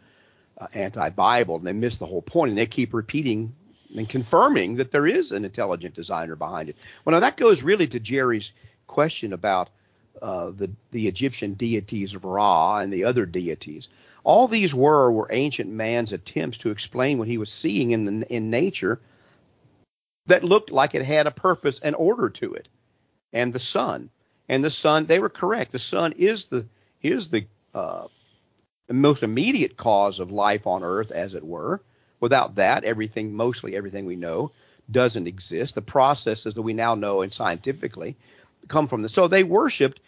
uh, 0.57 0.67
anti-Bible, 0.73 1.57
and 1.57 1.67
they 1.67 1.73
miss 1.73 1.97
the 1.97 2.05
whole 2.05 2.21
point, 2.21 2.49
and 2.49 2.57
they 2.57 2.65
keep 2.65 2.93
repeating 2.93 3.53
and 3.95 4.07
confirming 4.07 4.75
that 4.75 4.91
there 4.91 5.07
is 5.07 5.31
an 5.31 5.43
intelligent 5.43 5.95
designer 5.95 6.35
behind 6.35 6.69
it. 6.69 6.75
Well, 7.03 7.13
now 7.13 7.21
that 7.21 7.37
goes 7.37 7.63
really 7.63 7.87
to 7.87 7.99
Jerry's 7.99 8.51
question 8.87 9.33
about 9.33 9.69
uh, 10.21 10.51
the 10.51 10.69
the 10.91 11.07
Egyptian 11.07 11.53
deities 11.53 12.13
of 12.13 12.23
Ra 12.23 12.79
and 12.79 12.93
the 12.93 13.05
other 13.05 13.25
deities. 13.25 13.87
All 14.29 14.47
these 14.47 14.75
were 14.75 15.11
were 15.11 15.27
ancient 15.31 15.71
man's 15.71 16.13
attempts 16.13 16.59
to 16.59 16.69
explain 16.69 17.17
what 17.17 17.27
he 17.27 17.39
was 17.39 17.51
seeing 17.51 17.89
in 17.89 18.05
the, 18.05 18.31
in 18.31 18.51
nature 18.51 19.01
that 20.27 20.43
looked 20.43 20.69
like 20.69 20.93
it 20.93 21.01
had 21.01 21.25
a 21.25 21.31
purpose 21.31 21.79
and 21.79 21.95
order 21.95 22.29
to 22.29 22.53
it. 22.53 22.67
And 23.33 23.51
the 23.51 23.57
sun, 23.57 24.11
and 24.47 24.63
the 24.63 24.69
sun, 24.69 25.07
they 25.07 25.17
were 25.17 25.29
correct. 25.29 25.71
The 25.71 25.79
sun 25.79 26.11
is 26.11 26.45
the 26.45 26.67
is 27.01 27.29
the 27.29 27.47
uh, 27.73 28.05
most 28.87 29.23
immediate 29.23 29.77
cause 29.77 30.19
of 30.19 30.29
life 30.29 30.67
on 30.67 30.83
Earth, 30.83 31.09
as 31.09 31.33
it 31.33 31.43
were. 31.43 31.81
Without 32.19 32.53
that, 32.53 32.83
everything, 32.83 33.33
mostly 33.33 33.75
everything 33.75 34.05
we 34.05 34.15
know, 34.15 34.51
doesn't 34.91 35.25
exist. 35.25 35.73
The 35.73 35.81
processes 35.81 36.53
that 36.53 36.61
we 36.61 36.73
now 36.73 36.93
know 36.93 37.23
and 37.23 37.33
scientifically 37.33 38.15
come 38.67 38.87
from 38.87 39.01
the. 39.01 39.09
So 39.09 39.27
they 39.27 39.43
worshipped 39.43 39.99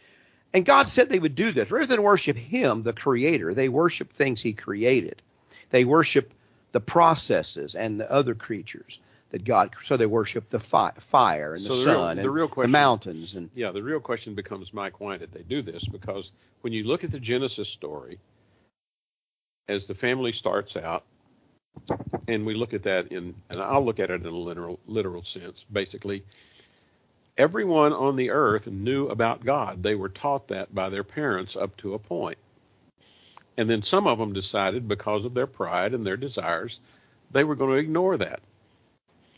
and 0.53 0.65
God 0.65 0.87
said 0.87 1.09
they 1.09 1.19
would 1.19 1.35
do 1.35 1.51
this. 1.51 1.71
Rather 1.71 1.85
than 1.85 2.03
worship 2.03 2.37
Him, 2.37 2.83
the 2.83 2.93
Creator, 2.93 3.53
they 3.53 3.69
worship 3.69 4.11
things 4.11 4.41
He 4.41 4.53
created. 4.53 5.21
They 5.69 5.85
worship 5.85 6.33
the 6.71 6.81
processes 6.81 7.75
and 7.75 7.99
the 7.99 8.11
other 8.11 8.35
creatures 8.35 8.99
that 9.31 9.43
God. 9.45 9.71
So 9.85 9.97
they 9.97 10.05
worship 10.05 10.49
the 10.49 10.59
fi- 10.59 10.93
fire 10.99 11.55
and 11.55 11.65
the, 11.65 11.69
so 11.69 11.75
the 11.77 11.83
sun 11.83 12.17
real, 12.17 12.23
the 12.23 12.29
real 12.29 12.47
question, 12.47 12.71
the 12.71 12.77
mountains. 12.77 13.35
And 13.35 13.49
yeah, 13.55 13.71
the 13.71 13.83
real 13.83 13.99
question 13.99 14.35
becomes, 14.35 14.73
Mike, 14.73 14.99
why 14.99 15.17
did 15.17 15.31
they 15.31 15.43
do 15.43 15.61
this? 15.61 15.85
Because 15.85 16.31
when 16.61 16.73
you 16.73 16.83
look 16.83 17.03
at 17.03 17.11
the 17.11 17.19
Genesis 17.19 17.69
story, 17.69 18.19
as 19.67 19.87
the 19.87 19.95
family 19.95 20.33
starts 20.33 20.75
out, 20.75 21.05
and 22.27 22.45
we 22.45 22.53
look 22.53 22.73
at 22.73 22.83
that 22.83 23.11
in, 23.11 23.33
and 23.49 23.61
I'll 23.61 23.85
look 23.85 23.99
at 23.99 24.11
it 24.11 24.21
in 24.21 24.27
a 24.27 24.29
literal 24.37 24.79
literal 24.87 25.23
sense. 25.23 25.63
Basically, 25.71 26.23
everyone 27.37 27.93
on 27.93 28.15
the 28.15 28.29
earth 28.29 28.67
knew 28.67 29.07
about 29.07 29.45
God. 29.45 29.83
They 29.83 29.95
were 29.95 30.09
taught 30.09 30.47
that 30.49 30.73
by 30.73 30.89
their 30.89 31.03
parents 31.03 31.55
up 31.55 31.75
to 31.77 31.93
a 31.93 31.99
point. 31.99 32.37
And 33.57 33.69
then 33.69 33.83
some 33.83 34.07
of 34.07 34.17
them 34.17 34.33
decided, 34.33 34.87
because 34.87 35.25
of 35.25 35.33
their 35.33 35.47
pride 35.47 35.93
and 35.93 36.05
their 36.05 36.17
desires, 36.17 36.79
they 37.31 37.43
were 37.43 37.55
going 37.55 37.71
to 37.71 37.77
ignore 37.77 38.17
that. 38.17 38.39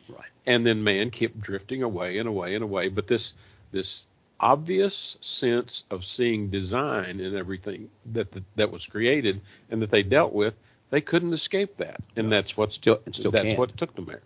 Right. 0.08 0.29
And 0.45 0.65
then 0.65 0.84
man 0.84 1.10
kept 1.10 1.39
drifting 1.39 1.84
away 1.84 2.17
and 2.17 2.27
away 2.27 2.56
and 2.56 2.63
away. 2.63 2.89
But 2.89 3.08
this 3.08 3.34
this 3.71 4.03
obvious 4.39 5.17
sense 5.21 5.84
of 5.89 6.06
seeing 6.06 6.49
design 6.49 7.19
in 7.19 7.36
everything 7.36 7.89
that 8.12 8.32
the, 8.32 8.43
that 8.56 8.71
was 8.71 8.86
created 8.86 9.41
and 9.71 9.82
that 9.82 9.89
they 9.89 10.03
dealt 10.03 10.34
with, 10.34 10.53
they 10.89 11.01
couldn't 11.01 11.34
escape 11.34 11.77
that. 11.77 12.01
And 12.15 12.32
that's 12.32 12.56
what 12.56 12.73
still, 12.73 12.99
still 13.12 13.32
that's 13.32 13.45
can't. 13.45 13.58
what 13.58 13.75
took 13.77 13.95
them 13.95 14.06
there 14.06 14.21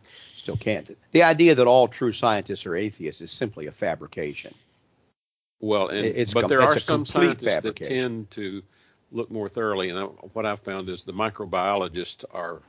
still 0.47 0.57
can't. 0.57 0.97
The 1.11 1.23
idea 1.23 1.55
that 1.55 1.67
all 1.67 1.89
true 1.89 2.13
scientists 2.13 2.65
are 2.65 2.75
atheists 2.75 3.19
is 3.19 3.31
simply 3.31 3.67
a 3.67 3.71
fabrication. 3.71 4.53
Well, 5.59 5.89
and 5.89 6.05
it's 6.05 6.33
but 6.33 6.47
there 6.47 6.61
are 6.61 6.79
some 6.79 7.05
scientists 7.05 7.63
that 7.63 7.75
tend 7.75 8.31
to 8.31 8.63
look 9.11 9.29
more 9.29 9.49
thoroughly, 9.49 9.89
and 9.89 9.99
I, 9.99 10.03
what 10.03 10.45
I've 10.45 10.61
found 10.61 10.87
is 10.87 11.03
the 11.03 11.11
microbiologists 11.11 12.23
are. 12.31 12.61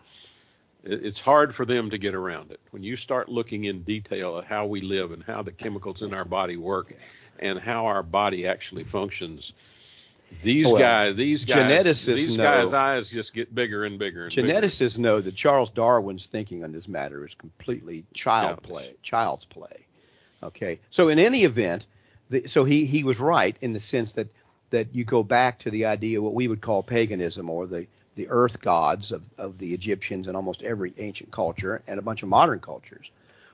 It's 0.82 1.20
hard 1.20 1.54
for 1.54 1.64
them 1.64 1.90
to 1.90 1.98
get 1.98 2.14
around 2.14 2.50
it. 2.50 2.60
When 2.70 2.82
you 2.82 2.96
start 2.96 3.28
looking 3.28 3.64
in 3.64 3.82
detail 3.82 4.38
at 4.38 4.44
how 4.44 4.66
we 4.66 4.80
live 4.80 5.12
and 5.12 5.22
how 5.22 5.42
the 5.42 5.52
chemicals 5.52 6.02
in 6.02 6.14
our 6.14 6.24
body 6.24 6.56
work, 6.56 6.94
and 7.38 7.60
how 7.60 7.86
our 7.86 8.02
body 8.02 8.46
actually 8.46 8.84
functions, 8.84 9.52
these 10.42 10.66
well, 10.66 10.78
guys, 10.78 11.16
these 11.16 11.44
guys, 11.44 11.70
geneticists 11.70 12.14
these 12.16 12.38
know, 12.38 12.44
guys' 12.44 12.72
eyes 12.72 13.08
just 13.08 13.34
get 13.34 13.54
bigger 13.54 13.84
and 13.84 13.98
bigger. 13.98 14.24
And 14.24 14.32
geneticists 14.32 14.96
bigger. 14.96 15.02
know 15.02 15.20
that 15.20 15.34
Charles 15.34 15.70
Darwin's 15.70 16.26
thinking 16.26 16.64
on 16.64 16.72
this 16.72 16.86
matter 16.86 17.26
is 17.26 17.34
completely 17.34 18.04
child 18.14 18.62
play, 18.62 18.94
child's 19.02 19.46
play. 19.46 19.86
Okay, 20.42 20.80
so 20.90 21.08
in 21.08 21.18
any 21.18 21.44
event, 21.44 21.86
the, 22.30 22.46
so 22.48 22.64
he 22.64 22.84
he 22.86 23.04
was 23.04 23.18
right 23.18 23.56
in 23.60 23.72
the 23.72 23.80
sense 23.80 24.12
that 24.12 24.28
that 24.70 24.94
you 24.94 25.04
go 25.04 25.22
back 25.22 25.58
to 25.60 25.70
the 25.70 25.86
idea 25.86 26.18
of 26.18 26.24
what 26.24 26.34
we 26.34 26.46
would 26.46 26.60
call 26.60 26.82
paganism 26.82 27.50
or 27.50 27.66
the 27.66 27.86
the 28.14 28.28
earth 28.28 28.60
gods 28.60 29.12
of, 29.12 29.22
of 29.38 29.58
the 29.58 29.72
Egyptians 29.72 30.26
and 30.26 30.36
almost 30.36 30.62
every 30.62 30.92
ancient 30.98 31.30
culture 31.30 31.82
and 31.86 31.98
a 31.98 32.02
bunch 32.02 32.22
of 32.22 32.28
modern 32.28 32.58
cultures 32.58 33.10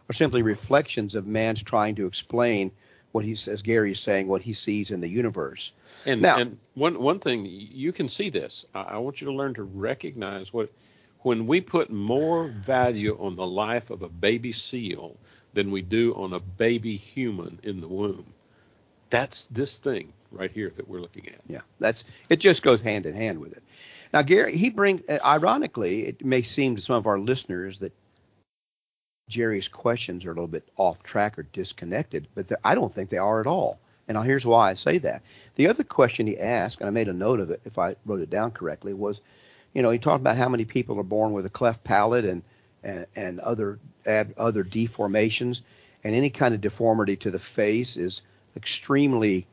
are 0.09 0.15
simply 0.15 0.43
reflections 0.43 1.15
of 1.15 1.27
man's 1.27 1.63
trying 1.63 1.95
to 1.95 2.07
explain 2.07 2.71
what 3.13 3.25
he 3.25 3.37
says 3.37 3.63
Gary 3.63 3.93
is 3.93 4.01
saying 4.01 4.27
what 4.27 4.43
he 4.43 4.55
sees 4.55 4.91
in 4.91 5.01
the 5.01 5.09
universe. 5.09 5.73
And, 6.07 6.23
now, 6.23 6.39
and 6.39 6.59
one 6.75 7.01
one 7.01 7.19
thing 7.19 7.47
you 7.47 7.93
can 7.93 8.09
see 8.09 8.31
this. 8.31 8.65
I, 8.75 8.83
I 8.83 8.97
want 8.99 9.21
you 9.21 9.27
to 9.27 9.33
learn 9.33 9.55
to 9.55 9.63
recognize 9.63 10.53
what 10.53 10.71
when 11.23 11.47
we 11.47 11.61
put 11.61 11.91
more 11.91 12.49
value 12.49 13.17
on 13.19 13.35
the 13.35 13.47
life 13.47 13.91
of 13.91 14.03
a 14.03 14.09
baby 14.09 14.53
seal 14.53 15.17
than 15.55 15.71
we 15.71 15.83
do 15.83 16.15
on 16.15 16.33
a 16.33 16.41
baby 16.41 16.97
human 16.97 17.59
in 17.63 17.81
the 17.81 17.89
womb. 17.89 18.27
That's 19.11 19.47
this 19.51 19.79
thing 19.79 20.13
right 20.33 20.51
here 20.51 20.73
that 20.77 20.89
we're 20.89 21.01
looking 21.01 21.29
at. 21.29 21.41
Yeah, 21.49 21.61
that's 21.79 22.05
it. 22.29 22.41
Just 22.41 22.63
goes 22.63 22.81
hand 22.81 23.07
in 23.07 23.15
hand 23.15 23.39
with 23.39 23.53
it. 23.53 23.63
Now, 24.13 24.23
Gary, 24.23 24.57
he 24.57 24.71
brings. 24.71 25.03
Uh, 25.09 25.19
ironically, 25.25 26.07
it 26.07 26.25
may 26.25 26.43
seem 26.43 26.77
to 26.77 26.83
some 26.83 26.97
of 26.97 27.07
our 27.07 27.19
listeners 27.19 27.79
that 27.79 27.93
Jerry's 29.29 29.69
questions 29.69 30.25
are 30.25 30.31
a 30.31 30.35
little 30.35 30.47
bit 30.47 30.69
off 30.77 31.03
track 31.03 31.39
or 31.39 31.45
disconnected, 31.45 32.29
but 32.35 32.53
I 32.63 32.75
don't 32.75 32.95
think 32.95 33.11
they 33.11 33.19
are 33.19 33.41
at 33.41 33.47
all. 33.47 33.79
And 34.07 34.19
here's 34.19 34.45
why 34.45 34.71
I 34.71 34.75
say 34.75 34.99
that. 34.99 35.23
The 35.55 35.69
other 35.69 35.85
question 35.85 36.27
he 36.27 36.39
asked, 36.39 36.81
and 36.81 36.89
I 36.89 36.91
made 36.91 37.09
a 37.09 37.13
note 37.13 37.41
of 37.41 37.51
it 37.51 37.61
if 37.65 37.79
I 37.79 37.97
wrote 38.05 38.21
it 38.21 38.31
down 38.31 38.51
correctly, 38.51 38.93
was, 38.93 39.21
you 39.73 39.83
know, 39.83 39.91
he 39.91 39.99
talked 39.99 40.21
about 40.21 40.37
how 40.37 40.49
many 40.49 40.65
people 40.65 40.99
are 40.99 41.05
born 41.05 41.33
with 41.33 41.47
a 41.47 41.51
cleft 41.51 41.85
palate 41.85 42.25
and 42.25 42.43
and, 42.83 43.07
and 43.17 43.41
other 43.41 43.79
add 44.07 44.35
other 44.37 44.63
deformations, 44.63 45.63
and 46.05 46.15
any 46.15 46.31
kind 46.31 46.55
of 46.55 46.61
deformity 46.61 47.17
to 47.17 47.31
the 47.31 47.39
face 47.39 47.97
is 47.97 48.23
extremely 48.57 49.47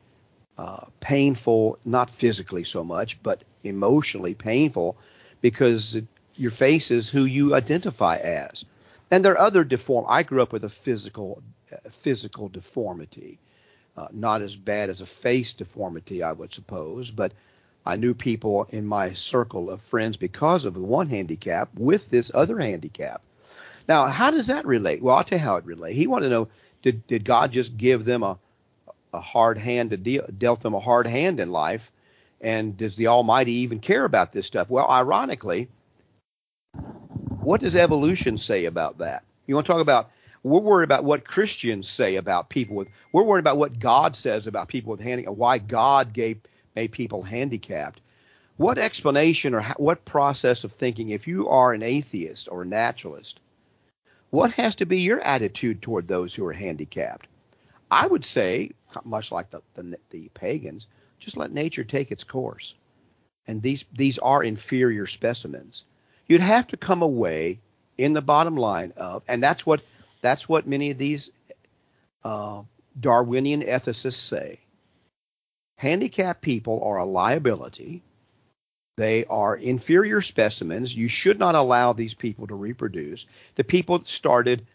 uh, 0.58 0.84
painful, 1.00 1.78
not 1.84 2.10
physically 2.10 2.62
so 2.64 2.84
much, 2.84 3.20
but 3.22 3.42
emotionally 3.64 4.34
painful, 4.34 4.96
because 5.40 5.96
it, 5.96 6.06
your 6.36 6.50
face 6.50 6.90
is 6.90 7.08
who 7.08 7.24
you 7.24 7.54
identify 7.54 8.16
as. 8.16 8.64
And 9.10 9.24
there 9.24 9.32
are 9.32 9.46
other 9.46 9.64
deform. 9.64 10.04
I 10.08 10.22
grew 10.22 10.42
up 10.42 10.52
with 10.52 10.64
a 10.64 10.68
physical 10.68 11.42
uh, 11.72 11.76
physical 11.90 12.48
deformity, 12.48 13.38
uh, 13.96 14.08
not 14.12 14.42
as 14.42 14.56
bad 14.56 14.90
as 14.90 15.00
a 15.00 15.06
face 15.06 15.52
deformity, 15.52 16.22
I 16.22 16.32
would 16.32 16.52
suppose, 16.52 17.10
but 17.10 17.32
I 17.84 17.96
knew 17.96 18.14
people 18.14 18.66
in 18.70 18.86
my 18.86 19.12
circle 19.12 19.70
of 19.70 19.80
friends 19.82 20.16
because 20.16 20.64
of 20.64 20.74
the 20.74 20.80
one 20.80 21.08
handicap 21.08 21.68
with 21.76 22.08
this 22.10 22.30
other 22.32 22.58
handicap. 22.58 23.22
Now, 23.88 24.06
how 24.06 24.30
does 24.30 24.46
that 24.46 24.66
relate? 24.66 25.02
Well, 25.02 25.16
I'll 25.16 25.24
tell 25.24 25.38
you 25.38 25.44
how 25.44 25.56
it 25.56 25.64
relates. 25.64 25.96
He 25.96 26.06
wanted 26.06 26.28
to 26.28 26.34
know 26.34 26.48
did 26.82 27.06
did 27.06 27.24
God 27.24 27.52
just 27.52 27.76
give 27.76 28.04
them 28.04 28.22
a 28.22 28.38
a 29.12 29.20
hard 29.20 29.58
hand 29.58 29.90
to 29.90 29.96
deal, 29.96 30.26
dealt 30.38 30.62
them 30.62 30.74
a 30.74 30.80
hard 30.80 31.06
hand 31.06 31.40
in 31.40 31.50
life, 31.50 31.90
and 32.40 32.76
does 32.76 32.96
the 32.96 33.08
Almighty 33.08 33.52
even 33.52 33.78
care 33.78 34.04
about 34.04 34.32
this 34.32 34.46
stuff? 34.46 34.70
Well, 34.70 34.88
ironically, 34.88 35.68
what 37.40 37.60
does 37.60 37.76
evolution 37.76 38.38
say 38.38 38.64
about 38.64 38.98
that? 38.98 39.24
You 39.46 39.54
want 39.54 39.66
to 39.66 39.72
talk 39.72 39.82
about 39.82 40.10
we're 40.42 40.60
worried 40.60 40.84
about 40.84 41.04
what 41.04 41.26
Christians 41.26 41.88
say 41.88 42.16
about 42.16 42.48
people 42.48 42.76
with 42.76 42.88
we're 43.12 43.22
worried 43.22 43.40
about 43.40 43.58
what 43.58 43.78
God 43.78 44.16
says 44.16 44.46
about 44.46 44.68
people 44.68 44.90
with 44.90 45.00
handicap, 45.00 45.34
why 45.34 45.58
God 45.58 46.12
gave 46.12 46.40
made 46.74 46.92
people 46.92 47.22
handicapped. 47.22 48.00
What 48.56 48.78
explanation 48.78 49.54
or 49.54 49.62
what 49.76 50.04
process 50.04 50.64
of 50.64 50.72
thinking 50.72 51.10
if 51.10 51.26
you 51.26 51.48
are 51.48 51.72
an 51.72 51.82
atheist 51.82 52.48
or 52.50 52.62
a 52.62 52.66
naturalist, 52.66 53.40
what 54.30 54.52
has 54.52 54.74
to 54.76 54.86
be 54.86 55.00
your 55.00 55.20
attitude 55.20 55.82
toward 55.82 56.06
those 56.06 56.34
who 56.34 56.44
are 56.46 56.52
handicapped? 56.52 57.26
I 57.90 58.06
would 58.06 58.24
say, 58.24 58.70
much 59.04 59.32
like 59.32 59.50
the, 59.50 59.62
the, 59.74 59.98
the 60.10 60.30
pagans, 60.34 60.86
just 61.18 61.36
let 61.36 61.52
nature 61.52 61.84
take 61.84 62.12
its 62.12 62.24
course. 62.24 62.74
And 63.46 63.60
these 63.60 63.84
these 63.92 64.18
are 64.18 64.44
inferior 64.44 65.06
specimens 65.06 65.84
you'd 66.32 66.40
have 66.40 66.66
to 66.68 66.76
come 66.76 67.02
away 67.02 67.60
in 67.98 68.14
the 68.14 68.22
bottom 68.22 68.56
line 68.56 68.92
of, 68.96 69.22
and 69.28 69.42
that's 69.42 69.66
what 69.66 69.82
that's 70.22 70.48
what 70.48 70.66
many 70.66 70.90
of 70.90 70.98
these 70.98 71.30
uh, 72.24 72.62
Darwinian 72.98 73.62
ethicists 73.62 74.14
say. 74.14 74.60
Handicapped 75.78 76.40
people 76.40 76.82
are 76.84 76.98
a 76.98 77.04
liability. 77.04 78.02
They 78.96 79.24
are 79.26 79.56
inferior 79.56 80.22
specimens. 80.22 80.94
You 80.94 81.08
should 81.08 81.38
not 81.38 81.54
allow 81.54 81.92
these 81.92 82.14
people 82.14 82.46
to 82.46 82.54
reproduce. 82.54 83.26
The 83.56 83.64
people 83.64 83.98
that 83.98 84.08
started 84.08 84.66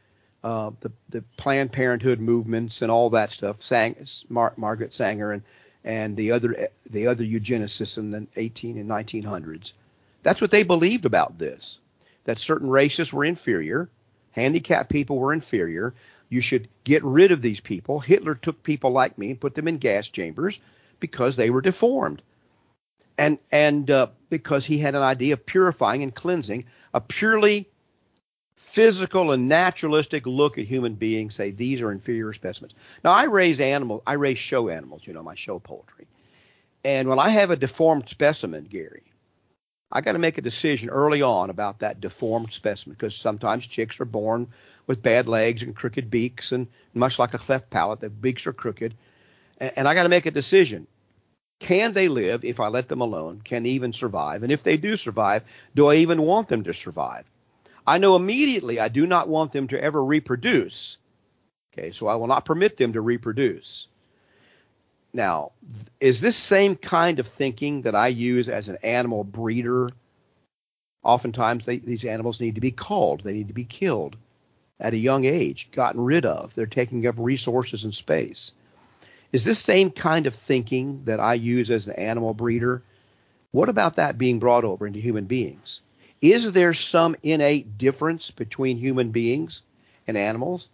uh, 0.43 0.71
the, 0.81 0.91
the 1.09 1.23
Planned 1.37 1.71
Parenthood 1.71 2.19
movements 2.19 2.81
and 2.81 2.91
all 2.91 3.09
that 3.11 3.31
stuff, 3.31 3.63
Sang, 3.63 3.95
Mar- 4.29 4.53
Margaret 4.57 4.93
Sanger 4.93 5.31
and 5.31 5.43
and 5.83 6.17
the 6.17 6.31
other 6.31 6.69
the 6.89 7.07
other 7.07 7.23
eugenicists 7.23 7.97
in 7.97 8.11
the 8.11 8.27
18 8.35 8.77
and 8.77 8.89
1900s, 8.89 9.71
that's 10.21 10.41
what 10.41 10.51
they 10.51 10.63
believed 10.63 11.05
about 11.05 11.37
this. 11.37 11.79
That 12.25 12.39
certain 12.39 12.69
races 12.69 13.13
were 13.13 13.23
inferior, 13.23 13.89
handicapped 14.37 14.89
people 14.89 15.17
were 15.17 15.33
inferior. 15.33 15.93
You 16.29 16.41
should 16.41 16.69
get 16.83 17.03
rid 17.03 17.31
of 17.31 17.41
these 17.41 17.59
people. 17.59 17.99
Hitler 17.99 18.35
took 18.35 18.61
people 18.63 18.91
like 18.91 19.17
me 19.17 19.31
and 19.31 19.41
put 19.41 19.55
them 19.55 19.67
in 19.67 19.77
gas 19.77 20.07
chambers 20.07 20.59
because 20.99 21.35
they 21.35 21.49
were 21.49 21.61
deformed. 21.61 22.21
And 23.17 23.39
and 23.51 23.89
uh, 23.89 24.07
because 24.29 24.63
he 24.65 24.77
had 24.77 24.93
an 24.93 25.01
idea 25.01 25.33
of 25.33 25.45
purifying 25.45 26.03
and 26.03 26.13
cleansing, 26.13 26.65
a 26.93 27.01
purely 27.01 27.67
physical 28.55 29.31
and 29.31 29.49
naturalistic 29.49 30.27
look 30.27 30.59
at 30.59 30.65
human 30.65 30.93
beings, 30.93 31.33
say 31.33 31.49
these 31.49 31.81
are 31.81 31.91
inferior 31.91 32.31
specimens. 32.33 32.75
Now 33.03 33.13
I 33.13 33.23
raise 33.23 33.59
animals, 33.59 34.03
I 34.05 34.13
raise 34.13 34.37
show 34.37 34.69
animals, 34.69 35.01
you 35.05 35.13
know, 35.13 35.23
my 35.23 35.33
show 35.33 35.57
poultry. 35.57 36.05
And 36.85 37.09
when 37.09 37.17
I 37.17 37.29
have 37.29 37.49
a 37.49 37.55
deformed 37.55 38.07
specimen, 38.07 38.65
Gary, 38.65 39.06
I 39.91 40.01
got 40.01 40.13
to 40.13 40.19
make 40.19 40.37
a 40.37 40.41
decision 40.41 40.89
early 40.89 41.21
on 41.21 41.49
about 41.49 41.79
that 41.79 42.01
deformed 42.01 42.51
specimen 42.51 42.95
because 42.95 43.15
sometimes 43.15 43.67
chicks 43.67 43.99
are 43.99 44.05
born 44.05 44.47
with 44.85 45.01
bad 45.01 45.27
legs 45.27 45.63
and 45.63 45.75
crooked 45.75 46.09
beaks, 46.09 46.51
and 46.51 46.67
much 46.93 47.19
like 47.19 47.33
a 47.33 47.37
cleft 47.37 47.69
palate, 47.69 47.99
the 47.99 48.09
beaks 48.09 48.47
are 48.47 48.53
crooked. 48.53 48.93
And, 49.59 49.71
and 49.75 49.87
I 49.87 49.93
got 49.93 50.03
to 50.03 50.09
make 50.09 50.25
a 50.25 50.31
decision. 50.31 50.87
Can 51.59 51.93
they 51.93 52.07
live 52.07 52.45
if 52.45 52.59
I 52.59 52.67
let 52.67 52.87
them 52.87 53.01
alone? 53.01 53.41
Can 53.43 53.63
they 53.63 53.71
even 53.71 53.93
survive? 53.93 54.43
And 54.43 54.51
if 54.51 54.63
they 54.63 54.77
do 54.77 54.95
survive, 54.97 55.43
do 55.75 55.87
I 55.87 55.95
even 55.95 56.21
want 56.21 56.49
them 56.49 56.63
to 56.65 56.73
survive? 56.73 57.25
I 57.85 57.97
know 57.97 58.15
immediately 58.15 58.79
I 58.79 58.89
do 58.89 59.07
not 59.07 59.29
want 59.29 59.53
them 59.53 59.67
to 59.69 59.81
ever 59.81 60.03
reproduce. 60.03 60.97
Okay, 61.73 61.91
so 61.91 62.07
I 62.07 62.15
will 62.15 62.27
not 62.27 62.45
permit 62.45 62.77
them 62.77 62.93
to 62.93 63.01
reproduce. 63.01 63.87
Now, 65.13 65.53
is 65.99 66.21
this 66.21 66.35
same 66.35 66.75
kind 66.75 67.19
of 67.19 67.27
thinking 67.27 67.83
that 67.83 67.95
I 67.95 68.07
use 68.07 68.49
as 68.49 68.69
an 68.69 68.77
animal 68.83 69.23
breeder? 69.23 69.89
Oftentimes, 71.03 71.65
they, 71.65 71.77
these 71.77 72.05
animals 72.05 72.39
need 72.39 72.55
to 72.55 72.61
be 72.61 72.71
culled. 72.71 73.23
They 73.23 73.33
need 73.33 73.47
to 73.47 73.53
be 73.53 73.63
killed 73.63 74.17
at 74.79 74.93
a 74.93 74.97
young 74.97 75.25
age, 75.25 75.69
gotten 75.71 76.01
rid 76.01 76.25
of. 76.25 76.53
They're 76.53 76.65
taking 76.65 77.07
up 77.07 77.15
resources 77.17 77.83
and 77.83 77.93
space. 77.93 78.51
Is 79.31 79.43
this 79.43 79.59
same 79.59 79.91
kind 79.91 80.27
of 80.27 80.35
thinking 80.35 81.03
that 81.05 81.19
I 81.19 81.33
use 81.33 81.69
as 81.69 81.87
an 81.87 81.95
animal 81.95 82.33
breeder? 82.33 82.83
What 83.51 83.69
about 83.69 83.95
that 83.95 84.17
being 84.17 84.39
brought 84.39 84.65
over 84.65 84.85
into 84.85 84.99
human 84.99 85.25
beings? 85.25 85.81
Is 86.21 86.51
there 86.51 86.73
some 86.73 87.15
innate 87.23 87.77
difference 87.77 88.31
between 88.31 88.77
human 88.77 89.11
beings 89.11 89.61
and 90.07 90.17
animals? 90.17 90.67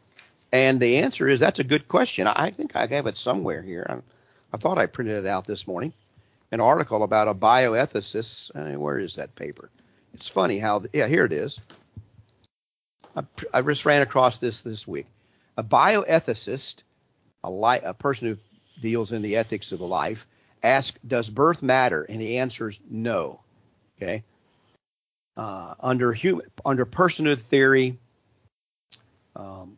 And 0.52 0.80
the 0.80 0.98
answer 0.98 1.28
is 1.28 1.40
that's 1.40 1.60
a 1.60 1.64
good 1.64 1.88
question. 1.88 2.28
I 2.28 2.52
think 2.52 2.76
I 2.76 2.88
have 2.88 3.08
it 3.08 3.18
somewhere 3.18 3.62
here. 3.62 4.04
I 4.54 4.58
thought 4.58 4.78
I 4.78 4.86
printed 4.86 5.26
it 5.26 5.28
out 5.28 5.46
this 5.46 5.68
morning. 5.68 5.92
An 6.52 6.62
article 6.62 7.04
about 7.04 7.28
a 7.28 7.34
bioethicist. 7.34 8.52
Uh, 8.54 8.80
where 8.80 9.00
is 9.00 9.16
that 9.16 9.34
paper? 9.36 9.72
It's 10.14 10.28
funny 10.28 10.60
how, 10.60 10.84
yeah, 10.94 11.08
here 11.08 11.26
it 11.26 11.34
is. 11.34 11.60
I, 13.16 13.24
I 13.54 13.62
just 13.64 13.86
ran 13.86 14.04
across 14.04 14.38
this 14.38 14.62
this 14.62 14.88
week. 14.88 15.08
A 15.58 15.64
bioethicist, 15.64 16.84
a, 17.44 17.52
li- 17.52 17.82
a 17.84 17.94
person 17.94 18.28
who 18.28 18.38
deals 18.82 19.12
in 19.12 19.24
the 19.24 19.36
ethics 19.36 19.72
of 19.72 19.80
the 19.80 19.86
life, 19.86 20.28
asks, 20.62 20.98
"Does 21.08 21.30
birth 21.30 21.62
matter?" 21.62 22.04
And 22.04 22.22
the 22.22 22.38
answer 22.38 22.70
is 22.70 22.80
"No." 22.90 23.42
Okay. 23.98 24.24
Uh, 25.36 25.74
under 25.80 26.14
human, 26.14 26.46
under 26.66 26.86
personhood 26.86 27.42
theory, 27.42 27.98
um, 29.36 29.78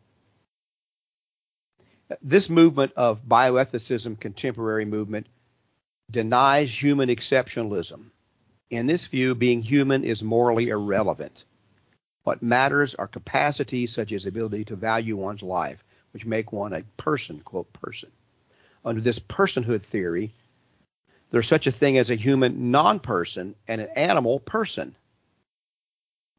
this 2.22 2.48
movement 2.48 2.92
of 2.96 3.24
bioethicism, 3.26 4.20
contemporary 4.20 4.84
movement, 4.84 5.26
denies 6.10 6.82
human 6.82 7.08
exceptionalism. 7.08 8.04
In 8.70 8.86
this 8.86 9.06
view, 9.06 9.34
being 9.34 9.62
human 9.62 10.04
is 10.04 10.22
morally 10.22 10.68
irrelevant. 10.68 11.44
What 12.24 12.42
matters 12.42 12.94
are 12.94 13.06
capacities 13.06 13.92
such 13.92 14.12
as 14.12 14.26
ability 14.26 14.64
to 14.66 14.76
value 14.76 15.16
one's 15.16 15.42
life, 15.42 15.84
which 16.12 16.26
make 16.26 16.52
one 16.52 16.72
a 16.72 16.82
person, 16.96 17.40
quote, 17.40 17.72
person. 17.72 18.10
Under 18.84 19.00
this 19.00 19.18
personhood 19.18 19.82
theory, 19.82 20.32
there's 21.30 21.48
such 21.48 21.66
a 21.66 21.72
thing 21.72 21.98
as 21.98 22.10
a 22.10 22.14
human 22.14 22.70
non 22.70 23.00
person 23.00 23.54
and 23.68 23.80
an 23.80 23.88
animal 23.96 24.40
person. 24.40 24.94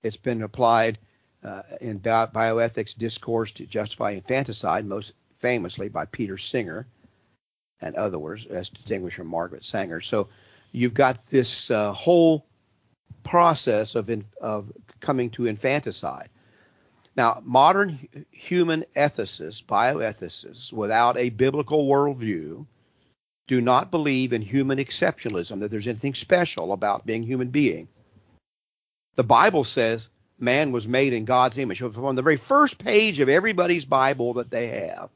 It's 0.03 0.17
been 0.17 0.43
applied 0.43 0.97
uh, 1.43 1.63
in 1.81 1.99
bioethics 1.99 2.97
discourse 2.97 3.51
to 3.53 3.65
justify 3.65 4.11
infanticide, 4.11 4.85
most 4.85 5.13
famously 5.39 5.89
by 5.89 6.05
Peter 6.05 6.37
Singer 6.37 6.87
and 7.81 7.95
others, 7.95 8.45
as 8.49 8.69
distinguished 8.69 9.17
from 9.17 9.27
Margaret 9.27 9.65
Sanger. 9.65 10.01
So 10.01 10.29
you've 10.71 10.93
got 10.93 11.25
this 11.27 11.69
uh, 11.69 11.93
whole 11.93 12.45
process 13.23 13.95
of 13.95 14.09
in, 14.09 14.25
of 14.41 14.71
coming 14.99 15.29
to 15.31 15.47
infanticide. 15.47 16.29
Now, 17.15 17.41
modern 17.43 18.07
human 18.31 18.85
ethicists, 18.95 19.63
bioethicists, 19.63 20.71
without 20.71 21.17
a 21.17 21.29
biblical 21.29 21.87
worldview, 21.87 22.65
do 23.47 23.61
not 23.61 23.91
believe 23.91 24.33
in 24.33 24.41
human 24.41 24.77
exceptionalism, 24.77 25.61
that 25.61 25.71
there's 25.71 25.87
anything 25.87 26.13
special 26.13 26.73
about 26.73 27.05
being 27.05 27.23
human 27.23 27.49
being. 27.49 27.87
The 29.15 29.23
Bible 29.23 29.63
says 29.63 30.09
man 30.39 30.71
was 30.71 30.87
made 30.87 31.13
in 31.13 31.25
God's 31.25 31.57
image. 31.57 31.81
On 31.81 32.15
the 32.15 32.21
very 32.21 32.37
first 32.37 32.77
page 32.77 33.19
of 33.19 33.29
everybody's 33.29 33.85
Bible 33.85 34.35
that 34.35 34.51
they 34.51 34.67
have, 34.67 35.09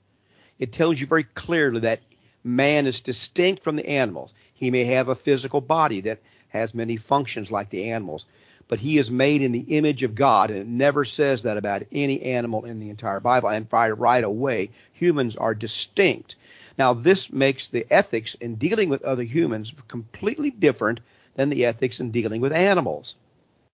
it 0.61 0.71
tells 0.71 0.99
you 1.01 1.07
very 1.07 1.23
clearly 1.23 1.81
that 1.81 1.99
man 2.43 2.85
is 2.85 3.01
distinct 3.01 3.63
from 3.63 3.75
the 3.75 3.89
animals. 3.89 4.31
He 4.53 4.69
may 4.69 4.83
have 4.85 5.09
a 5.09 5.15
physical 5.15 5.59
body 5.59 6.01
that 6.01 6.19
has 6.49 6.75
many 6.75 6.97
functions 6.97 7.51
like 7.51 7.71
the 7.71 7.89
animals, 7.89 8.25
but 8.67 8.79
he 8.79 8.99
is 8.99 9.09
made 9.09 9.41
in 9.41 9.51
the 9.51 9.65
image 9.75 10.03
of 10.03 10.13
God, 10.13 10.51
and 10.51 10.59
it 10.59 10.67
never 10.67 11.03
says 11.03 11.43
that 11.43 11.57
about 11.57 11.83
any 11.91 12.21
animal 12.21 12.63
in 12.65 12.79
the 12.79 12.91
entire 12.91 13.19
Bible. 13.19 13.49
And 13.49 13.67
right 13.71 14.23
away, 14.23 14.69
humans 14.93 15.35
are 15.35 15.55
distinct. 15.55 16.35
Now, 16.77 16.93
this 16.93 17.31
makes 17.31 17.67
the 17.67 17.87
ethics 17.89 18.35
in 18.35 18.55
dealing 18.55 18.87
with 18.87 19.03
other 19.03 19.23
humans 19.23 19.73
completely 19.87 20.51
different 20.51 20.99
than 21.35 21.49
the 21.49 21.65
ethics 21.65 21.99
in 21.99 22.11
dealing 22.11 22.39
with 22.39 22.53
animals. 22.53 23.15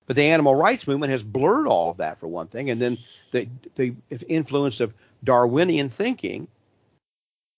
But 0.06 0.15
the 0.15 0.23
animal 0.23 0.56
rights 0.56 0.88
movement 0.88 1.12
has 1.12 1.21
blurred 1.21 1.67
all 1.67 1.91
of 1.91 1.97
that 1.97 2.17
for 2.19 2.28
one 2.28 2.47
thing, 2.47 2.69
and 2.69 2.82
then 2.82 2.97
the, 3.32 3.50
the 3.76 3.93
influence 4.30 4.80
of 4.80 4.93
Darwinian 5.21 5.89
thinking 5.89 6.47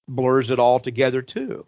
blurs 0.10 0.50
it 0.50 0.60
all 0.60 0.80
together 0.80 1.22
too. 1.22 1.66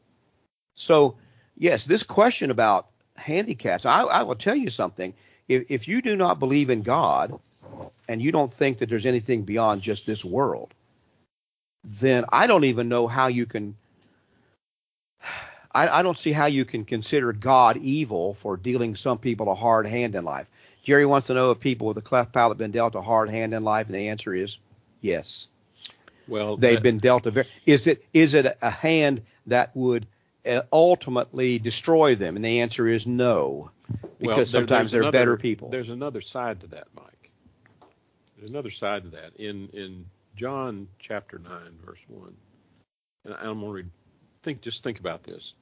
So, 0.75 1.15
yes, 1.57 1.85
this 1.85 2.03
question 2.03 2.51
about 2.51 2.87
handicaps, 3.15 3.85
I, 3.85 4.01
I 4.03 4.23
will 4.23 4.35
tell 4.35 4.55
you 4.55 4.69
something. 4.69 5.13
If, 5.47 5.65
if 5.69 5.87
you 5.87 6.01
do 6.01 6.15
not 6.15 6.39
believe 6.39 6.69
in 6.69 6.81
God 6.81 7.39
and 8.07 8.21
you 8.21 8.31
don't 8.31 8.51
think 8.51 8.79
that 8.79 8.89
there's 8.89 9.05
anything 9.05 9.43
beyond 9.43 9.81
just 9.81 10.05
this 10.05 10.25
world, 10.25 10.73
then 11.83 12.25
I 12.29 12.47
don't 12.47 12.65
even 12.65 12.89
know 12.89 13.07
how 13.07 13.27
you 13.27 13.45
can. 13.45 13.75
I, 15.73 15.87
I 15.99 16.03
don't 16.03 16.17
see 16.17 16.31
how 16.31 16.47
you 16.47 16.65
can 16.65 16.83
consider 16.83 17.31
God 17.31 17.77
evil 17.77 18.33
for 18.33 18.57
dealing 18.57 18.95
some 18.95 19.17
people 19.17 19.49
a 19.49 19.55
hard 19.55 19.87
hand 19.87 20.15
in 20.15 20.25
life. 20.25 20.47
Jerry 20.83 21.05
wants 21.05 21.27
to 21.27 21.33
know 21.33 21.51
if 21.51 21.59
people 21.59 21.87
with 21.87 21.97
a 21.97 22.01
cleft 22.01 22.33
palate 22.33 22.57
been 22.57 22.71
dealt 22.71 22.95
a 22.95 23.01
hard 23.01 23.29
hand 23.29 23.53
in 23.53 23.63
life, 23.63 23.85
and 23.85 23.95
the 23.95 24.09
answer 24.09 24.33
is 24.33 24.57
yes. 24.99 25.47
Well, 26.31 26.55
they've 26.55 26.75
that, 26.75 26.83
been 26.83 26.99
dealt 26.99 27.25
a 27.25 27.31
very. 27.31 27.47
Is 27.65 27.87
it 27.87 28.05
is 28.13 28.33
it 28.33 28.57
a 28.61 28.69
hand 28.69 29.21
that 29.47 29.75
would 29.75 30.07
uh, 30.45 30.61
ultimately 30.71 31.59
destroy 31.59 32.15
them? 32.15 32.37
And 32.37 32.45
the 32.45 32.61
answer 32.61 32.87
is 32.87 33.05
no, 33.05 33.69
because 34.17 34.53
well, 34.53 34.61
sometimes 34.61 34.91
they're 34.93 35.01
another, 35.01 35.19
better 35.19 35.37
people. 35.37 35.69
There's 35.69 35.89
another 35.89 36.21
side 36.21 36.61
to 36.61 36.67
that, 36.67 36.87
Mike. 36.95 37.31
There's 38.37 38.49
another 38.49 38.71
side 38.71 39.03
to 39.03 39.09
that. 39.09 39.35
In 39.35 39.67
in 39.73 40.05
John 40.37 40.87
chapter 40.99 41.37
nine, 41.37 41.77
verse 41.85 41.99
one, 42.07 42.33
and 43.25 43.33
I'm 43.33 43.59
going 43.59 43.65
to 43.65 43.71
read. 43.71 43.89
Think, 44.43 44.61
just 44.61 44.83
think 44.83 45.01
about 45.01 45.23
this. 45.23 45.53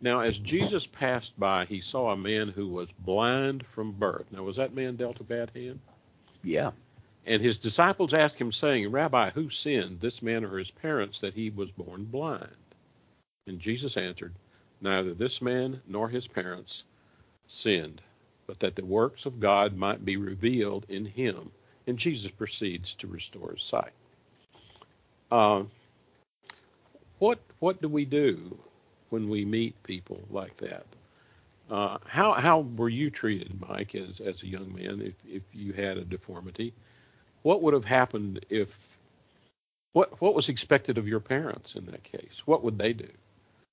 Now, 0.00 0.20
as 0.20 0.38
Jesus 0.38 0.86
passed 0.86 1.38
by, 1.38 1.66
he 1.66 1.82
saw 1.82 2.12
a 2.12 2.16
man 2.16 2.48
who 2.48 2.66
was 2.68 2.88
blind 3.00 3.66
from 3.74 3.92
birth. 3.92 4.24
Now, 4.30 4.42
was 4.42 4.56
that 4.56 4.74
man 4.74 4.96
dealt 4.96 5.20
a 5.20 5.24
bad 5.24 5.50
hand? 5.54 5.80
Yeah. 6.42 6.70
And 7.28 7.42
his 7.42 7.58
disciples 7.58 8.14
asked 8.14 8.36
him, 8.36 8.50
saying, 8.50 8.90
Rabbi, 8.90 9.30
who 9.30 9.50
sinned, 9.50 10.00
this 10.00 10.22
man 10.22 10.44
or 10.44 10.56
his 10.58 10.70
parents, 10.70 11.20
that 11.20 11.34
he 11.34 11.50
was 11.50 11.70
born 11.70 12.04
blind? 12.04 12.56
And 13.46 13.60
Jesus 13.60 13.98
answered, 13.98 14.34
Neither 14.80 15.12
this 15.12 15.42
man 15.42 15.82
nor 15.86 16.08
his 16.08 16.26
parents 16.26 16.84
sinned, 17.46 18.00
but 18.46 18.58
that 18.60 18.76
the 18.76 18.84
works 18.84 19.26
of 19.26 19.40
God 19.40 19.76
might 19.76 20.04
be 20.04 20.16
revealed 20.16 20.86
in 20.88 21.04
him. 21.04 21.52
And 21.86 21.98
Jesus 21.98 22.30
proceeds 22.30 22.94
to 22.94 23.06
restore 23.06 23.52
his 23.52 23.62
sight. 23.62 23.92
Uh, 25.30 25.64
what 27.18 27.38
what 27.58 27.82
do 27.82 27.88
we 27.88 28.06
do 28.06 28.56
when 29.10 29.28
we 29.28 29.44
meet 29.44 29.82
people 29.82 30.20
like 30.30 30.56
that. 30.58 30.86
Uh, 31.70 31.98
how 32.06 32.32
how 32.32 32.60
were 32.76 32.88
you 32.88 33.10
treated, 33.10 33.60
Mike, 33.68 33.94
as 33.94 34.20
as 34.20 34.42
a 34.42 34.46
young 34.46 34.74
man, 34.74 35.02
if 35.02 35.14
if 35.26 35.42
you 35.52 35.72
had 35.72 35.98
a 35.98 36.04
deformity? 36.04 36.72
What 37.42 37.62
would 37.62 37.74
have 37.74 37.84
happened 37.84 38.44
if 38.50 38.76
what 39.92 40.20
what 40.20 40.34
was 40.34 40.48
expected 40.48 40.98
of 40.98 41.08
your 41.08 41.20
parents 41.20 41.74
in 41.74 41.86
that 41.86 42.02
case? 42.02 42.42
What 42.44 42.62
would 42.64 42.78
they 42.78 42.92
do? 42.92 43.08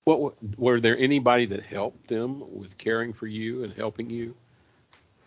What 0.05 0.35
were 0.57 0.79
there 0.79 0.97
anybody 0.97 1.47
that 1.47 1.63
helped 1.63 2.07
them 2.07 2.43
with 2.57 2.77
caring 2.77 3.13
for 3.13 3.27
you 3.27 3.63
and 3.63 3.73
helping 3.73 4.09
you? 4.09 4.35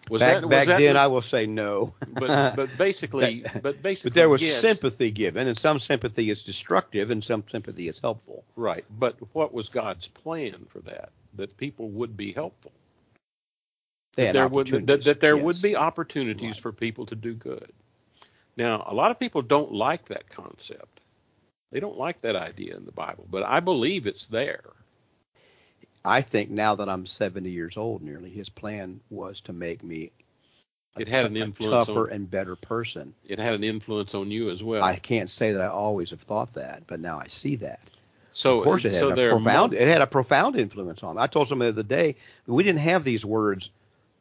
Was 0.09 0.21
back, 0.21 0.41
that, 0.41 0.49
back 0.49 0.67
then, 0.67 0.97
I 0.97 1.07
will 1.07 1.23
say 1.23 1.47
no. 1.47 1.93
but 2.13 2.57
but 2.57 2.79
basically, 2.79 3.45
but 3.63 3.83
basically, 3.83 4.11
but 4.11 4.15
there 4.15 4.29
was 4.29 4.41
yes. 4.41 4.61
sympathy 4.61 5.11
given, 5.11 5.49
and 5.49 5.59
some 5.59 5.81
sympathy 5.81 6.31
is 6.31 6.43
destructive, 6.43 7.11
and 7.11 7.23
some 7.23 7.45
sympathy 7.51 7.89
is 7.89 7.99
helpful. 7.99 8.45
Right. 8.57 8.85
But 8.99 9.17
what 9.35 9.53
was 9.53 9.69
God's 9.69 10.09
plan 10.09 10.67
for 10.71 10.81
that? 10.81 11.11
That 11.35 11.57
people 11.57 11.91
would 11.91 12.17
be 12.17 12.33
helpful. 12.33 12.73
That 14.15 14.33
there 14.33 14.49
would 14.49 14.87
that, 14.87 15.05
that 15.05 15.21
there 15.21 15.37
yes. 15.37 15.45
would 15.45 15.63
be 15.63 15.77
opportunities 15.77 16.53
right. 16.53 16.61
for 16.61 16.73
people 16.73 17.07
to 17.07 17.15
do 17.15 17.35
good. 17.35 17.73
Now, 18.59 18.85
a 18.89 18.93
lot 18.95 19.13
of 19.13 19.21
people 19.21 19.41
don't 19.41 19.73
like 19.73 20.07
that 20.09 20.29
concept. 20.29 21.01
They 21.71 21.79
don't 21.79 21.97
like 21.97 22.21
that 22.23 22.35
idea 22.35 22.77
in 22.77 22.85
the 22.85 22.93
Bible, 22.93 23.25
but 23.31 23.45
I 23.45 23.61
believe 23.61 24.07
it's 24.07 24.27
there. 24.27 24.65
I 26.05 26.23
think 26.23 26.51
now 26.51 26.75
that 26.75 26.89
I'm 26.89 27.07
70 27.07 27.49
years 27.49 27.77
old, 27.77 28.03
nearly, 28.03 28.31
his 28.31 28.49
plan 28.49 29.01
was 29.11 29.41
to 29.43 29.53
make 29.53 29.85
me 29.85 30.11
it 30.99 31.07
had 31.07 31.27
an 31.27 31.37
influence 31.37 31.87
tougher 31.87 32.09
on, 32.09 32.13
and 32.17 32.31
better 32.31 32.57
person. 32.57 33.15
It 33.25 33.39
had 33.39 33.55
an 33.55 33.63
influence 33.63 34.15
on 34.15 34.31
you 34.31 34.51
as 34.51 34.63
well. 34.63 34.83
I 34.83 34.97
can't 34.97 35.31
say 35.31 35.53
that 35.53 35.61
I 35.61 35.69
always 35.69 36.11
have 36.11 36.23
thought 36.23 36.55
that, 36.55 36.83
but 36.89 36.99
now 36.99 37.21
I 37.21 37.29
see 37.29 37.57
that. 37.57 37.81
So 38.33 38.59
of 38.59 38.65
course 38.65 38.85
it 38.85 38.93
had 38.93 39.01
so 39.01 39.11
a 39.11 39.15
profound 39.15 39.75
it 39.75 39.87
had 39.87 40.03
a 40.03 40.07
profound 40.07 40.57
influence 40.57 41.03
on 41.03 41.17
me. 41.17 41.23
I 41.23 41.27
told 41.29 41.49
somebody 41.49 41.71
the 41.71 41.81
other 41.81 41.89
day 41.89 42.17
we 42.47 42.63
didn't 42.65 42.81
have 42.81 43.05
these 43.05 43.25
words 43.25 43.71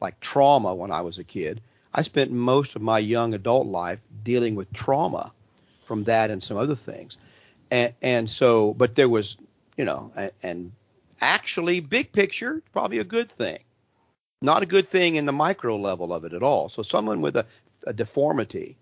like 0.00 0.20
trauma 0.20 0.74
when 0.74 0.92
I 0.92 1.00
was 1.00 1.18
a 1.18 1.24
kid. 1.24 1.60
I 1.94 2.02
spent 2.02 2.30
most 2.30 2.76
of 2.76 2.82
my 2.82 2.98
young 2.98 3.34
adult 3.34 3.66
life 3.66 3.98
dealing 4.22 4.54
with 4.54 4.72
trauma 4.72 5.32
from 5.86 6.04
that 6.04 6.30
and 6.30 6.42
some 6.42 6.56
other 6.56 6.76
things. 6.76 7.16
And 7.70 7.94
and 8.02 8.28
so 8.28 8.74
but 8.74 8.94
there 8.94 9.08
was, 9.08 9.36
you 9.76 9.84
know, 9.84 10.12
and, 10.16 10.32
and 10.42 10.72
actually 11.20 11.80
big 11.80 12.12
picture 12.12 12.62
probably 12.72 12.98
a 12.98 13.04
good 13.04 13.30
thing. 13.30 13.58
Not 14.40 14.62
a 14.62 14.66
good 14.66 14.88
thing 14.88 15.16
in 15.16 15.26
the 15.26 15.32
micro 15.32 15.76
level 15.76 16.12
of 16.12 16.24
it 16.24 16.32
at 16.32 16.42
all. 16.42 16.68
So 16.68 16.82
someone 16.82 17.20
with 17.20 17.36
a, 17.36 17.46
a 17.86 17.92
deformity, 17.92 18.76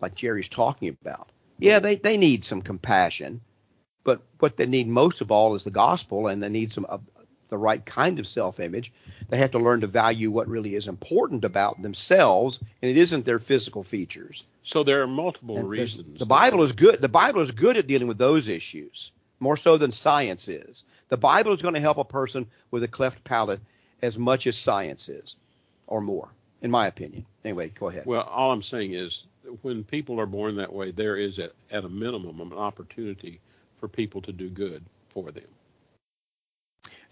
like 0.00 0.14
Jerry's 0.14 0.48
talking 0.48 0.96
about, 1.00 1.30
yeah, 1.58 1.80
they, 1.80 1.96
they 1.96 2.16
need 2.16 2.44
some 2.44 2.62
compassion, 2.62 3.40
but 4.04 4.20
what 4.38 4.56
they 4.56 4.66
need 4.66 4.88
most 4.88 5.20
of 5.20 5.30
all 5.30 5.54
is 5.54 5.64
the 5.64 5.70
gospel, 5.70 6.28
and 6.28 6.42
they 6.42 6.48
need 6.48 6.72
some 6.72 6.86
uh, 6.88 6.98
the 7.52 7.58
right 7.58 7.84
kind 7.84 8.18
of 8.18 8.26
self-image. 8.26 8.90
They 9.28 9.36
have 9.36 9.50
to 9.50 9.58
learn 9.58 9.82
to 9.82 9.86
value 9.86 10.30
what 10.30 10.48
really 10.48 10.74
is 10.74 10.88
important 10.88 11.44
about 11.44 11.82
themselves, 11.82 12.58
and 12.80 12.90
it 12.90 12.96
isn't 12.96 13.26
their 13.26 13.38
physical 13.38 13.84
features. 13.84 14.44
So 14.64 14.82
there 14.82 15.02
are 15.02 15.06
multiple 15.06 15.58
and 15.58 15.68
reasons. 15.68 16.18
The 16.18 16.24
Bible 16.24 16.62
is 16.62 16.72
good. 16.72 17.02
The 17.02 17.10
Bible 17.10 17.42
is 17.42 17.50
good 17.50 17.76
at 17.76 17.86
dealing 17.86 18.08
with 18.08 18.16
those 18.16 18.48
issues, 18.48 19.12
more 19.38 19.58
so 19.58 19.76
than 19.76 19.92
science 19.92 20.48
is. 20.48 20.82
The 21.10 21.18
Bible 21.18 21.52
is 21.52 21.60
going 21.60 21.74
to 21.74 21.80
help 21.80 21.98
a 21.98 22.04
person 22.04 22.46
with 22.70 22.84
a 22.84 22.88
cleft 22.88 23.22
palate 23.22 23.60
as 24.00 24.16
much 24.16 24.46
as 24.46 24.56
science 24.56 25.10
is, 25.10 25.36
or 25.88 26.00
more, 26.00 26.30
in 26.62 26.70
my 26.70 26.86
opinion. 26.86 27.26
Anyway, 27.44 27.70
go 27.78 27.88
ahead. 27.90 28.06
Well, 28.06 28.22
all 28.22 28.50
I'm 28.50 28.62
saying 28.62 28.94
is 28.94 29.24
when 29.60 29.84
people 29.84 30.18
are 30.18 30.26
born 30.26 30.56
that 30.56 30.72
way, 30.72 30.90
there 30.90 31.18
is 31.18 31.38
at, 31.38 31.52
at 31.70 31.84
a 31.84 31.88
minimum 31.90 32.40
an 32.40 32.54
opportunity 32.54 33.40
for 33.78 33.88
people 33.88 34.22
to 34.22 34.32
do 34.32 34.48
good 34.48 34.82
for 35.10 35.30
them. 35.30 35.44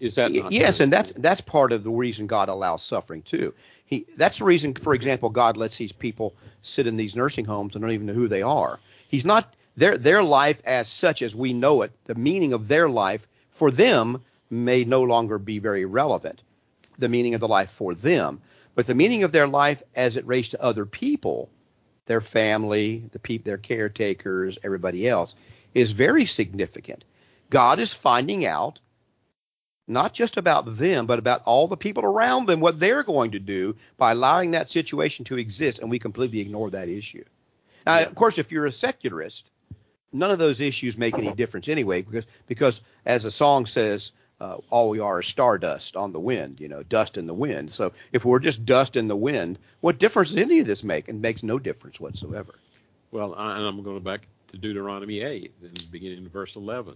Is 0.01 0.15
that 0.15 0.31
yes, 0.51 0.77
true? 0.77 0.83
and 0.83 0.91
that's 0.91 1.11
that's 1.17 1.41
part 1.41 1.71
of 1.71 1.83
the 1.83 1.91
reason 1.91 2.25
God 2.25 2.49
allows 2.49 2.83
suffering 2.83 3.21
too. 3.21 3.53
He 3.85 4.05
that's 4.17 4.39
the 4.39 4.45
reason, 4.45 4.73
for 4.73 4.93
example, 4.95 5.29
God 5.29 5.57
lets 5.57 5.77
these 5.77 5.91
people 5.91 6.33
sit 6.63 6.87
in 6.87 6.97
these 6.97 7.15
nursing 7.15 7.45
homes 7.45 7.75
and 7.75 7.83
don't 7.83 7.91
even 7.91 8.07
know 8.07 8.13
who 8.13 8.27
they 8.27 8.41
are. 8.41 8.79
He's 9.07 9.25
not 9.25 9.53
their 9.77 9.97
their 9.97 10.23
life 10.23 10.59
as 10.65 10.89
such 10.89 11.21
as 11.21 11.35
we 11.35 11.53
know 11.53 11.83
it. 11.83 11.91
The 12.05 12.15
meaning 12.15 12.51
of 12.51 12.67
their 12.67 12.89
life 12.89 13.27
for 13.51 13.69
them 13.69 14.23
may 14.49 14.83
no 14.83 15.03
longer 15.03 15.37
be 15.37 15.59
very 15.59 15.85
relevant 15.85 16.41
the 16.97 17.09
meaning 17.09 17.33
of 17.33 17.41
the 17.41 17.47
life 17.47 17.71
for 17.71 17.93
them, 17.93 18.39
but 18.75 18.87
the 18.87 18.95
meaning 18.95 19.23
of 19.23 19.31
their 19.31 19.47
life 19.47 19.83
as 19.95 20.15
it 20.15 20.25
relates 20.25 20.49
to 20.49 20.63
other 20.63 20.85
people, 20.85 21.49
their 22.05 22.21
family, 22.21 23.03
the 23.11 23.19
people, 23.19 23.49
their 23.49 23.57
caretakers, 23.57 24.57
everybody 24.63 25.07
else, 25.07 25.35
is 25.73 25.91
very 25.91 26.25
significant. 26.25 27.03
God 27.49 27.79
is 27.79 27.93
finding 27.93 28.45
out 28.45 28.79
not 29.87 30.13
just 30.13 30.37
about 30.37 30.77
them, 30.77 31.05
but 31.05 31.19
about 31.19 31.41
all 31.45 31.67
the 31.67 31.77
people 31.77 32.03
around 32.03 32.47
them, 32.47 32.59
what 32.59 32.79
they're 32.79 33.03
going 33.03 33.31
to 33.31 33.39
do 33.39 33.75
by 33.97 34.11
allowing 34.11 34.51
that 34.51 34.69
situation 34.69 35.25
to 35.25 35.37
exist, 35.37 35.79
and 35.79 35.89
we 35.89 35.99
completely 35.99 36.39
ignore 36.39 36.69
that 36.69 36.89
issue. 36.89 37.23
Now, 37.85 37.99
yeah. 37.99 38.05
of 38.05 38.15
course, 38.15 38.37
if 38.37 38.51
you're 38.51 38.67
a 38.67 38.71
secularist, 38.71 39.49
none 40.13 40.31
of 40.31 40.39
those 40.39 40.61
issues 40.61 40.97
make 40.97 41.17
any 41.17 41.31
difference 41.33 41.67
anyway, 41.67 42.01
because 42.01 42.25
because 42.47 42.81
as 43.05 43.23
the 43.23 43.31
song 43.31 43.65
says, 43.65 44.11
uh, 44.39 44.57
all 44.69 44.89
we 44.89 44.99
are 44.99 45.19
is 45.19 45.27
stardust 45.27 45.95
on 45.95 46.11
the 46.11 46.19
wind, 46.19 46.59
you 46.59 46.67
know, 46.67 46.83
dust 46.83 47.17
in 47.17 47.27
the 47.27 47.33
wind. 47.33 47.71
So 47.71 47.93
if 48.11 48.25
we're 48.25 48.39
just 48.39 48.65
dust 48.65 48.95
in 48.95 49.07
the 49.07 49.15
wind, 49.15 49.59
what 49.81 49.99
difference 49.99 50.29
does 50.29 50.39
any 50.39 50.59
of 50.59 50.67
this 50.67 50.83
make? 50.83 51.07
It 51.07 51.15
makes 51.15 51.43
no 51.43 51.59
difference 51.59 51.99
whatsoever. 51.99 52.55
Well, 53.11 53.35
I, 53.35 53.57
and 53.57 53.65
I'm 53.67 53.83
going 53.83 54.01
back 54.01 54.21
to 54.51 54.57
Deuteronomy 54.57 55.21
8, 55.21 55.51
in 55.61 55.73
the 55.73 55.83
beginning 55.91 56.25
of 56.25 56.31
verse 56.31 56.55
11. 56.55 56.95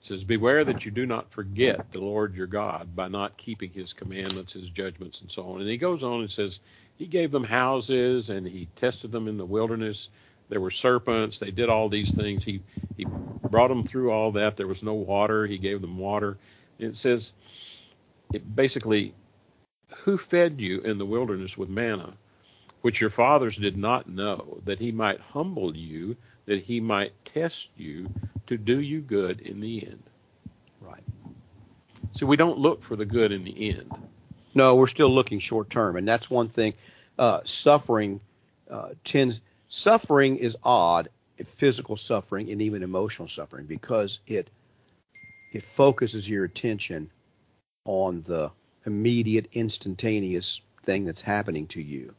It 0.00 0.06
says, 0.08 0.24
Beware 0.24 0.64
that 0.64 0.84
you 0.84 0.90
do 0.90 1.06
not 1.06 1.30
forget 1.32 1.92
the 1.92 2.00
Lord 2.00 2.34
your 2.34 2.46
God 2.46 2.96
by 2.96 3.08
not 3.08 3.36
keeping 3.36 3.70
his 3.70 3.92
commandments, 3.92 4.52
his 4.54 4.70
judgments, 4.70 5.20
and 5.20 5.30
so 5.30 5.42
on. 5.50 5.60
And 5.60 5.70
he 5.70 5.78
goes 5.78 6.02
on 6.02 6.20
and 6.22 6.30
says, 6.30 6.60
He 6.96 7.06
gave 7.06 7.30
them 7.32 7.44
houses 7.44 8.30
and 8.30 8.46
he 8.46 8.68
tested 8.76 9.12
them 9.12 9.28
in 9.28 9.38
the 9.38 9.46
wilderness. 9.46 10.08
There 10.48 10.60
were 10.60 10.70
serpents. 10.70 11.38
They 11.38 11.50
did 11.50 11.68
all 11.68 11.88
these 11.88 12.12
things. 12.12 12.44
He, 12.44 12.62
he 12.96 13.06
brought 13.50 13.68
them 13.68 13.84
through 13.84 14.12
all 14.12 14.32
that. 14.32 14.56
There 14.56 14.68
was 14.68 14.82
no 14.82 14.94
water. 14.94 15.46
He 15.46 15.58
gave 15.58 15.80
them 15.80 15.98
water. 15.98 16.38
It 16.78 16.96
says, 16.96 17.32
it 18.32 18.54
basically, 18.56 19.14
who 20.04 20.18
fed 20.18 20.60
you 20.60 20.80
in 20.82 20.98
the 20.98 21.06
wilderness 21.06 21.58
with 21.58 21.68
manna? 21.68 22.14
which 22.82 23.00
your 23.00 23.10
fathers 23.10 23.56
did 23.56 23.76
not 23.76 24.08
know, 24.08 24.60
that 24.64 24.78
he 24.78 24.92
might 24.92 25.20
humble 25.20 25.76
you, 25.76 26.16
that 26.46 26.62
he 26.62 26.80
might 26.80 27.12
test 27.24 27.68
you 27.76 28.08
to 28.46 28.56
do 28.56 28.80
you 28.80 29.00
good 29.00 29.40
in 29.40 29.60
the 29.60 29.86
end. 29.86 30.02
Right. 30.80 31.02
So 32.14 32.26
we 32.26 32.36
don't 32.36 32.58
look 32.58 32.82
for 32.82 32.96
the 32.96 33.04
good 33.04 33.32
in 33.32 33.44
the 33.44 33.70
end. 33.70 33.92
No, 34.54 34.74
we're 34.74 34.86
still 34.86 35.10
looking 35.10 35.38
short 35.38 35.68
term, 35.68 35.96
and 35.96 36.08
that's 36.08 36.30
one 36.30 36.48
thing. 36.48 36.72
Uh, 37.18 37.40
suffering 37.44 38.20
uh, 38.70 38.90
tends 39.04 39.40
suffering 39.68 40.36
is 40.38 40.56
odd, 40.62 41.08
physical 41.56 41.96
suffering 41.96 42.50
and 42.50 42.62
even 42.62 42.82
emotional 42.82 43.28
suffering, 43.28 43.66
because 43.66 44.20
it 44.26 44.48
it 45.52 45.62
focuses 45.62 46.28
your 46.28 46.44
attention 46.44 47.10
on 47.84 48.22
the 48.26 48.50
immediate, 48.86 49.48
instantaneous 49.52 50.60
thing 50.84 51.04
that's 51.04 51.20
happening 51.20 51.66
to 51.68 51.82
you. 51.82 52.14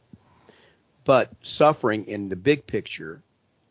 But 1.04 1.32
suffering 1.42 2.06
in 2.06 2.28
the 2.28 2.36
big 2.36 2.66
picture 2.66 3.22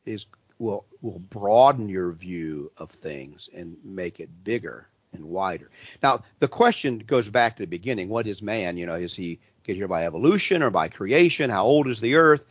is 0.06 0.26
will 0.60 0.86
will 1.02 1.20
broaden 1.20 1.90
your 1.90 2.12
view 2.12 2.72
of 2.78 2.92
things 2.92 3.50
and 3.54 3.78
make 3.84 4.20
it 4.20 4.30
bigger 4.44 4.88
and 5.14 5.26
wider. 5.26 5.70
Now, 6.02 6.24
the 6.40 6.48
question 6.48 7.00
goes 7.00 7.30
back 7.30 7.56
to 7.56 7.64
the 7.64 7.68
beginning. 7.68 8.10
What 8.10 8.28
is 8.28 8.42
man? 8.42 8.78
You 8.78 8.86
know, 8.86 8.96
is 8.96 9.16
he 9.16 9.40
get 9.64 9.76
here 9.76 9.88
by 9.88 10.06
evolution 10.06 10.64
or 10.64 10.70
by 10.70 10.90
creation? 10.90 11.50
How 11.50 11.66
old 11.66 11.88
is 11.88 12.00
the 12.00 12.16
earth? 12.16 12.44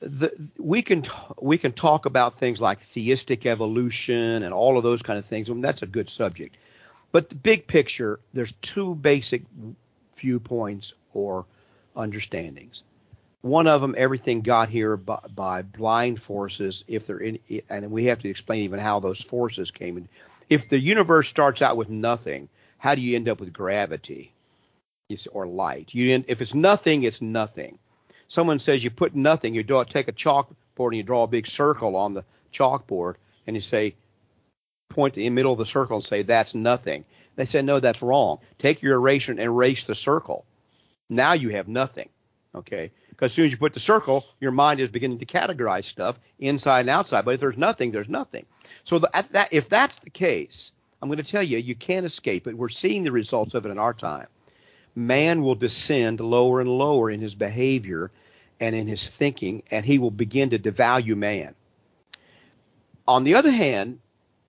The, 0.00 0.32
we 0.58 0.82
can 0.82 1.06
we 1.40 1.58
can 1.58 1.72
talk 1.72 2.06
about 2.06 2.38
things 2.38 2.60
like 2.60 2.80
theistic 2.80 3.46
evolution 3.46 4.42
and 4.42 4.52
all 4.52 4.76
of 4.76 4.82
those 4.82 5.00
kind 5.00 5.18
of 5.18 5.24
things. 5.24 5.48
I 5.48 5.52
mean, 5.52 5.62
that's 5.62 5.82
a 5.82 5.86
good 5.86 6.10
subject. 6.10 6.56
But 7.12 7.28
the 7.28 7.36
big 7.36 7.66
picture, 7.66 8.18
there's 8.32 8.52
two 8.62 8.96
basic 8.96 9.42
viewpoints 10.16 10.94
or 11.12 11.46
understandings 11.94 12.82
one 13.42 13.66
of 13.66 13.80
them, 13.80 13.94
everything 13.98 14.40
got 14.40 14.68
here 14.68 14.96
by, 14.96 15.18
by 15.34 15.62
blind 15.62 16.22
forces. 16.22 16.84
If 16.86 17.06
they're 17.06 17.18
in, 17.18 17.38
and 17.68 17.90
we 17.90 18.04
have 18.06 18.20
to 18.20 18.28
explain 18.28 18.62
even 18.62 18.78
how 18.78 19.00
those 19.00 19.20
forces 19.20 19.70
came. 19.70 20.08
If 20.48 20.68
the 20.68 20.78
universe 20.78 21.28
starts 21.28 21.60
out 21.60 21.76
with 21.76 21.90
nothing, 21.90 22.48
how 22.78 22.94
do 22.94 23.00
you 23.00 23.16
end 23.16 23.28
up 23.28 23.40
with 23.40 23.52
gravity 23.52 24.32
or 25.32 25.46
light? 25.46 25.92
You 25.92 26.14
end, 26.14 26.24
if 26.28 26.40
it's 26.40 26.54
nothing, 26.54 27.02
it's 27.02 27.20
nothing. 27.20 27.78
Someone 28.28 28.60
says 28.60 28.82
you 28.82 28.90
put 28.90 29.14
nothing, 29.14 29.54
you 29.54 29.62
draw, 29.62 29.84
take 29.84 30.08
a 30.08 30.12
chalkboard 30.12 30.88
and 30.88 30.96
you 30.96 31.02
draw 31.02 31.24
a 31.24 31.28
big 31.28 31.46
circle 31.46 31.96
on 31.96 32.14
the 32.14 32.24
chalkboard, 32.54 33.16
and 33.46 33.56
you 33.56 33.62
say, 33.62 33.94
point 34.88 35.16
in 35.16 35.24
the 35.24 35.30
middle 35.30 35.52
of 35.52 35.58
the 35.58 35.66
circle 35.66 35.96
and 35.96 36.04
say 36.04 36.22
that's 36.22 36.54
nothing. 36.54 37.04
They 37.34 37.46
say 37.46 37.62
no, 37.62 37.80
that's 37.80 38.02
wrong. 38.02 38.38
Take 38.58 38.82
your 38.82 38.96
eraser 38.96 39.32
and 39.32 39.40
erase 39.40 39.84
the 39.84 39.94
circle. 39.94 40.44
Now 41.10 41.32
you 41.32 41.48
have 41.48 41.66
nothing. 41.66 42.08
Okay 42.54 42.90
because 43.12 43.30
as 43.30 43.34
soon 43.34 43.44
as 43.44 43.50
you 43.50 43.58
put 43.58 43.74
the 43.74 43.80
circle, 43.80 44.24
your 44.40 44.52
mind 44.52 44.80
is 44.80 44.88
beginning 44.88 45.18
to 45.18 45.26
categorize 45.26 45.84
stuff 45.84 46.18
inside 46.38 46.80
and 46.80 46.90
outside. 46.90 47.24
But 47.24 47.34
if 47.34 47.40
there's 47.40 47.58
nothing, 47.58 47.92
there's 47.92 48.08
nothing. 48.08 48.46
So 48.84 48.98
the, 48.98 49.10
that, 49.32 49.52
if 49.52 49.68
that's 49.68 49.96
the 49.96 50.10
case, 50.10 50.72
I'm 51.00 51.08
going 51.08 51.18
to 51.18 51.22
tell 51.22 51.42
you, 51.42 51.58
you 51.58 51.74
can't 51.74 52.06
escape 52.06 52.46
it. 52.46 52.56
We're 52.56 52.70
seeing 52.70 53.04
the 53.04 53.12
results 53.12 53.54
of 53.54 53.66
it 53.66 53.70
in 53.70 53.78
our 53.78 53.92
time. 53.92 54.28
Man 54.94 55.42
will 55.42 55.54
descend 55.54 56.20
lower 56.20 56.60
and 56.60 56.70
lower 56.70 57.10
in 57.10 57.20
his 57.20 57.34
behavior 57.34 58.10
and 58.60 58.74
in 58.74 58.86
his 58.86 59.06
thinking, 59.06 59.62
and 59.70 59.84
he 59.84 59.98
will 59.98 60.10
begin 60.10 60.50
to 60.50 60.58
devalue 60.58 61.16
man. 61.16 61.54
On 63.06 63.24
the 63.24 63.34
other 63.34 63.50
hand, 63.50 63.98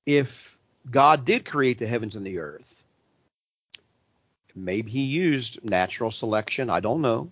if 0.05 0.57
God 0.89 1.25
did 1.25 1.45
create 1.45 1.79
the 1.79 1.87
heavens 1.87 2.15
and 2.15 2.25
the 2.25 2.39
earth, 2.39 2.71
maybe 4.55 4.89
he 4.91 5.03
used 5.03 5.63
natural 5.63 6.11
selection. 6.11 6.69
I 6.69 6.79
don't 6.79 7.01
know. 7.01 7.31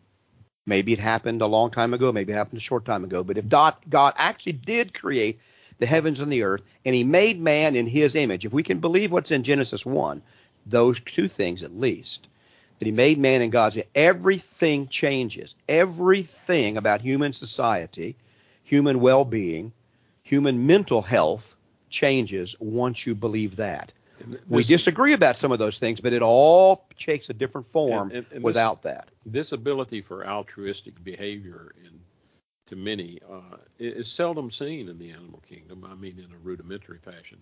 Maybe 0.72 0.94
it 0.94 1.00
happened 1.00 1.42
a 1.42 1.48
long 1.48 1.70
time 1.70 1.94
ago, 1.94 2.14
maybe 2.14 2.32
it 2.32 2.38
happened 2.38 2.60
a 2.60 2.64
short 2.64 2.86
time 2.86 3.04
ago. 3.04 3.26
But 3.26 3.38
if 3.38 3.50
God 3.50 3.76
actually 3.94 4.54
did 4.54 4.94
create 4.94 5.38
the 5.80 5.86
heavens 5.86 6.22
and 6.22 6.32
the 6.32 6.44
earth, 6.44 6.62
and 6.86 6.96
he 6.96 7.04
made 7.04 7.42
man 7.42 7.76
in 7.76 7.88
his 7.88 8.16
image, 8.16 8.46
if 8.46 8.54
we 8.54 8.64
can 8.64 8.80
believe 8.80 9.12
what's 9.12 9.32
in 9.32 9.44
Genesis 9.44 9.86
1, 9.86 10.22
those 10.66 11.02
two 11.02 11.28
things 11.28 11.62
at 11.62 11.76
least, 11.76 12.30
that 12.80 12.86
he 12.86 12.92
made 12.94 13.20
man 13.20 13.42
in 13.42 13.50
God's 13.50 13.76
image, 13.76 13.90
everything 13.96 14.88
changes. 14.88 15.56
Everything 15.68 16.78
about 16.78 17.02
human 17.02 17.34
society, 17.34 18.16
human 18.64 19.02
well 19.02 19.26
being, 19.26 19.74
human 20.24 20.66
mental 20.66 21.02
health 21.02 21.58
changes 21.90 22.56
once 22.62 23.06
you 23.06 23.14
believe 23.14 23.58
that. 23.58 23.92
We 24.48 24.64
disagree 24.64 25.14
about 25.14 25.38
some 25.38 25.52
of 25.52 25.60
those 25.60 25.80
things, 25.80 26.00
but 26.00 26.14
it 26.14 26.22
all 26.22 26.86
takes 27.00 27.30
a 27.30 27.34
different 27.34 27.72
form 27.72 28.10
and, 28.10 28.18
and, 28.18 28.26
and 28.34 28.44
without 28.44 28.82
this, 28.82 28.94
that. 28.94 29.10
This 29.26 29.52
ability 29.52 30.02
for 30.02 30.28
altruistic 30.28 31.04
behavior 31.04 31.74
in 31.84 32.00
to 32.72 32.78
many 32.78 33.20
uh, 33.30 33.58
is 33.80 34.08
seldom 34.08 34.50
seen 34.50 34.88
in 34.88 34.98
the 34.98 35.12
animal 35.12 35.42
kingdom. 35.48 35.86
I 35.86 35.94
mean, 35.94 36.18
in 36.18 36.34
a 36.34 36.38
rudimentary 36.38 37.00
fashion. 37.00 37.38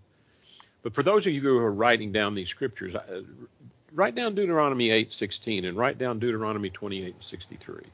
But 0.81 0.95
for 0.95 1.03
those 1.03 1.27
of 1.27 1.33
you 1.33 1.41
who 1.41 1.57
are 1.57 1.71
writing 1.71 2.11
down 2.11 2.33
these 2.33 2.49
scriptures, 2.49 2.95
uh, 2.95 3.21
write 3.93 4.15
down 4.15 4.33
Deuteronomy 4.33 4.89
8:16 4.89 5.65
and 5.65 5.77
write 5.77 5.99
down 5.99 6.17
Deuteronomy 6.17 6.71
28:63. 6.71 7.85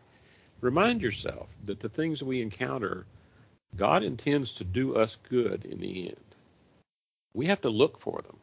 Remind 0.61 1.01
yourself 1.01 1.49
that 1.65 1.81
the 1.81 1.89
things 1.89 2.23
we 2.23 2.41
encounter, 2.41 3.05
God 3.75 4.01
intends 4.01 4.53
to 4.53 4.63
do 4.63 4.95
us 4.95 5.17
good 5.29 5.65
in 5.65 5.79
the 5.81 6.07
end. 6.07 6.35
We 7.33 7.47
have 7.47 7.61
to 7.61 7.69
look 7.69 7.99
for 7.99 8.21
them. 8.21 8.37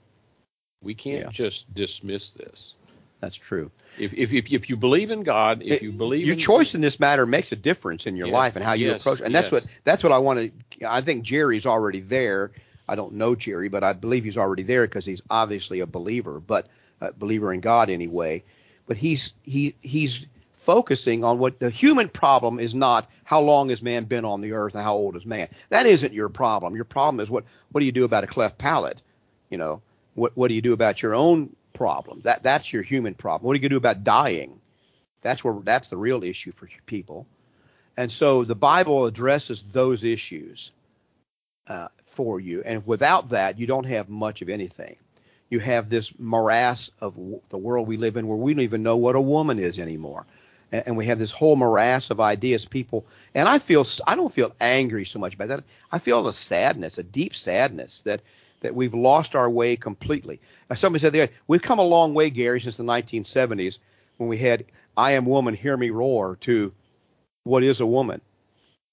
We 0.82 0.94
can't 0.94 1.26
yeah. 1.26 1.30
just 1.30 1.72
dismiss 1.74 2.30
this. 2.30 2.74
That's 3.20 3.36
true. 3.36 3.70
If, 3.98 4.12
if, 4.14 4.32
if, 4.32 4.50
if, 4.50 4.68
you 4.68 4.76
believe 4.76 5.10
in 5.10 5.22
God, 5.22 5.62
if 5.62 5.80
you 5.80 5.92
believe 5.92 6.26
your 6.26 6.32
in 6.32 6.40
choice 6.40 6.74
in 6.74 6.80
this 6.80 6.98
matter 6.98 7.24
makes 7.24 7.52
a 7.52 7.56
difference 7.56 8.06
in 8.06 8.16
your 8.16 8.26
life 8.26 8.56
and 8.56 8.64
how 8.64 8.72
you 8.72 8.88
yes, 8.88 9.00
approach 9.00 9.20
it. 9.20 9.24
And 9.24 9.32
yes. 9.32 9.44
that's 9.44 9.52
what 9.52 9.66
that's 9.84 10.02
what 10.02 10.12
I 10.12 10.18
want 10.18 10.52
to. 10.80 10.90
I 10.90 11.02
think 11.02 11.22
Jerry's 11.22 11.64
already 11.64 12.00
there. 12.00 12.50
I 12.88 12.96
don't 12.96 13.12
know 13.12 13.36
Jerry, 13.36 13.68
but 13.68 13.84
I 13.84 13.92
believe 13.92 14.24
he's 14.24 14.36
already 14.36 14.64
there 14.64 14.86
because 14.86 15.04
he's 15.04 15.22
obviously 15.30 15.80
a 15.80 15.86
believer, 15.86 16.40
but 16.40 16.66
a 17.00 17.12
believer 17.12 17.52
in 17.52 17.60
God 17.60 17.90
anyway. 17.90 18.42
But 18.86 18.96
he's 18.96 19.34
he 19.44 19.76
he's 19.82 20.26
focusing 20.56 21.22
on 21.22 21.38
what 21.38 21.58
the 21.58 21.70
human 21.70 22.08
problem 22.08 22.58
is 22.58 22.74
not 22.74 23.08
how 23.24 23.40
long 23.40 23.68
has 23.68 23.82
man 23.82 24.04
been 24.04 24.24
on 24.24 24.40
the 24.40 24.52
earth 24.52 24.74
and 24.74 24.82
how 24.82 24.94
old 24.94 25.16
is 25.16 25.26
man. 25.26 25.48
That 25.68 25.86
isn't 25.86 26.12
your 26.12 26.28
problem. 26.28 26.74
Your 26.74 26.84
problem 26.84 27.20
is 27.20 27.30
what 27.30 27.44
what 27.70 27.80
do 27.80 27.86
you 27.86 27.92
do 27.92 28.04
about 28.04 28.24
a 28.24 28.28
cleft 28.28 28.58
palate? 28.58 29.00
You 29.48 29.58
know, 29.58 29.82
what 30.14 30.36
what 30.36 30.48
do 30.48 30.54
you 30.54 30.62
do 30.62 30.72
about 30.72 31.02
your 31.02 31.14
own 31.14 31.54
problem? 31.72 32.20
That 32.22 32.42
that's 32.42 32.72
your 32.72 32.82
human 32.82 33.14
problem. 33.14 33.46
What 33.46 33.54
do 33.54 33.56
you 33.56 33.62
gonna 33.62 33.70
do 33.80 33.86
about 33.88 34.04
dying? 34.04 34.60
That's 35.22 35.44
where 35.44 35.54
that's 35.62 35.88
the 35.88 35.96
real 35.96 36.22
issue 36.24 36.52
for 36.52 36.68
people. 36.86 37.26
And 37.96 38.10
so 38.10 38.44
the 38.44 38.54
Bible 38.54 39.06
addresses 39.06 39.64
those 39.72 40.04
issues 40.04 40.72
uh, 41.68 41.88
for 42.06 42.40
you. 42.40 42.62
And 42.64 42.86
without 42.86 43.30
that, 43.30 43.58
you 43.58 43.66
don't 43.66 43.84
have 43.84 44.08
much 44.08 44.42
of 44.42 44.48
anything. 44.48 44.96
You 45.50 45.60
have 45.60 45.88
this 45.88 46.12
morass 46.18 46.90
of 47.00 47.14
w- 47.14 47.40
the 47.50 47.58
world 47.58 47.86
we 47.86 47.96
live 47.98 48.16
in 48.16 48.26
where 48.26 48.38
we 48.38 48.54
don't 48.54 48.62
even 48.62 48.82
know 48.82 48.96
what 48.96 49.16
a 49.16 49.20
woman 49.20 49.58
is 49.58 49.78
anymore. 49.78 50.26
And, 50.72 50.82
and 50.86 50.96
we 50.96 51.06
have 51.06 51.18
this 51.18 51.30
whole 51.30 51.56
morass 51.56 52.10
of 52.10 52.20
ideas, 52.20 52.64
people. 52.64 53.04
And 53.34 53.48
I 53.48 53.58
feel 53.58 53.86
I 54.06 54.14
don't 54.16 54.32
feel 54.32 54.54
angry 54.60 55.04
so 55.04 55.18
much 55.18 55.34
about 55.34 55.48
that. 55.48 55.64
I 55.92 55.98
feel 55.98 56.26
a 56.26 56.32
sadness, 56.32 56.98
a 56.98 57.02
deep 57.02 57.36
sadness 57.36 58.00
that 58.00 58.22
that 58.62 58.74
we've 58.74 58.94
lost 58.94 59.36
our 59.36 59.50
way 59.50 59.76
completely. 59.76 60.40
Somebody 60.74 61.02
said 61.02 61.30
we've 61.46 61.62
come 61.62 61.78
a 61.78 61.84
long 61.84 62.14
way, 62.14 62.30
Gary, 62.30 62.60
since 62.60 62.76
the 62.76 62.84
1970s 62.84 63.78
when 64.16 64.28
we 64.28 64.38
had 64.38 64.64
"I 64.96 65.12
Am 65.12 65.26
Woman, 65.26 65.54
Hear 65.54 65.76
Me 65.76 65.90
Roar" 65.90 66.36
to 66.42 66.72
"What 67.44 67.62
Is 67.62 67.80
a 67.80 67.86
Woman." 67.86 68.20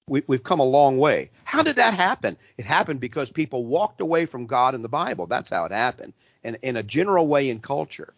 We, 0.08 0.24
we've 0.28 0.44
come 0.44 0.60
a 0.60 0.64
long 0.64 0.98
way. 0.98 1.30
How 1.44 1.62
did 1.62 1.76
that 1.76 1.94
happen? 1.94 2.36
It 2.58 2.66
happened 2.66 3.00
because 3.00 3.30
people 3.30 3.66
walked 3.66 4.02
away 4.02 4.26
from 4.26 4.48
God 4.48 4.74
and 4.74 4.84
the 4.84 4.90
Bible. 4.90 5.28
That's 5.28 5.52
how 5.52 5.66
it 5.66 5.72
happened, 5.72 6.14
and 6.44 6.58
in 6.62 6.78
a 6.78 6.84
general 6.84 7.28
way 7.28 7.50
in 7.50 7.60
culture. 7.60 8.14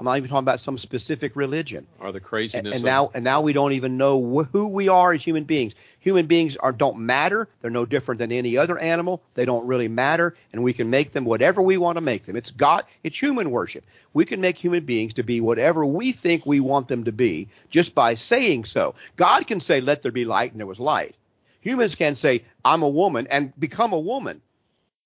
I'm 0.00 0.06
not 0.06 0.16
even 0.16 0.30
talking 0.30 0.44
about 0.44 0.60
some 0.60 0.78
specific 0.78 1.36
religion. 1.36 1.86
Or 2.00 2.10
the 2.10 2.20
craziness. 2.20 2.74
And 2.74 2.82
of- 2.82 2.86
now, 2.86 3.10
and 3.12 3.22
now 3.22 3.42
we 3.42 3.52
don't 3.52 3.72
even 3.72 3.98
know 3.98 4.18
wh- 4.18 4.50
who 4.50 4.68
we 4.68 4.88
are 4.88 5.12
as 5.12 5.22
human 5.22 5.44
beings. 5.44 5.74
Human 5.98 6.24
beings 6.24 6.56
are 6.56 6.72
don't 6.72 7.00
matter. 7.00 7.50
They're 7.60 7.70
no 7.70 7.84
different 7.84 8.18
than 8.18 8.32
any 8.32 8.56
other 8.56 8.78
animal. 8.78 9.22
They 9.34 9.44
don't 9.44 9.66
really 9.66 9.88
matter, 9.88 10.34
and 10.54 10.62
we 10.62 10.72
can 10.72 10.88
make 10.88 11.12
them 11.12 11.26
whatever 11.26 11.60
we 11.60 11.76
want 11.76 11.96
to 11.98 12.00
make 12.00 12.24
them. 12.24 12.34
It's 12.34 12.50
God. 12.50 12.84
It's 13.04 13.20
human 13.20 13.50
worship. 13.50 13.84
We 14.14 14.24
can 14.24 14.40
make 14.40 14.56
human 14.56 14.86
beings 14.86 15.12
to 15.14 15.22
be 15.22 15.38
whatever 15.42 15.84
we 15.84 16.12
think 16.12 16.46
we 16.46 16.60
want 16.60 16.88
them 16.88 17.04
to 17.04 17.12
be 17.12 17.48
just 17.68 17.94
by 17.94 18.14
saying 18.14 18.64
so. 18.64 18.94
God 19.16 19.46
can 19.46 19.60
say, 19.60 19.82
"Let 19.82 20.00
there 20.00 20.12
be 20.12 20.24
light," 20.24 20.52
and 20.52 20.60
there 20.60 20.66
was 20.66 20.80
light. 20.80 21.14
Humans 21.60 21.94
can 21.94 22.16
say, 22.16 22.44
"I'm 22.64 22.82
a 22.82 22.88
woman," 22.88 23.26
and 23.26 23.52
become 23.60 23.92
a 23.92 24.00
woman. 24.00 24.40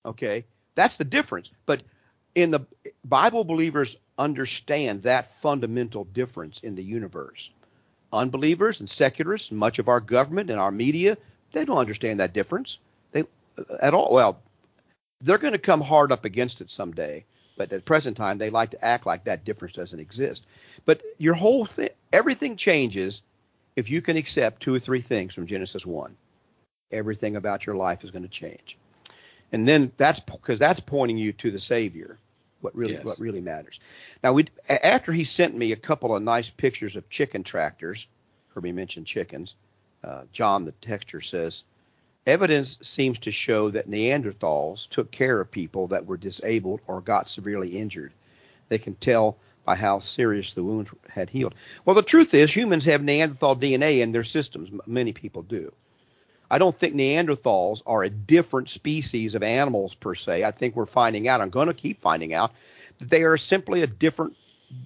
Okay, 0.05 0.45
that's 0.75 0.95
the 0.95 1.03
difference. 1.03 1.51
But 1.65 1.81
in 2.33 2.51
the 2.51 2.61
Bible 3.03 3.43
believers 3.43 3.97
understand 4.17 5.03
that 5.03 5.39
fundamental 5.41 6.05
difference 6.05 6.59
in 6.63 6.75
the 6.75 6.83
universe. 6.83 7.49
Unbelievers 8.13 8.79
and 8.79 8.89
secularists, 8.89 9.51
much 9.51 9.79
of 9.79 9.89
our 9.89 9.99
government 9.99 10.49
and 10.49 10.59
our 10.59 10.71
media, 10.71 11.17
they 11.51 11.65
don't 11.65 11.77
understand 11.77 12.19
that 12.19 12.33
difference. 12.33 12.79
They 13.11 13.25
at 13.81 13.93
all. 13.93 14.13
Well, 14.13 14.39
they're 15.21 15.37
going 15.37 15.53
to 15.53 15.59
come 15.59 15.81
hard 15.81 16.11
up 16.11 16.25
against 16.25 16.61
it 16.61 16.69
someday, 16.69 17.25
but 17.57 17.71
at 17.73 17.85
present 17.85 18.15
time, 18.15 18.37
they 18.37 18.49
like 18.49 18.71
to 18.71 18.85
act 18.85 19.05
like 19.05 19.23
that 19.23 19.45
difference 19.45 19.75
doesn't 19.75 19.99
exist. 19.99 20.45
But 20.85 21.01
your 21.17 21.33
whole 21.33 21.65
thing, 21.65 21.89
everything 22.13 22.55
changes 22.57 23.21
if 23.75 23.89
you 23.89 24.01
can 24.01 24.17
accept 24.17 24.61
two 24.61 24.73
or 24.73 24.79
three 24.79 25.01
things 25.01 25.33
from 25.33 25.47
Genesis 25.47 25.85
one. 25.85 26.15
Everything 26.91 27.35
about 27.35 27.65
your 27.65 27.75
life 27.75 28.03
is 28.03 28.11
going 28.11 28.23
to 28.23 28.29
change, 28.29 28.77
and 29.51 29.67
then 29.67 29.91
that's 29.97 30.19
because 30.19 30.59
that's 30.59 30.79
pointing 30.79 31.17
you 31.17 31.33
to 31.33 31.51
the 31.51 31.59
Savior 31.59 32.17
what 32.65 32.75
really 32.75 32.93
Yes. 32.95 33.05
what 33.05 33.19
really 33.19 33.41
matters. 33.41 33.79
Now 34.23 34.33
we 34.33 34.47
after 34.67 35.13
he 35.13 35.23
sent 35.23 35.55
me 35.55 35.71
a 35.71 35.75
couple 35.75 36.15
of 36.15 36.23
nice 36.23 36.49
pictures 36.49 36.95
of 36.95 37.07
chicken 37.09 37.43
tractors, 37.43 38.07
Herbie 38.53 38.71
mentioned 38.71 39.05
chickens. 39.05 39.53
Uh, 40.03 40.23
John 40.33 40.65
the 40.65 40.71
texture 40.81 41.21
says 41.21 41.63
evidence 42.25 42.79
seems 42.81 43.19
to 43.19 43.31
show 43.31 43.69
that 43.69 43.87
Neanderthals 43.89 44.89
took 44.89 45.11
care 45.11 45.39
of 45.39 45.51
people 45.51 45.87
that 45.87 46.05
were 46.07 46.17
disabled 46.17 46.79
or 46.87 46.99
got 47.01 47.29
severely 47.29 47.77
injured. 47.77 48.11
They 48.69 48.79
can 48.79 48.95
tell 48.95 49.37
by 49.63 49.75
how 49.75 49.99
serious 49.99 50.53
the 50.53 50.63
wounds 50.63 50.89
had 51.07 51.29
healed. 51.29 51.53
Well, 51.85 51.95
the 51.95 52.01
truth 52.01 52.33
is 52.33 52.51
humans 52.51 52.85
have 52.85 53.03
Neanderthal 53.03 53.55
DNA 53.55 54.01
in 54.01 54.11
their 54.11 54.23
systems. 54.23 54.69
Many 54.87 55.13
people 55.13 55.43
do. 55.43 55.71
I 56.49 56.57
don't 56.57 56.77
think 56.77 56.95
Neanderthals 56.95 57.81
are 57.85 58.03
a 58.03 58.09
different 58.09 58.69
species 58.69 59.35
of 59.35 59.43
animals 59.43 59.95
per 59.95 60.15
se. 60.15 60.43
I 60.43 60.51
think 60.51 60.75
we're 60.75 60.85
finding 60.85 61.27
out. 61.27 61.41
I'm 61.41 61.49
going 61.49 61.67
to 61.67 61.73
keep 61.73 62.01
finding 62.01 62.33
out 62.33 62.51
that 62.99 63.09
they 63.09 63.23
are 63.23 63.37
simply 63.37 63.81
a 63.81 63.87
different 63.87 64.35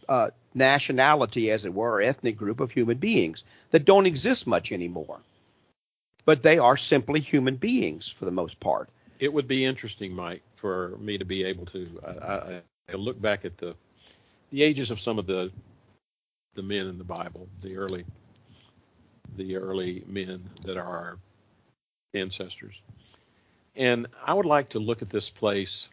uh, 0.07 0.29
nationality, 0.53 1.51
as 1.51 1.65
it 1.65 1.73
were, 1.73 2.01
ethnic 2.01 2.37
group 2.37 2.59
of 2.59 2.71
human 2.71 2.97
beings 2.97 3.43
that 3.71 3.85
don't 3.85 4.05
exist 4.05 4.47
much 4.47 4.71
anymore. 4.71 5.19
But 6.25 6.43
they 6.43 6.57
are 6.57 6.77
simply 6.77 7.19
human 7.19 7.55
beings 7.55 8.07
for 8.07 8.25
the 8.25 8.31
most 8.31 8.59
part. 8.59 8.89
it 9.19 9.31
would 9.31 9.47
be 9.47 9.65
interesting, 9.65 10.13
Mike, 10.13 10.41
for 10.55 10.97
me 10.99 11.17
to 11.17 11.25
be 11.25 11.43
able 11.43 11.65
to 11.67 11.87
I, 12.05 12.61
I, 12.91 12.95
look 12.95 13.21
back 13.21 13.45
at 13.45 13.57
the 13.57 13.75
the 14.51 14.63
ages 14.63 14.91
of 14.91 14.99
some 14.99 15.19
of 15.19 15.27
the 15.27 15.51
the 16.55 16.63
men 16.63 16.87
in 16.87 16.97
the 16.97 17.03
Bible, 17.03 17.47
the 17.61 17.77
early 17.77 18.05
the 19.35 19.55
early 19.55 20.03
men 20.07 20.49
that 20.63 20.77
are 20.77 21.17
ancestors, 22.13 22.81
and 23.75 24.07
I 24.25 24.33
would 24.33 24.45
like 24.45 24.69
to 24.69 24.79
look 24.79 25.01
at 25.01 25.09
this 25.09 25.29
place, 25.29 25.87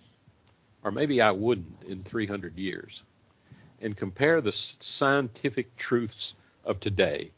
or 0.83 0.91
maybe 0.91 1.21
I 1.21 1.31
wouldn't, 1.31 1.83
in 1.87 2.03
300 2.05 2.57
years, 2.57 3.03
and 3.81 3.97
compare 3.97 4.41
the 4.41 4.53
scientific 4.53 5.77
truths 5.77 6.35
of 6.65 6.81
today 6.81 7.31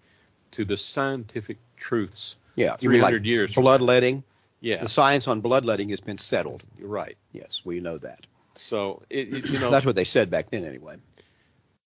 to 0.52 0.64
the 0.64 0.76
scientific 0.76 1.58
truths 1.76 2.36
Yeah, 2.54 2.76
300 2.76 3.24
like 3.24 3.26
years 3.26 3.54
bloodletting. 3.54 4.22
yeah, 4.60 4.82
The 4.82 4.88
science 4.88 5.26
on 5.28 5.40
bloodletting 5.40 5.88
has 5.90 6.00
been 6.00 6.18
settled. 6.18 6.62
you're 6.78 6.88
right. 6.88 7.16
Yes, 7.32 7.62
we 7.64 7.80
know 7.80 7.98
that. 7.98 8.26
So 8.56 9.02
it, 9.10 9.34
it 9.34 9.46
you 9.46 9.58
know 9.58 9.70
That's 9.70 9.86
what 9.86 9.96
they 9.96 10.04
said 10.04 10.30
back 10.30 10.50
then, 10.50 10.64
anyway. 10.64 10.96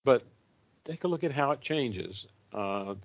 but 0.03 0.23
take 0.85 1.03
a 1.03 1.07
look 1.07 1.23
at 1.23 1.31
how 1.31 1.51
it 1.51 1.61
changes. 1.61 2.25
Uh, 2.53 2.95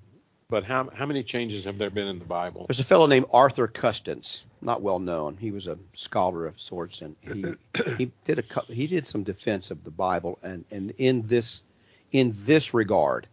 but 0.48 0.64
how 0.64 0.88
how 0.94 1.04
many 1.04 1.22
changes 1.22 1.64
have 1.64 1.76
there 1.78 1.90
been 1.90 2.06
in 2.06 2.18
the 2.18 2.24
Bible? 2.24 2.66
There's 2.66 2.80
a 2.80 2.84
fellow 2.84 3.06
named 3.06 3.26
Arthur 3.32 3.68
Custance, 3.68 4.44
not 4.62 4.80
well 4.80 4.98
known. 4.98 5.36
He 5.36 5.50
was 5.50 5.66
a 5.66 5.78
scholar 5.94 6.46
of 6.46 6.58
sorts, 6.58 7.02
and 7.02 7.14
he 7.20 7.44
he 7.98 8.10
did 8.24 8.38
a 8.38 8.72
he 8.72 8.86
did 8.86 9.06
some 9.06 9.22
defense 9.22 9.70
of 9.70 9.84
the 9.84 9.90
Bible, 9.90 10.38
and 10.42 10.64
and 10.70 10.92
in 10.98 11.26
this 11.26 11.62
in 12.12 12.34
this 12.44 12.72
regard, 12.72 13.26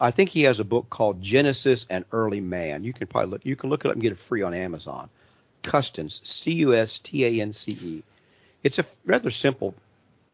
I 0.00 0.12
think 0.12 0.30
he 0.30 0.42
has 0.42 0.60
a 0.60 0.64
book 0.64 0.88
called 0.90 1.20
Genesis 1.20 1.86
and 1.90 2.04
Early 2.12 2.40
Man. 2.40 2.84
You 2.84 2.92
can 2.92 3.08
probably 3.08 3.30
look 3.30 3.44
you 3.44 3.56
can 3.56 3.68
look 3.68 3.84
it 3.84 3.88
up 3.88 3.94
and 3.94 4.02
get 4.02 4.12
it 4.12 4.20
free 4.20 4.42
on 4.42 4.54
Amazon. 4.54 5.08
Custance, 5.62 6.20
C 6.24 6.52
U 6.52 6.74
S 6.74 7.00
T 7.00 7.24
A 7.24 7.42
N 7.42 7.52
C 7.52 7.72
E. 7.82 8.02
It's 8.62 8.78
a 8.78 8.86
rather 9.04 9.32
simple 9.32 9.74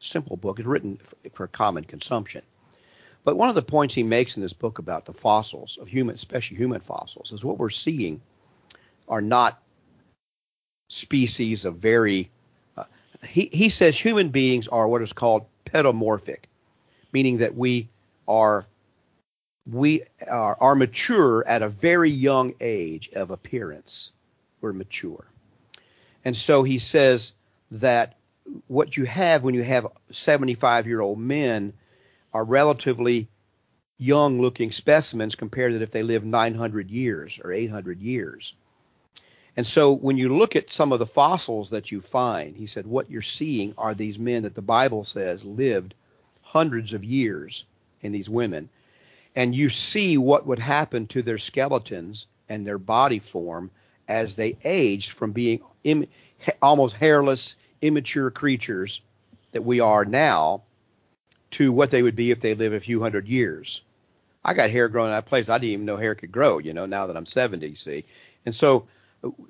simple 0.01 0.37
book. 0.37 0.59
It's 0.59 0.69
written 0.69 0.99
for 1.33 1.47
common 1.47 1.85
consumption. 1.85 2.43
But 3.25 3.37
one 3.37 3.49
of 3.49 3.55
the 3.55 3.63
points 3.63 3.95
he 3.95 4.03
makes 4.03 4.37
in 4.37 4.43
this 4.43 4.53
book 4.53 4.79
about 4.79 5.05
the 5.05 5.13
fossils 5.13 5.79
of 5.81 5.89
human, 5.89 6.15
especially 6.15 6.57
human 6.57 6.81
fossils, 6.81 7.33
is 7.33 7.45
what 7.45 7.59
we're 7.59 7.71
seeing 7.71 8.21
are 9.09 9.21
not 9.21 9.61
species 10.89 11.65
of 11.65 11.77
very. 11.77 12.31
Uh, 12.77 12.85
he 13.27 13.51
he 13.53 13.69
says 13.69 13.99
human 13.99 14.31
beings 14.31 14.69
are 14.69 14.89
what 14.89 15.03
is 15.03 15.13
called 15.13 15.45
pedomorphic, 15.67 16.45
meaning 17.13 17.39
that 17.39 17.55
we 17.55 17.89
are 18.27 18.67
we 19.71 20.03
are, 20.29 20.57
are 20.61 20.75
mature 20.75 21.47
at 21.47 21.63
a 21.63 21.69
very 21.69 22.11
young 22.11 22.55
age 22.61 23.11
of 23.15 23.31
appearance. 23.31 24.13
We're 24.63 24.73
mature, 24.73 25.27
and 26.25 26.35
so 26.35 26.63
he 26.63 26.79
says 26.79 27.33
that 27.73 28.17
what 28.67 28.97
you 28.97 29.05
have 29.05 29.43
when 29.43 29.55
you 29.55 29.63
have 29.63 29.87
75 30.11 30.87
year 30.87 31.01
old 31.01 31.19
men 31.19 31.73
are 32.33 32.45
relatively 32.45 33.29
young 33.99 34.41
looking 34.41 34.73
specimens 34.73 35.35
compared 35.35 35.73
to 35.73 35.83
if 35.83 35.91
they 35.91 36.03
live 36.03 36.25
900 36.25 36.91
years 36.91 37.39
or 37.45 37.53
800 37.53 38.01
years. 38.01 38.55
And 39.57 39.67
so 39.67 39.93
when 39.93 40.17
you 40.17 40.35
look 40.35 40.57
at 40.57 40.73
some 40.73 40.93
of 40.93 41.01
the 41.01 41.07
fossils 41.07 41.71
that 41.71 41.91
you 41.93 42.01
find, 42.01 42.57
he 42.57 42.67
said 42.67 42.87
what 42.87 43.11
you're 43.11 43.21
seeing 43.21 43.75
are 43.77 43.95
these 43.95 44.19
men 44.19 44.45
that 44.45 44.55
the 44.55 44.63
Bible 44.63 45.05
says 45.05 45.45
lived 45.45 45.95
hundreds 46.41 46.93
of 46.93 47.05
years 47.05 47.65
in 48.01 48.13
these 48.13 48.29
women. 48.29 48.69
And 49.37 49.55
you 49.55 49.69
see 49.69 50.19
what 50.19 50.47
would 50.47 50.59
happen 50.59 51.07
to 51.09 51.23
their 51.23 51.39
skeletons 51.39 52.27
and 52.49 52.67
their 52.67 52.79
body 52.79 53.19
form 53.19 53.71
as 54.09 54.35
they 54.35 54.57
aged 54.65 55.11
from 55.11 55.33
being 55.33 55.61
Im- 55.85 56.09
almost 56.63 56.95
hairless, 56.95 57.57
immature 57.83 58.31
creatures 58.31 59.03
that 59.53 59.65
we 59.65 59.81
are 59.81 60.05
now 60.05 60.63
to 61.53 61.73
what 61.73 61.91
they 61.91 62.03
would 62.03 62.17
be 62.17 62.31
if 62.31 62.41
they 62.41 62.55
live 62.55 62.73
a 62.73 62.81
few 62.81 63.01
hundred 63.01 63.29
years. 63.29 63.83
I 64.45 64.55
got 64.55 64.71
hair 64.71 64.89
growing 64.89 65.09
in 65.11 65.15
that 65.15 65.27
place 65.27 65.49
I 65.49 65.59
didn't 65.59 65.73
even 65.73 65.87
know 65.87 65.97
hair 65.97 66.15
could 66.15 66.33
grow, 66.33 66.59
you 66.59 66.73
know, 66.73 66.87
now 66.87 67.07
that 67.07 67.17
I'm 67.17 67.27
70, 67.27 67.67
you 67.67 67.77
see. 67.77 68.05
And 68.47 68.55
so 68.55 68.87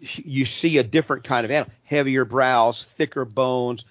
you 0.01 0.47
see 0.47 0.79
a 0.79 0.83
different 0.83 1.25
kind 1.25 1.45
of 1.45 1.51
animal, 1.51 1.73
heavier 1.85 2.25
brows, 2.25 2.83
thicker 2.83 3.25
bones. 3.25 3.85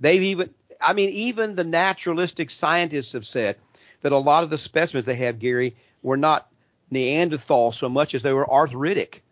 They've 0.00 0.22
even, 0.22 0.50
I 0.80 0.92
mean, 0.92 1.10
even 1.10 1.54
the 1.54 1.64
naturalistic 1.64 2.50
scientists 2.50 3.12
have 3.12 3.26
said 3.26 3.56
that 4.02 4.12
a 4.12 4.18
lot 4.18 4.44
of 4.44 4.50
the 4.50 4.58
specimens 4.58 5.06
they 5.06 5.14
have, 5.16 5.38
Gary, 5.38 5.74
were 6.02 6.18
not 6.18 6.48
Neanderthal 6.90 7.72
so 7.72 7.88
much 7.88 8.14
as 8.14 8.22
they 8.22 8.34
were 8.34 8.50
arthritic. 8.50 9.22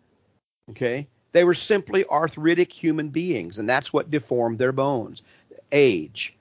Okay? 0.70 1.06
They 1.32 1.44
were 1.44 1.54
simply 1.54 2.06
arthritic 2.06 2.72
human 2.72 3.08
beings, 3.10 3.58
and 3.58 3.68
that's 3.68 3.92
what 3.92 4.10
deformed 4.10 4.58
their 4.58 4.72
bones. 4.72 5.22
Age. 5.70 6.34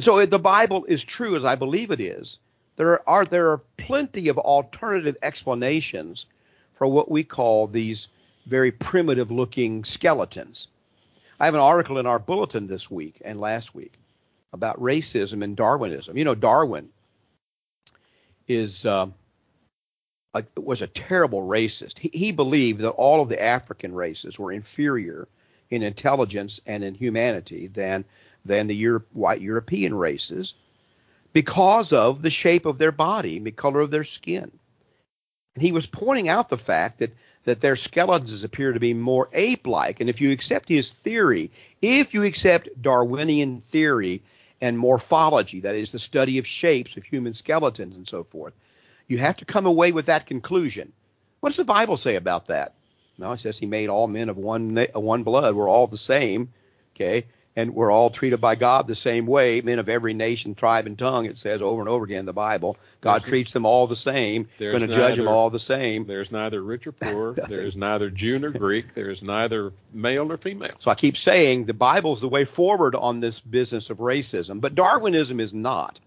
So 0.00 0.18
if 0.18 0.30
the 0.30 0.38
Bible 0.38 0.84
is 0.86 1.04
true, 1.04 1.36
as 1.36 1.44
I 1.44 1.54
believe 1.54 1.90
it 1.90 2.00
is, 2.00 2.38
there 2.76 3.06
are 3.08 3.24
there 3.24 3.50
are 3.50 3.62
plenty 3.76 4.28
of 4.28 4.38
alternative 4.38 5.16
explanations 5.22 6.26
for 6.74 6.86
what 6.86 7.10
we 7.10 7.24
call 7.24 7.66
these 7.66 8.08
very 8.46 8.72
primitive 8.72 9.30
looking 9.30 9.84
skeletons. 9.84 10.68
I 11.38 11.44
have 11.44 11.54
an 11.54 11.60
article 11.60 11.98
in 11.98 12.06
our 12.06 12.18
bulletin 12.18 12.66
this 12.66 12.90
week 12.90 13.20
and 13.24 13.40
last 13.40 13.74
week 13.74 13.94
about 14.52 14.80
racism 14.80 15.44
and 15.44 15.56
Darwinism. 15.56 16.16
You 16.16 16.24
know, 16.24 16.34
Darwin 16.34 16.88
is 18.48 18.84
um, 18.86 19.14
a, 20.34 20.44
was 20.56 20.82
a 20.82 20.86
terrible 20.86 21.42
racist. 21.42 21.98
He, 21.98 22.10
he 22.12 22.32
believed 22.32 22.80
that 22.80 22.90
all 22.90 23.22
of 23.22 23.28
the 23.28 23.42
African 23.42 23.94
races 23.94 24.38
were 24.38 24.52
inferior 24.52 25.28
in 25.70 25.82
intelligence 25.82 26.60
and 26.66 26.82
in 26.82 26.94
humanity 26.94 27.68
than 27.68 28.04
than 28.44 28.66
the 28.66 28.76
Euro- 28.76 29.04
white 29.12 29.40
European 29.40 29.94
races 29.94 30.54
because 31.32 31.92
of 31.92 32.22
the 32.22 32.30
shape 32.30 32.66
of 32.66 32.78
their 32.78 32.92
body, 32.92 33.36
and 33.36 33.46
the 33.46 33.52
color 33.52 33.80
of 33.80 33.90
their 33.90 34.04
skin. 34.04 34.50
And 35.54 35.62
he 35.62 35.72
was 35.72 35.86
pointing 35.86 36.28
out 36.28 36.48
the 36.48 36.58
fact 36.58 36.98
that 36.98 37.12
that 37.44 37.62
their 37.62 37.76
skeletons 37.76 38.44
appear 38.44 38.72
to 38.72 38.80
be 38.80 38.92
more 38.92 39.28
ape-like. 39.32 40.00
And 40.00 40.10
if 40.10 40.20
you 40.20 40.30
accept 40.30 40.68
his 40.68 40.92
theory, 40.92 41.50
if 41.80 42.12
you 42.12 42.22
accept 42.22 42.68
Darwinian 42.82 43.62
theory 43.70 44.22
and 44.60 44.78
morphology, 44.78 45.60
that 45.60 45.74
is 45.74 45.90
the 45.90 45.98
study 45.98 46.36
of 46.36 46.46
shapes 46.46 46.98
of 46.98 47.04
human 47.04 47.32
skeletons 47.32 47.96
and 47.96 48.06
so 48.06 48.24
forth. 48.24 48.52
You 49.08 49.16
have 49.18 49.38
to 49.38 49.46
come 49.46 49.64
away 49.64 49.90
with 49.90 50.06
that 50.06 50.26
conclusion. 50.26 50.92
What 51.40 51.48
does 51.48 51.56
the 51.56 51.64
Bible 51.64 51.96
say 51.96 52.16
about 52.16 52.48
that? 52.48 52.74
No, 53.16 53.32
it 53.32 53.40
says 53.40 53.58
he 53.58 53.66
made 53.66 53.88
all 53.88 54.06
men 54.06 54.28
of 54.28 54.36
one 54.36 54.76
one 54.92 55.22
blood. 55.22 55.54
We're 55.54 55.68
all 55.68 55.86
the 55.86 55.96
same. 55.96 56.52
Okay 56.94 57.24
and 57.56 57.74
we're 57.74 57.90
all 57.90 58.10
treated 58.10 58.40
by 58.40 58.54
God 58.54 58.86
the 58.86 58.96
same 58.96 59.26
way. 59.26 59.60
Men 59.60 59.78
of 59.78 59.88
every 59.88 60.14
nation, 60.14 60.54
tribe, 60.54 60.86
and 60.86 60.96
tongue. 60.96 61.26
It 61.26 61.38
says 61.38 61.60
over 61.60 61.80
and 61.80 61.88
over 61.88 62.04
again 62.04 62.20
in 62.20 62.26
the 62.26 62.32
Bible. 62.32 62.76
God 63.00 63.22
there's, 63.22 63.28
treats 63.28 63.52
them 63.52 63.66
all 63.66 63.86
the 63.86 63.96
same. 63.96 64.48
Going 64.58 64.80
to 64.80 64.88
judge 64.88 65.16
them 65.16 65.26
all 65.26 65.50
the 65.50 65.58
same. 65.58 66.06
There's 66.06 66.30
neither 66.30 66.62
rich 66.62 66.86
or 66.86 66.92
poor. 66.92 67.32
there's 67.48 67.74
neither 67.74 68.08
Jew 68.08 68.38
nor 68.38 68.50
Greek. 68.50 68.94
There's 68.94 69.22
neither 69.22 69.72
male 69.92 70.24
nor 70.24 70.36
female. 70.36 70.70
So 70.78 70.90
I 70.90 70.94
keep 70.94 71.16
saying 71.16 71.64
the 71.64 71.74
Bible's 71.74 72.20
the 72.20 72.28
way 72.28 72.44
forward 72.44 72.94
on 72.94 73.20
this 73.20 73.40
business 73.40 73.90
of 73.90 73.98
racism, 73.98 74.60
but 74.60 74.74
Darwinism 74.74 75.40
is 75.40 75.52
not, 75.52 75.98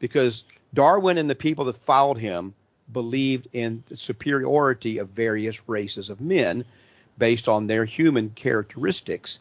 because 0.00 0.42
Darwin 0.74 1.18
and 1.18 1.30
the 1.30 1.34
people 1.34 1.66
that 1.66 1.76
followed 1.78 2.18
him 2.18 2.54
believed 2.92 3.46
in 3.52 3.84
the 3.88 3.96
superiority 3.96 4.98
of 4.98 5.08
various 5.10 5.68
races 5.68 6.10
of 6.10 6.20
men 6.20 6.64
based 7.18 7.46
on 7.46 7.66
their 7.66 7.84
human 7.84 8.30
characteristics 8.30 9.38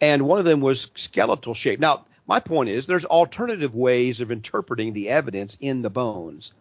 and 0.00 0.26
one 0.26 0.38
of 0.38 0.44
them 0.44 0.60
was 0.60 0.90
skeletal 0.94 1.54
shape. 1.54 1.80
Now, 1.80 2.04
my 2.26 2.40
point 2.40 2.70
is 2.70 2.86
there's 2.86 3.04
alternative 3.04 3.74
ways 3.74 4.20
of 4.20 4.30
interpreting 4.30 4.92
the 4.92 5.08
evidence 5.08 5.56
in 5.60 5.82
the 5.82 5.90
bones. 5.90 6.52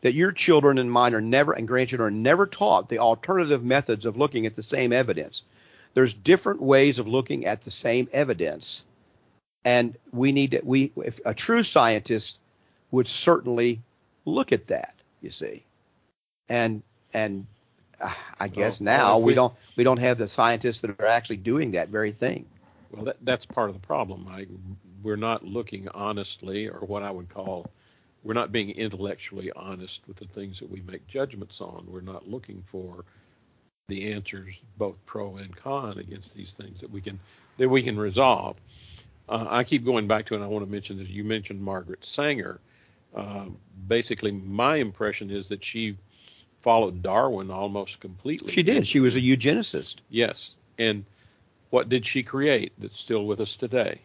That 0.00 0.14
your 0.14 0.32
children 0.32 0.76
and 0.76 0.90
mine 0.90 1.14
are 1.14 1.20
never 1.20 1.52
and 1.52 1.66
grandchildren 1.66 2.06
are 2.08 2.10
never 2.10 2.46
taught 2.46 2.88
the 2.88 2.98
alternative 2.98 3.64
methods 3.64 4.04
of 4.04 4.18
looking 4.18 4.44
at 4.44 4.54
the 4.54 4.62
same 4.62 4.92
evidence. 4.92 5.42
There's 5.94 6.12
different 6.12 6.60
ways 6.60 6.98
of 6.98 7.08
looking 7.08 7.46
at 7.46 7.64
the 7.64 7.70
same 7.70 8.08
evidence, 8.12 8.82
and 9.64 9.96
we 10.12 10.32
need 10.32 10.50
to, 10.50 10.60
we 10.62 10.92
if 10.96 11.20
a 11.24 11.32
true 11.32 11.62
scientist 11.62 12.38
would 12.90 13.08
certainly 13.08 13.80
look 14.26 14.52
at 14.52 14.66
that. 14.66 14.94
You 15.22 15.30
see, 15.30 15.64
and 16.50 16.82
and 17.14 17.46
uh, 18.00 18.12
I 18.38 18.48
guess 18.48 18.80
well, 18.80 18.84
now 18.84 19.18
we, 19.18 19.26
we 19.26 19.34
don't 19.34 19.54
we 19.76 19.84
don't 19.84 19.98
have 19.98 20.18
the 20.18 20.28
scientists 20.28 20.80
that 20.80 21.00
are 21.00 21.06
actually 21.06 21.36
doing 21.36 21.70
that 21.70 21.88
very 21.88 22.12
thing. 22.12 22.44
Well, 22.94 23.04
that, 23.06 23.16
that's 23.22 23.46
part 23.46 23.70
of 23.70 23.74
the 23.74 23.86
problem. 23.86 24.26
I, 24.28 24.46
we're 25.02 25.16
not 25.16 25.44
looking 25.44 25.88
honestly, 25.88 26.68
or 26.68 26.80
what 26.80 27.02
I 27.02 27.10
would 27.10 27.28
call, 27.28 27.66
we're 28.22 28.34
not 28.34 28.52
being 28.52 28.70
intellectually 28.70 29.52
honest 29.54 30.00
with 30.06 30.16
the 30.16 30.26
things 30.26 30.58
that 30.60 30.70
we 30.70 30.80
make 30.82 31.06
judgments 31.06 31.60
on. 31.60 31.86
We're 31.88 32.00
not 32.00 32.28
looking 32.28 32.64
for 32.70 33.04
the 33.88 34.12
answers, 34.12 34.54
both 34.78 34.96
pro 35.04 35.36
and 35.36 35.54
con, 35.54 35.98
against 35.98 36.34
these 36.34 36.52
things 36.52 36.80
that 36.80 36.90
we 36.90 37.00
can 37.00 37.20
that 37.58 37.68
we 37.68 37.82
can 37.82 37.98
resolve. 37.98 38.56
Uh, 39.28 39.46
I 39.48 39.64
keep 39.64 39.84
going 39.84 40.06
back 40.06 40.26
to, 40.26 40.34
and 40.34 40.42
I 40.42 40.46
want 40.46 40.64
to 40.64 40.70
mention 40.70 40.98
this. 40.98 41.08
You 41.08 41.24
mentioned 41.24 41.60
Margaret 41.60 42.04
Sanger. 42.04 42.60
Uh, 43.14 43.46
basically, 43.86 44.32
my 44.32 44.76
impression 44.76 45.30
is 45.30 45.48
that 45.48 45.64
she 45.64 45.96
followed 46.62 47.02
Darwin 47.02 47.50
almost 47.50 48.00
completely. 48.00 48.52
She 48.52 48.62
did. 48.62 48.88
She 48.88 49.00
was 49.00 49.16
a 49.16 49.20
eugenicist. 49.20 49.96
Yes, 50.08 50.54
and 50.78 51.04
what 51.74 51.88
did 51.88 52.06
she 52.06 52.22
create 52.22 52.72
that's 52.78 53.00
still 53.00 53.26
with 53.26 53.40
us 53.40 53.56
today? 53.56 54.00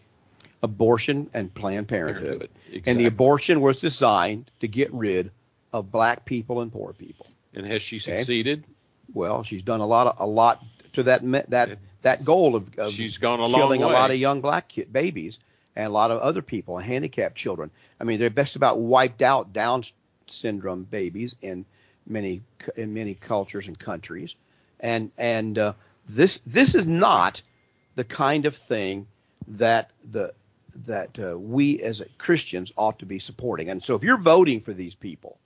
Abortion 0.64 1.30
and 1.36 1.54
Planned 1.54 1.88
Parenthood. 1.88 2.24
Parenthood. 2.24 2.50
Exactly. 2.66 2.92
And 2.92 3.00
the 3.00 3.06
abortion 3.06 3.62
was 3.62 3.80
designed 3.80 4.50
to 4.62 4.68
get 4.68 4.92
rid 4.92 5.30
of 5.72 5.92
black 5.92 6.26
people 6.26 6.62
and 6.62 6.72
poor 6.74 6.94
people. 6.94 7.28
And 7.54 7.68
has 7.68 7.84
she 7.84 8.00
succeeded? 8.00 8.62
Okay. 8.62 8.74
Well, 9.14 9.44
she's 9.44 9.62
done 9.62 9.82
a 9.82 9.86
lot 9.86 10.08
of, 10.08 10.16
a 10.20 10.26
lot 10.26 10.66
to 10.94 11.04
that 11.04 11.22
that 11.52 11.78
that 12.02 12.26
goal 12.26 12.56
of, 12.56 12.80
of 12.80 12.92
she's 12.92 13.18
gone 13.18 13.40
a 13.40 13.56
killing 13.56 13.84
a 13.84 13.88
lot 13.88 14.10
of 14.10 14.18
young 14.18 14.42
black 14.42 14.68
kid, 14.70 14.92
babies 14.92 15.38
and 15.76 15.86
a 15.86 15.90
lot 15.90 16.10
of 16.10 16.20
other 16.22 16.42
people, 16.42 16.80
handicapped 16.80 17.36
children. 17.36 17.70
I 18.00 18.04
mean, 18.04 18.20
they're 18.20 18.32
best 18.32 18.56
about 18.56 18.80
wiped 18.80 19.22
out 19.22 19.54
Down 19.54 19.84
syndrome 20.28 20.86
babies 20.86 21.36
in 21.44 21.66
many 22.08 22.42
in 22.76 22.96
many 22.96 23.14
cultures 23.14 23.68
and 23.68 23.78
countries, 23.78 24.34
and 24.80 25.12
and 25.20 25.60
uh, 25.60 25.74
this 26.10 26.40
this 26.48 26.74
is 26.74 26.88
not 26.88 27.44
the 28.00 28.06
kind 28.06 28.46
of 28.46 28.56
thing 28.56 29.06
that 29.46 29.92
the 30.10 30.34
that 30.86 31.20
uh, 31.20 31.38
we 31.38 31.82
as 31.82 32.02
Christians 32.18 32.72
ought 32.78 32.98
to 33.00 33.06
be 33.06 33.20
supporting. 33.20 33.70
And 33.70 33.84
so 33.84 33.94
if 33.94 34.04
you're 34.04 34.16
voting 34.16 34.62
for 34.62 34.74
these 34.74 34.96
people 34.96 35.38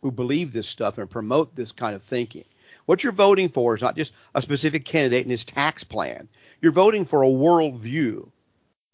who 0.00 0.10
believe 0.10 0.50
this 0.50 0.66
stuff 0.66 0.96
and 0.96 1.10
promote 1.10 1.54
this 1.54 1.72
kind 1.72 1.94
of 1.94 2.02
thinking, 2.02 2.46
what 2.86 3.02
you're 3.02 3.12
voting 3.12 3.50
for 3.50 3.74
is 3.74 3.82
not 3.82 3.96
just 3.96 4.14
a 4.34 4.40
specific 4.40 4.86
candidate 4.86 5.26
and 5.26 5.30
his 5.30 5.44
tax 5.44 5.84
plan. 5.84 6.26
You're 6.62 6.72
voting 6.72 7.04
for 7.04 7.22
a 7.22 7.26
worldview 7.28 8.26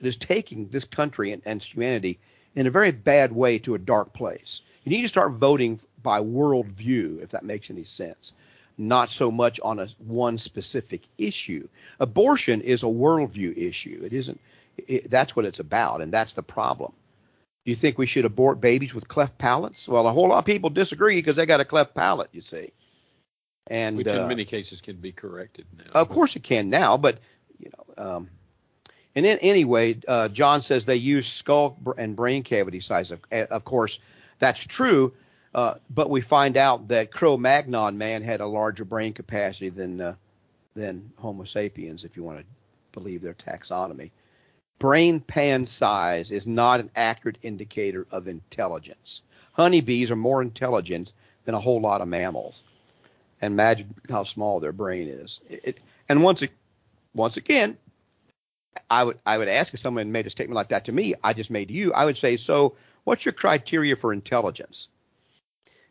that 0.01 0.09
is 0.09 0.17
taking 0.17 0.67
this 0.67 0.85
country 0.85 1.31
and, 1.31 1.43
and 1.47 1.63
humanity 1.63 2.19
in 2.57 2.67
a 2.67 2.73
very 2.73 2.91
bad 2.91 3.31
way 3.31 3.61
to 3.61 3.77
a 3.77 3.79
dark 3.95 4.15
place. 4.15 4.63
You 4.83 4.91
need 4.91 5.03
to 5.03 5.09
start 5.09 5.35
voting 5.35 5.79
by 6.03 6.19
worldview, 6.19 7.23
if 7.23 7.29
that 7.31 7.45
makes 7.45 7.71
any 7.71 7.85
sense 7.85 8.33
not 8.79 9.11
so 9.11 9.31
much 9.31 9.59
on 9.63 9.79
a 9.79 9.89
one 9.99 10.39
specific 10.39 11.03
issue. 11.19 11.69
Abortion 12.01 12.61
is 12.61 12.83
a 12.83 12.87
worldview 12.87 13.57
issue. 13.57 14.03
It 14.05 14.13
isn't. 14.13 14.41
It, 14.87 15.11
that's 15.11 15.35
what 15.35 15.45
it's 15.45 15.59
about, 15.59 16.03
and 16.03 16.13
that's 16.13 16.35
the 16.35 16.43
problem. 16.43 16.93
Do 17.65 17.71
you 17.71 17.77
think 17.77 17.99
we 17.99 18.07
should 18.07 18.25
abort 18.25 18.61
babies 18.61 18.95
with 18.95 19.09
cleft 19.09 19.39
palates? 19.39 19.89
Well, 19.89 20.07
a 20.07 20.13
whole 20.13 20.29
lot 20.29 20.39
of 20.39 20.45
people 20.45 20.71
disagree 20.71 21.17
because 21.17 21.37
they 21.37 21.47
got 21.47 21.61
a 21.61 21.65
cleft 21.65 21.95
palate. 21.95 22.29
You 22.33 22.43
see, 22.43 22.73
and 23.67 23.97
which 23.97 24.07
in 24.07 24.19
uh, 24.19 24.29
many 24.29 24.45
cases 24.45 24.81
can 24.81 24.97
be 24.97 25.13
corrected 25.13 25.67
now. 25.77 26.01
Of 26.01 26.09
course, 26.09 26.37
it 26.37 26.43
can 26.43 26.71
now, 26.71 26.97
but 26.97 27.19
you 27.59 27.71
know. 27.71 28.05
Um, 28.05 28.31
and 29.15 29.25
then 29.25 29.39
anyway, 29.39 29.99
uh, 30.07 30.29
John 30.29 30.61
says 30.61 30.85
they 30.85 30.97
use 30.97 31.27
skull 31.27 31.79
and 31.97 32.15
brain 32.15 32.43
cavity 32.43 32.81
size. 32.81 33.11
Of, 33.11 33.21
of 33.33 33.65
course, 33.65 33.99
that's 34.39 34.61
true 34.61 35.15
uh, 35.55 35.75
but 35.91 36.11
we 36.11 36.21
find 36.21 36.57
out 36.57 36.89
that 36.89 37.11
Cro-Magnon 37.11 37.97
man 37.97 38.23
had 38.23 38.41
a 38.41 38.47
larger 38.47 38.85
brain 38.85 39.13
capacity 39.13 39.69
than 39.69 40.01
uh, 40.01 40.15
than 40.75 41.11
Homo 41.17 41.45
sapiens, 41.45 42.05
if 42.05 42.17
you 42.17 42.23
want 42.23 42.39
to 42.39 42.45
believe 42.93 43.23
their 43.23 43.35
taxonomy. 43.35 44.11
Brain 44.79 45.21
pan 45.21 45.67
size 45.67 46.31
is 46.31 46.47
not 46.47 46.81
an 46.81 46.91
accurate 46.95 47.39
indicator 47.43 48.07
of 48.11 48.29
intelligence. 48.29 49.23
Honeybees 49.53 50.11
are 50.11 50.17
more 50.17 50.43
intelligent 50.43 51.13
than 51.47 51.55
a 51.55 51.61
whole 51.61 51.81
lot 51.81 52.03
of 52.03 52.09
mammals. 52.09 52.63
And 53.41 53.53
imagine 53.53 53.95
how 54.11 54.25
small 54.25 54.61
their 54.61 54.73
brain 54.73 55.09
is. 55.09 55.41
It, 55.49 55.61
it, 55.65 55.81
and 56.11 56.23
once 56.23 56.43
it, 56.43 56.51
once 57.15 57.39
again, 57.39 57.79
I 58.91 59.05
would 59.05 59.19
I 59.25 59.39
would 59.39 59.49
ask 59.49 59.73
if 59.73 59.81
someone 59.81 60.13
made 60.13 60.27
a 60.27 60.31
statement 60.31 60.57
like 60.57 60.69
that 60.69 60.85
to 60.87 60.93
me, 60.93 61.15
I 61.25 61.33
just 61.33 61.51
made 61.51 61.69
to 61.69 61.75
you, 61.75 61.93
I 61.95 62.05
would 62.05 62.19
say, 62.19 62.37
so 62.37 62.77
what's 63.05 63.25
your 63.25 63.33
criteria 63.33 63.97
for 63.97 64.13
intelligence? 64.13 64.89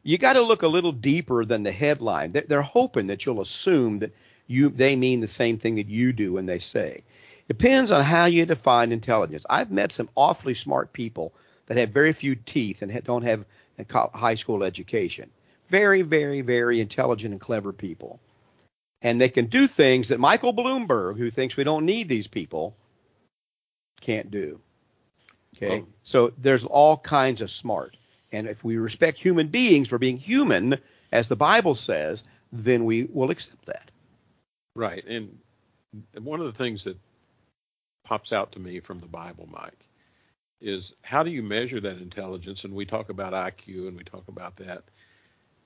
You 0.06 0.20
got 0.20 0.34
to 0.34 0.42
look 0.42 0.62
a 0.62 0.68
little 0.68 0.92
deeper 0.92 1.44
than 1.44 1.64
the 1.64 1.72
headline. 1.72 2.32
They're, 2.32 2.46
they're 2.48 2.62
hoping 2.62 3.08
that 3.08 3.26
you'll 3.26 3.42
assume 3.42 4.00
that 4.00 4.14
you 4.48 4.70
they 4.70 4.96
mean 4.96 5.20
the 5.20 5.28
same 5.28 5.58
thing 5.58 5.76
that 5.76 5.88
you 5.88 6.14
do 6.14 6.34
when 6.34 6.46
they 6.46 6.60
say. 6.60 7.04
Depends 7.48 7.90
on 7.90 8.04
how 8.04 8.26
you 8.26 8.46
define 8.46 8.92
intelligence. 8.92 9.44
I've 9.50 9.72
met 9.72 9.92
some 9.92 10.10
awfully 10.16 10.54
smart 10.54 10.94
people 10.94 11.34
that 11.66 11.78
have 11.78 11.90
very 11.90 12.14
few 12.14 12.36
teeth 12.36 12.84
and 12.84 13.04
don't 13.04 13.24
have 13.24 13.46
a 13.80 14.18
high 14.18 14.36
school 14.36 14.64
education. 14.64 15.32
Very, 15.70 16.04
very, 16.04 16.42
very 16.42 16.80
intelligent 16.80 17.32
and 17.32 17.42
clever 17.42 17.74
people. 17.74 18.20
And 19.02 19.20
they 19.20 19.30
can 19.30 19.48
do 19.48 19.68
things 19.68 20.10
that 20.10 20.20
Michael 20.20 20.54
Bloomberg, 20.54 21.18
who 21.18 21.32
thinks 21.32 21.58
we 21.58 21.64
don't 21.64 21.86
need 21.86 22.08
these 22.08 22.28
people, 22.28 22.76
can't 24.02 24.30
do. 24.30 24.60
Okay? 25.56 25.82
Oh. 25.82 25.88
So 26.04 26.34
there's 26.38 26.64
all 26.64 26.98
kinds 26.98 27.42
of 27.42 27.50
smart. 27.50 27.98
And 28.36 28.48
if 28.48 28.64
we 28.64 28.76
respect 28.78 29.18
human 29.18 29.48
beings 29.48 29.88
for 29.88 29.98
being 29.98 30.18
human, 30.18 30.78
as 31.12 31.30
the 31.30 31.38
Bible 31.38 31.76
says, 31.76 32.22
then 32.52 32.84
we 32.84 33.06
will 33.06 33.32
accept 33.32 33.66
that. 33.66 33.90
Right. 34.76 35.06
And 35.06 35.38
one 36.20 36.42
of 36.42 36.46
the 36.46 36.58
things 36.58 36.84
that 36.84 36.98
pops 38.04 38.34
out 38.34 38.52
to 38.52 38.60
me 38.60 38.82
from 38.82 39.00
the 39.00 39.08
Bible, 39.08 39.48
Mike, 39.50 39.88
is 40.60 40.94
how 41.02 41.24
do 41.24 41.32
you 41.32 41.44
measure 41.44 41.80
that 41.80 41.98
intelligence? 41.98 42.66
And 42.66 42.74
we 42.74 42.86
talk 42.86 43.10
about 43.10 43.34
IQ 43.34 43.88
and 43.88 43.96
we 43.96 44.04
talk 44.04 44.28
about 44.28 44.58
that 44.58 44.84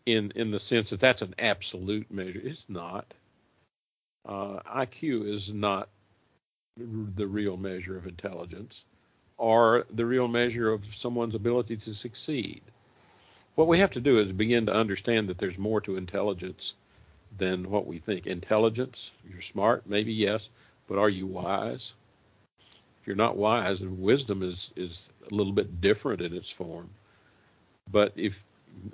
in 0.06 0.32
in 0.36 0.52
the 0.52 0.60
sense 0.60 0.92
that 0.92 1.00
that's 1.00 1.24
an 1.24 1.34
absolute 1.40 2.12
measure. 2.12 2.42
It's 2.44 2.66
not. 2.68 3.14
Uh, 4.28 4.60
IQ 4.64 5.34
is 5.34 5.50
not 5.52 5.90
the 6.78 7.28
real 7.28 7.58
measure 7.58 7.98
of 7.98 8.06
intelligence 8.06 8.84
are 9.40 9.86
the 9.90 10.06
real 10.06 10.28
measure 10.28 10.72
of 10.72 10.84
someone's 10.98 11.36
ability 11.36 11.78
to 11.78 11.94
succeed. 11.94 12.62
What 13.56 13.68
we 13.68 13.80
have 13.80 13.92
to 13.92 14.02
do 14.02 14.20
is 14.20 14.32
begin 14.32 14.66
to 14.68 14.74
understand 14.74 15.30
that 15.30 15.38
there's 15.38 15.58
more 15.58 15.82
to 15.82 15.98
intelligence 15.98 16.74
than 17.38 17.70
what 17.70 17.88
we 17.88 18.00
think. 18.00 18.28
Intelligence, 18.28 19.12
you're 19.30 19.42
smart, 19.42 19.84
maybe 19.86 20.14
yes, 20.14 20.50
but 20.88 20.98
are 20.98 21.10
you 21.10 21.28
wise? 21.28 21.94
If 23.02 23.08
you're 23.08 23.16
not 23.16 23.38
wise, 23.38 23.80
then 23.80 24.02
wisdom 24.02 24.44
is 24.44 24.72
is 24.76 25.10
a 25.30 25.34
little 25.34 25.54
bit 25.54 25.82
different 25.82 26.22
in 26.22 26.34
its 26.34 26.50
form. 26.50 26.90
But 27.92 28.14
if 28.16 28.44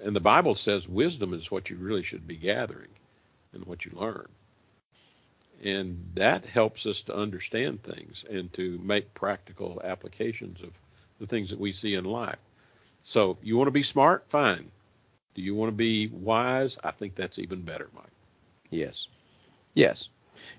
and 0.03 0.15
the 0.15 0.21
Bible 0.21 0.55
says 0.55 0.87
wisdom 0.87 1.33
is 1.33 1.51
what 1.51 1.69
you 1.69 1.75
really 1.75 2.03
should 2.03 2.27
be 2.27 2.37
gathering 2.37 2.89
and 3.53 3.65
what 3.65 3.85
you 3.85 3.91
learn 3.93 4.27
and 5.63 6.11
that 6.15 6.45
helps 6.45 6.85
us 6.85 7.01
to 7.03 7.15
understand 7.15 7.83
things 7.83 8.23
and 8.29 8.51
to 8.53 8.77
make 8.83 9.13
practical 9.13 9.81
applications 9.83 10.61
of 10.61 10.71
the 11.19 11.27
things 11.27 11.49
that 11.49 11.59
we 11.59 11.71
see 11.71 11.95
in 11.95 12.05
life. 12.05 12.39
So 13.03 13.37
you 13.41 13.57
want 13.57 13.67
to 13.67 13.71
be 13.71 13.83
smart? 13.83 14.25
Fine. 14.29 14.71
Do 15.35 15.41
you 15.41 15.55
want 15.55 15.69
to 15.69 15.75
be 15.75 16.07
wise? 16.07 16.77
I 16.83 16.91
think 16.91 17.15
that's 17.15 17.39
even 17.39 17.61
better, 17.61 17.89
Mike. 17.93 18.05
Yes. 18.69 19.07
Yes. 19.73 20.09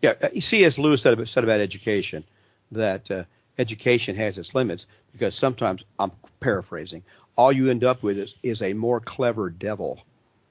Yeah. 0.02 0.14
uh, 0.22 0.28
C.S. 0.40 0.78
Lewis 0.78 1.02
said 1.02 1.14
about, 1.14 1.28
said 1.28 1.44
about 1.44 1.60
education 1.60 2.24
that 2.72 3.10
uh, 3.10 3.24
education 3.58 4.16
has 4.16 4.38
its 4.38 4.54
limits 4.54 4.86
because 5.12 5.34
sometimes 5.34 5.82
I'm 5.98 6.12
paraphrasing. 6.40 7.02
All 7.36 7.52
you 7.52 7.70
end 7.70 7.84
up 7.84 8.02
with 8.02 8.18
is, 8.18 8.34
is 8.42 8.62
a 8.62 8.72
more 8.72 9.00
clever 9.00 9.50
devil. 9.50 10.00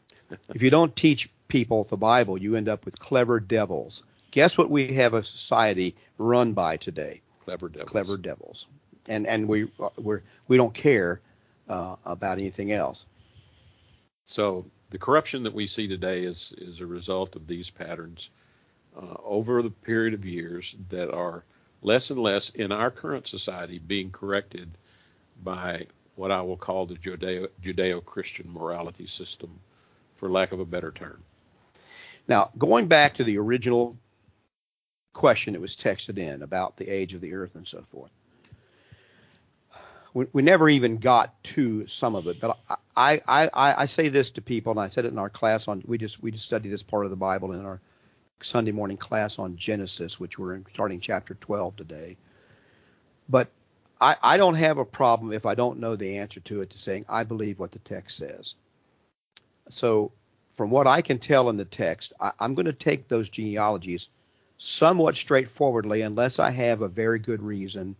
if 0.49 0.61
you 0.61 0.69
don't 0.69 0.95
teach 0.95 1.29
people 1.47 1.85
the 1.85 1.97
Bible, 1.97 2.37
you 2.37 2.55
end 2.55 2.69
up 2.69 2.85
with 2.85 2.99
clever 2.99 3.39
devils. 3.39 4.03
Guess 4.35 4.57
what 4.57 4.69
we 4.69 4.93
have 4.95 5.13
a 5.13 5.23
society 5.23 5.95
run 6.17 6.51
by 6.51 6.75
today? 6.75 7.21
Clever 7.45 7.69
devils. 7.69 7.89
Clever 7.89 8.17
devils. 8.17 8.65
And 9.07 9.25
and 9.25 9.47
we 9.47 9.71
uh, 9.79 9.87
we're 9.97 10.23
we 10.49 10.57
don't 10.57 10.73
care 10.73 11.21
uh, 11.69 11.95
about 12.03 12.37
anything 12.37 12.73
else. 12.73 13.05
So 14.25 14.65
the 14.89 14.97
corruption 14.97 15.43
that 15.43 15.53
we 15.53 15.67
see 15.67 15.87
today 15.87 16.23
is 16.23 16.51
is 16.57 16.81
a 16.81 16.85
result 16.85 17.37
of 17.37 17.47
these 17.47 17.69
patterns 17.69 18.29
uh, 18.97 19.15
over 19.23 19.61
the 19.61 19.69
period 19.69 20.13
of 20.13 20.25
years 20.25 20.75
that 20.89 21.09
are 21.13 21.45
less 21.81 22.09
and 22.09 22.19
less 22.19 22.49
in 22.49 22.73
our 22.73 22.91
current 22.91 23.27
society 23.27 23.79
being 23.79 24.11
corrected 24.11 24.69
by 25.45 25.87
what 26.15 26.31
I 26.31 26.41
will 26.41 26.57
call 26.57 26.85
the 26.85 26.95
Judeo 26.95 27.47
Judeo-Christian 27.63 28.51
morality 28.51 29.07
system, 29.07 29.61
for 30.17 30.29
lack 30.29 30.51
of 30.51 30.59
a 30.59 30.65
better 30.65 30.91
term. 30.91 31.23
Now, 32.27 32.51
going 32.57 32.87
back 32.87 33.13
to 33.13 33.23
the 33.23 33.37
original 33.37 33.95
question 35.15 35.53
that 35.53 35.61
was 35.61 35.75
texted 35.75 36.19
in 36.19 36.43
about 36.43 36.77
the 36.77 36.87
age 36.87 37.15
of 37.15 37.21
the 37.21 37.33
earth 37.33 37.55
and 37.55 37.67
so 37.67 37.83
forth, 37.91 38.11
we, 40.13 40.27
we 40.33 40.41
never 40.43 40.69
even 40.69 40.97
got 40.97 41.43
to 41.43 41.87
some 41.87 42.13
of 42.15 42.27
it. 42.27 42.39
But 42.39 42.59
I, 42.95 43.21
I, 43.27 43.49
I, 43.53 43.81
I 43.81 43.85
say 43.87 44.09
this 44.09 44.29
to 44.31 44.41
people, 44.41 44.71
and 44.71 44.79
I 44.79 44.89
said 44.89 45.05
it 45.05 45.11
in 45.11 45.17
our 45.17 45.29
class 45.29 45.67
on 45.67 45.81
we 45.87 45.97
just 45.97 46.21
we 46.21 46.31
just 46.31 46.45
studied 46.45 46.69
this 46.69 46.83
part 46.83 47.05
of 47.05 47.09
the 47.09 47.17
Bible 47.17 47.53
in 47.53 47.65
our 47.65 47.81
Sunday 48.43 48.71
morning 48.71 48.97
class 48.97 49.39
on 49.39 49.55
Genesis, 49.57 50.19
which 50.19 50.37
we're 50.37 50.55
in, 50.55 50.65
starting 50.73 50.99
chapter 50.99 51.33
12 51.35 51.75
today. 51.75 52.17
But 53.27 53.49
I, 53.99 54.15
I 54.21 54.37
don't 54.37 54.55
have 54.55 54.77
a 54.77 54.85
problem 54.85 55.31
if 55.31 55.45
I 55.45 55.55
don't 55.55 55.79
know 55.79 55.95
the 55.95 56.17
answer 56.17 56.41
to 56.41 56.61
it 56.61 56.69
to 56.71 56.77
saying 56.77 57.05
I 57.09 57.23
believe 57.23 57.57
what 57.59 57.71
the 57.71 57.79
text 57.79 58.17
says. 58.17 58.55
So 59.69 60.11
from 60.57 60.69
what 60.69 60.87
I 60.87 61.01
can 61.01 61.17
tell 61.17 61.49
in 61.49 61.57
the 61.57 61.65
text, 61.65 62.13
I, 62.19 62.31
I'm 62.39 62.53
going 62.53 62.65
to 62.65 62.73
take 62.73 63.07
those 63.07 63.29
genealogies 63.29 64.09
somewhat 64.57 65.15
straightforwardly 65.15 66.01
unless 66.01 66.39
I 66.39 66.51
have 66.51 66.81
a 66.81 66.87
very 66.87 67.19
good 67.19 67.41
reason 67.41 67.95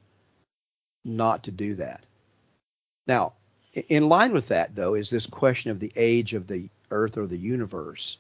not 1.03 1.43
to 1.43 1.51
do 1.51 1.76
that. 1.76 2.03
Now, 3.08 3.34
in 3.74 4.08
line 4.08 4.32
with 4.32 4.47
that, 4.47 4.76
though, 4.76 4.95
is 4.95 5.10
this 5.10 5.26
question 5.26 5.72
of 5.72 5.80
the 5.80 5.91
age 5.95 6.34
of 6.34 6.47
the 6.47 6.70
earth 6.91 7.18
or 7.18 7.28
the 7.28 7.38
universe. 7.38 8.18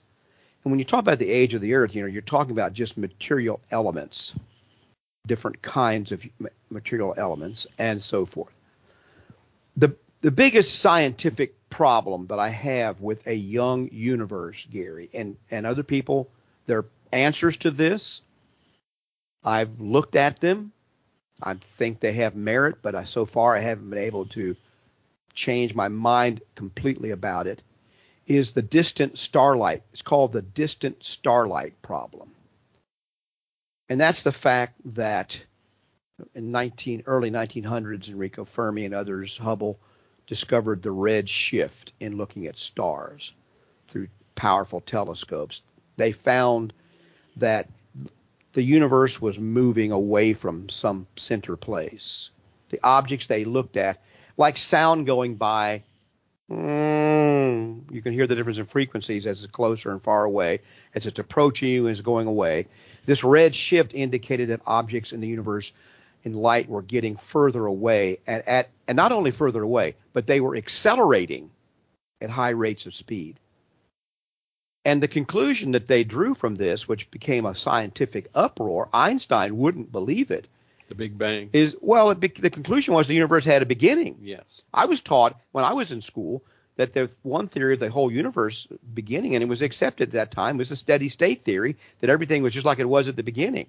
And 0.63 0.71
when 0.71 0.79
you 0.79 0.85
talk 0.85 0.99
about 0.99 1.19
the 1.19 1.29
age 1.29 1.53
of 1.53 1.61
the 1.61 1.73
earth, 1.73 1.95
you 1.95 2.01
know, 2.01 2.07
you're 2.07 2.21
talking 2.21 2.51
about 2.51 2.73
just 2.73 2.97
material 2.97 3.59
elements, 3.71 4.33
different 5.25 5.61
kinds 5.61 6.11
of 6.11 6.23
material 6.69 7.13
elements, 7.17 7.65
and 7.79 8.03
so 8.03 8.25
forth. 8.25 8.53
The 9.77 9.95
the 10.21 10.31
biggest 10.31 10.79
scientific 10.79 11.53
problem 11.69 12.25
that 12.27 12.39
I 12.39 12.49
have 12.49 12.99
with 12.99 13.27
a 13.27 13.35
young 13.35 13.89
universe, 13.91 14.65
Gary, 14.71 15.07
and, 15.13 15.37
and 15.51 15.67
other 15.67 15.83
people, 15.83 16.29
their 16.65 16.85
answers 17.11 17.57
to 17.57 17.69
this, 17.69 18.21
I've 19.45 19.79
looked 19.79 20.15
at 20.15 20.39
them. 20.39 20.71
I 21.41 21.53
think 21.77 21.99
they 21.99 22.13
have 22.13 22.35
merit, 22.35 22.77
but 22.81 22.95
I, 22.95 23.05
so 23.05 23.25
far 23.25 23.55
I 23.55 23.59
haven't 23.59 23.89
been 23.89 23.99
able 23.99 24.25
to 24.27 24.55
change 25.33 25.75
my 25.75 25.87
mind 25.87 26.41
completely 26.55 27.11
about 27.11 27.45
it. 27.45 27.61
Is 28.25 28.51
the 28.51 28.63
distant 28.63 29.19
starlight? 29.19 29.83
It's 29.93 30.01
called 30.01 30.33
the 30.33 30.41
distant 30.41 31.03
starlight 31.03 31.79
problem, 31.83 32.31
and 33.87 34.01
that's 34.01 34.23
the 34.23 34.31
fact 34.31 34.73
that 34.95 35.43
in 36.33 36.51
19 36.51 37.03
early 37.05 37.29
1900s, 37.29 38.09
Enrico 38.09 38.45
Fermi 38.45 38.85
and 38.85 38.95
others, 38.95 39.37
Hubble, 39.37 39.79
discovered 40.25 40.81
the 40.81 40.91
red 40.91 41.29
shift 41.29 41.93
in 41.99 42.17
looking 42.17 42.47
at 42.47 42.57
stars 42.57 43.33
through 43.89 44.07
powerful 44.33 44.81
telescopes. 44.81 45.61
They 45.97 46.13
found 46.13 46.73
that 47.37 47.69
the 48.55 48.63
universe 48.63 49.21
was 49.21 49.37
moving 49.37 49.91
away 49.91 50.31
from 50.31 50.69
some 50.69 51.05
center 51.17 51.57
place. 51.57 52.29
The 52.69 52.79
objects 52.83 53.27
they 53.27 53.43
looked 53.43 53.75
at, 53.75 54.01
like 54.37 54.57
sound 54.57 55.05
going 55.05 55.35
by, 55.35 55.83
mm, 56.49 57.91
you 57.91 58.01
can 58.01 58.13
hear 58.13 58.27
the 58.27 58.35
difference 58.35 58.57
in 58.57 58.65
frequencies 58.65 59.25
as 59.25 59.43
it's 59.43 59.51
closer 59.51 59.91
and 59.91 60.01
far 60.01 60.23
away, 60.23 60.61
as 60.95 61.05
it's 61.05 61.19
approaching 61.19 61.67
you 61.67 61.87
and 61.87 61.91
it's 61.97 62.05
going 62.05 62.27
away. 62.27 62.67
This 63.05 63.25
red 63.25 63.53
shift 63.53 63.93
indicated 63.93 64.47
that 64.47 64.61
objects 64.65 65.11
in 65.11 65.19
the 65.19 65.27
universe 65.27 65.73
in 66.23 66.33
light 66.33 66.69
were 66.69 66.81
getting 66.81 67.17
further 67.17 67.65
away 67.65 68.19
at 68.25 68.69
and 68.87 68.95
not 68.95 69.11
only 69.11 69.31
further 69.31 69.63
away, 69.63 69.95
but 70.13 70.27
they 70.27 70.39
were 70.39 70.55
accelerating 70.55 71.51
at 72.21 72.29
high 72.29 72.51
rates 72.51 72.85
of 72.85 72.95
speed. 72.95 73.37
And 74.85 75.01
the 75.01 75.07
conclusion 75.07 75.71
that 75.71 75.87
they 75.87 76.03
drew 76.03 76.35
from 76.35 76.55
this, 76.55 76.87
which 76.87 77.09
became 77.09 77.45
a 77.45 77.55
scientific 77.55 78.29
uproar, 78.35 78.87
Einstein 78.93 79.57
wouldn't 79.57 79.91
believe 79.91 80.29
it. 80.29 80.47
The 80.87 80.95
Big 80.95 81.17
Bang. 81.17 81.49
Is 81.51 81.75
well, 81.81 82.13
be, 82.13 82.27
the 82.27 82.51
conclusion 82.51 82.93
was 82.93 83.07
the 83.07 83.15
universe 83.15 83.43
had 83.43 83.63
a 83.63 83.65
beginning. 83.65 84.19
Yes. 84.21 84.43
I 84.71 84.85
was 84.85 85.01
taught 85.01 85.41
when 85.51 85.65
I 85.65 85.73
was 85.73 85.89
in 85.89 86.03
school 86.03 86.43
that 86.75 86.93
the 86.93 87.09
one 87.23 87.47
theory 87.47 87.73
of 87.73 87.79
the 87.79 87.89
whole 87.89 88.11
universe 88.11 88.67
beginning, 88.93 89.33
and 89.33 89.43
it 89.43 89.47
was 89.47 89.63
accepted 89.63 90.09
at 90.09 90.13
that 90.13 90.31
time, 90.31 90.57
was 90.57 90.69
a 90.69 90.75
steady 90.75 91.09
state 91.09 91.41
theory 91.41 91.75
that 92.01 92.11
everything 92.11 92.43
was 92.43 92.53
just 92.53 92.65
like 92.65 92.77
it 92.77 92.87
was 92.87 93.07
at 93.07 93.15
the 93.15 93.23
beginning. 93.23 93.67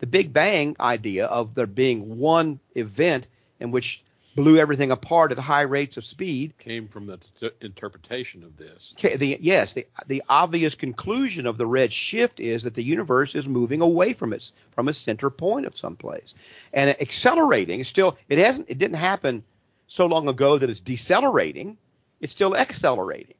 The 0.00 0.06
Big 0.06 0.32
Bang 0.32 0.76
idea 0.78 1.26
of 1.26 1.54
there 1.54 1.66
being 1.66 2.18
one 2.18 2.60
event 2.74 3.26
in 3.60 3.70
which 3.70 4.02
blew 4.34 4.58
everything 4.58 4.90
apart 4.90 5.32
at 5.32 5.38
high 5.38 5.62
rates 5.62 5.96
of 5.96 6.06
speed 6.06 6.56
came 6.58 6.88
from 6.88 7.06
the 7.06 7.18
t- 7.40 7.50
interpretation 7.60 8.42
of 8.42 8.56
this. 8.56 8.94
Okay, 8.98 9.16
the, 9.16 9.38
yes, 9.40 9.72
the, 9.72 9.86
the 10.06 10.22
obvious 10.28 10.74
conclusion 10.74 11.46
of 11.46 11.58
the 11.58 11.66
red 11.66 11.92
shift 11.92 12.40
is 12.40 12.62
that 12.62 12.74
the 12.74 12.82
universe 12.82 13.34
is 13.34 13.46
moving 13.46 13.80
away 13.80 14.12
from 14.12 14.32
its 14.32 14.52
from 14.72 14.88
its 14.88 14.98
center 14.98 15.28
point 15.30 15.66
of 15.66 15.76
some 15.76 15.96
place, 15.96 16.34
and 16.72 16.90
accelerating. 17.00 17.84
Still, 17.84 18.16
it 18.28 18.38
hasn't. 18.38 18.70
It 18.70 18.78
didn't 18.78 18.96
happen 18.96 19.44
so 19.86 20.06
long 20.06 20.28
ago 20.28 20.58
that 20.58 20.70
it's 20.70 20.80
decelerating. 20.80 21.76
It's 22.20 22.32
still 22.32 22.56
accelerating. 22.56 23.34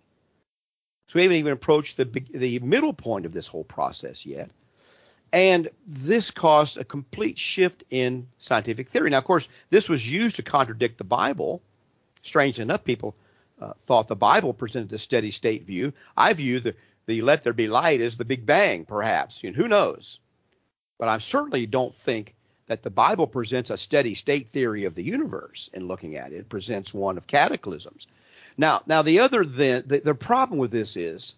So 1.09 1.19
we 1.19 1.23
haven't 1.23 1.39
even 1.39 1.53
approached 1.53 1.97
the 1.97 2.05
the 2.05 2.59
middle 2.59 2.93
point 2.93 3.27
of 3.27 3.33
this 3.33 3.47
whole 3.47 3.65
process 3.65 4.27
yet. 4.27 4.51
And 5.33 5.71
this 5.87 6.31
caused 6.31 6.77
a 6.77 6.85
complete 6.85 7.39
shift 7.39 7.85
in 7.91 8.29
scientific 8.39 8.91
theory. 8.91 9.11
Now, 9.11 9.19
of 9.19 9.25
course, 9.25 9.49
this 9.71 9.89
was 9.89 10.09
used 10.09 10.37
to 10.37 10.43
contradict 10.43 10.99
the 10.99 11.05
Bible. 11.05 11.63
Strange 12.23 12.61
enough, 12.61 12.85
people 12.85 13.15
uh, 13.61 13.73
thought 13.87 14.09
the 14.09 14.17
Bible 14.17 14.53
presented 14.53 14.93
a 14.93 14.99
steady 14.99 15.31
state 15.31 15.65
view. 15.65 15.93
I 16.17 16.35
view 16.35 16.61
the, 16.61 16.75
the 17.07 17.23
let 17.23 17.45
there 17.45 17.55
be 17.55 17.67
light 17.67 18.01
as 18.01 18.17
the 18.17 18.27
Big 18.27 18.45
Bang, 18.45 18.85
perhaps. 18.85 19.41
And 19.43 19.57
who 19.57 19.69
knows? 19.69 20.19
But 20.99 21.09
I 21.09 21.19
certainly 21.19 21.67
don't 21.67 21.97
think 21.97 22.35
that 22.67 22.83
the 22.83 22.91
Bible 22.91 23.27
presents 23.27 23.71
a 23.71 23.79
steady 23.79 24.15
state 24.15 24.51
theory 24.51 24.85
of 24.85 24.95
the 24.95 25.03
universe 25.03 25.71
in 25.73 25.89
looking 25.89 26.17
at 26.17 26.33
it. 26.33 26.37
It 26.37 26.49
presents 26.49 26.93
one 26.93 27.17
of 27.17 27.27
cataclysms. 27.27 28.07
Now, 28.57 28.83
now 28.87 29.03
the 29.03 29.19
other 29.21 29.45
then 29.45 29.85
the, 29.87 30.01
the 30.01 30.15
problem 30.15 30.59
with 30.59 30.71
this 30.71 30.97
is 30.97 31.35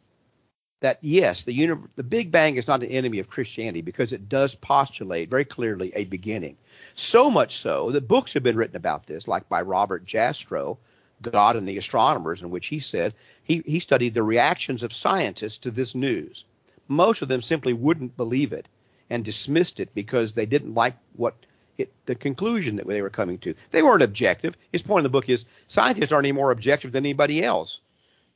that 0.84 0.98
yes, 1.00 1.44
the, 1.44 1.78
the 1.96 2.02
Big 2.02 2.30
Bang 2.30 2.56
is 2.56 2.66
not 2.66 2.82
an 2.82 2.90
enemy 2.90 3.18
of 3.18 3.30
Christianity 3.30 3.80
because 3.80 4.12
it 4.12 4.28
does 4.28 4.54
postulate 4.54 5.30
very 5.30 5.46
clearly 5.46 5.90
a 5.94 6.04
beginning. 6.04 6.58
So 6.94 7.30
much 7.30 7.56
so 7.56 7.90
that 7.92 8.06
books 8.06 8.34
have 8.34 8.42
been 8.42 8.58
written 8.58 8.76
about 8.76 9.06
this, 9.06 9.26
like 9.26 9.48
by 9.48 9.62
Robert 9.62 10.04
Jastrow, 10.04 10.76
God 11.22 11.56
and 11.56 11.66
the 11.66 11.78
Astronomers, 11.78 12.42
in 12.42 12.50
which 12.50 12.66
he 12.66 12.80
said 12.80 13.14
he, 13.44 13.62
he 13.64 13.80
studied 13.80 14.12
the 14.12 14.22
reactions 14.22 14.82
of 14.82 14.92
scientists 14.92 15.56
to 15.58 15.70
this 15.70 15.94
news. 15.94 16.44
Most 16.86 17.22
of 17.22 17.28
them 17.28 17.40
simply 17.40 17.72
wouldn't 17.72 18.18
believe 18.18 18.52
it 18.52 18.68
and 19.08 19.24
dismissed 19.24 19.80
it 19.80 19.88
because 19.94 20.34
they 20.34 20.44
didn't 20.44 20.74
like 20.74 20.96
what 21.16 21.34
it, 21.78 21.90
the 22.04 22.14
conclusion 22.14 22.76
that 22.76 22.86
they 22.86 23.00
were 23.00 23.08
coming 23.08 23.38
to. 23.38 23.54
They 23.70 23.82
weren't 23.82 24.02
objective. 24.02 24.54
His 24.70 24.82
point 24.82 25.00
in 25.00 25.04
the 25.04 25.08
book 25.08 25.30
is 25.30 25.46
scientists 25.66 26.12
aren't 26.12 26.26
any 26.26 26.32
more 26.32 26.50
objective 26.50 26.92
than 26.92 27.06
anybody 27.06 27.42
else. 27.42 27.80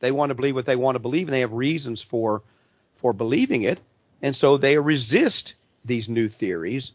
They 0.01 0.12
want 0.12 0.30
to 0.30 0.34
believe 0.34 0.55
what 0.55 0.66
they 0.66 0.76
want 0.76 0.94
to 0.94 1.01
believe, 1.01 1.28
and 1.28 1.34
they 1.34 1.40
have 1.40 1.53
reasons 1.53 2.03
for 2.03 2.42
for 2.96 3.12
believing 3.12 3.62
it, 3.62 3.78
and 4.22 4.34
so 4.34 4.57
they 4.57 4.78
resist 4.78 5.55
these 5.84 6.09
new 6.09 6.28
theories 6.28 6.92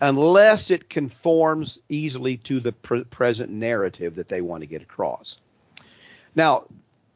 unless 0.00 0.70
it 0.70 0.90
conforms 0.90 1.78
easily 1.88 2.36
to 2.36 2.60
the 2.60 2.72
pre- 2.72 3.04
present 3.04 3.50
narrative 3.50 4.16
that 4.16 4.28
they 4.28 4.40
want 4.40 4.60
to 4.60 4.66
get 4.66 4.82
across. 4.82 5.38
Now, 6.34 6.64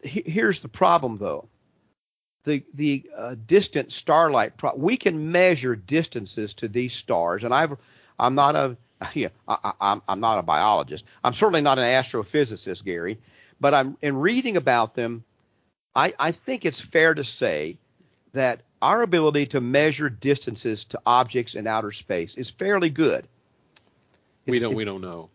he, 0.03 0.23
here's 0.25 0.61
the 0.61 0.69
problem, 0.69 1.19
though. 1.19 1.49
The 2.45 2.65
the 2.75 3.11
uh, 3.17 3.35
distant 3.47 3.93
starlight. 3.93 4.57
Pro- 4.57 4.75
we 4.77 4.97
can 4.97 5.33
measure 5.33 5.77
distances 5.77 6.55
to 6.55 6.69
these 6.69 6.95
stars, 6.95 7.45
and 7.45 7.53
I've 7.53 7.77
I'm 8.19 8.35
not 8.35 8.57
a 8.57 8.77
yeah, 9.15 9.29
I, 9.47 9.73
I'm 9.81 10.03
I'm 10.09 10.21
not 10.21 10.39
a 10.39 10.43
biologist. 10.43 11.05
I'm 11.23 11.35
certainly 11.35 11.61
not 11.61 11.79
an 11.79 11.85
astrophysicist, 11.85 12.85
Gary, 12.85 13.19
but 13.61 13.75
I'm 13.75 13.97
in 14.01 14.17
reading 14.17 14.57
about 14.57 14.95
them. 14.95 15.25
I, 15.99 16.15
I 16.19 16.31
think 16.33 16.65
it's 16.65 16.81
fair 16.81 17.13
to 17.15 17.25
say 17.25 17.77
that 18.33 18.61
our 18.81 19.03
ability 19.03 19.47
to 19.47 19.61
measure 19.61 20.09
distances 20.09 20.85
to 20.87 21.01
objects 21.05 21.57
in 21.57 21.67
outer 21.67 21.91
space 21.91 22.37
is 22.37 22.49
fairly 22.49 22.89
good. 22.91 23.27
we 24.47 24.61
don't 24.61 24.73
it- 24.73 24.77
we 24.77 24.85
don't 24.85 25.01
know. 25.01 25.29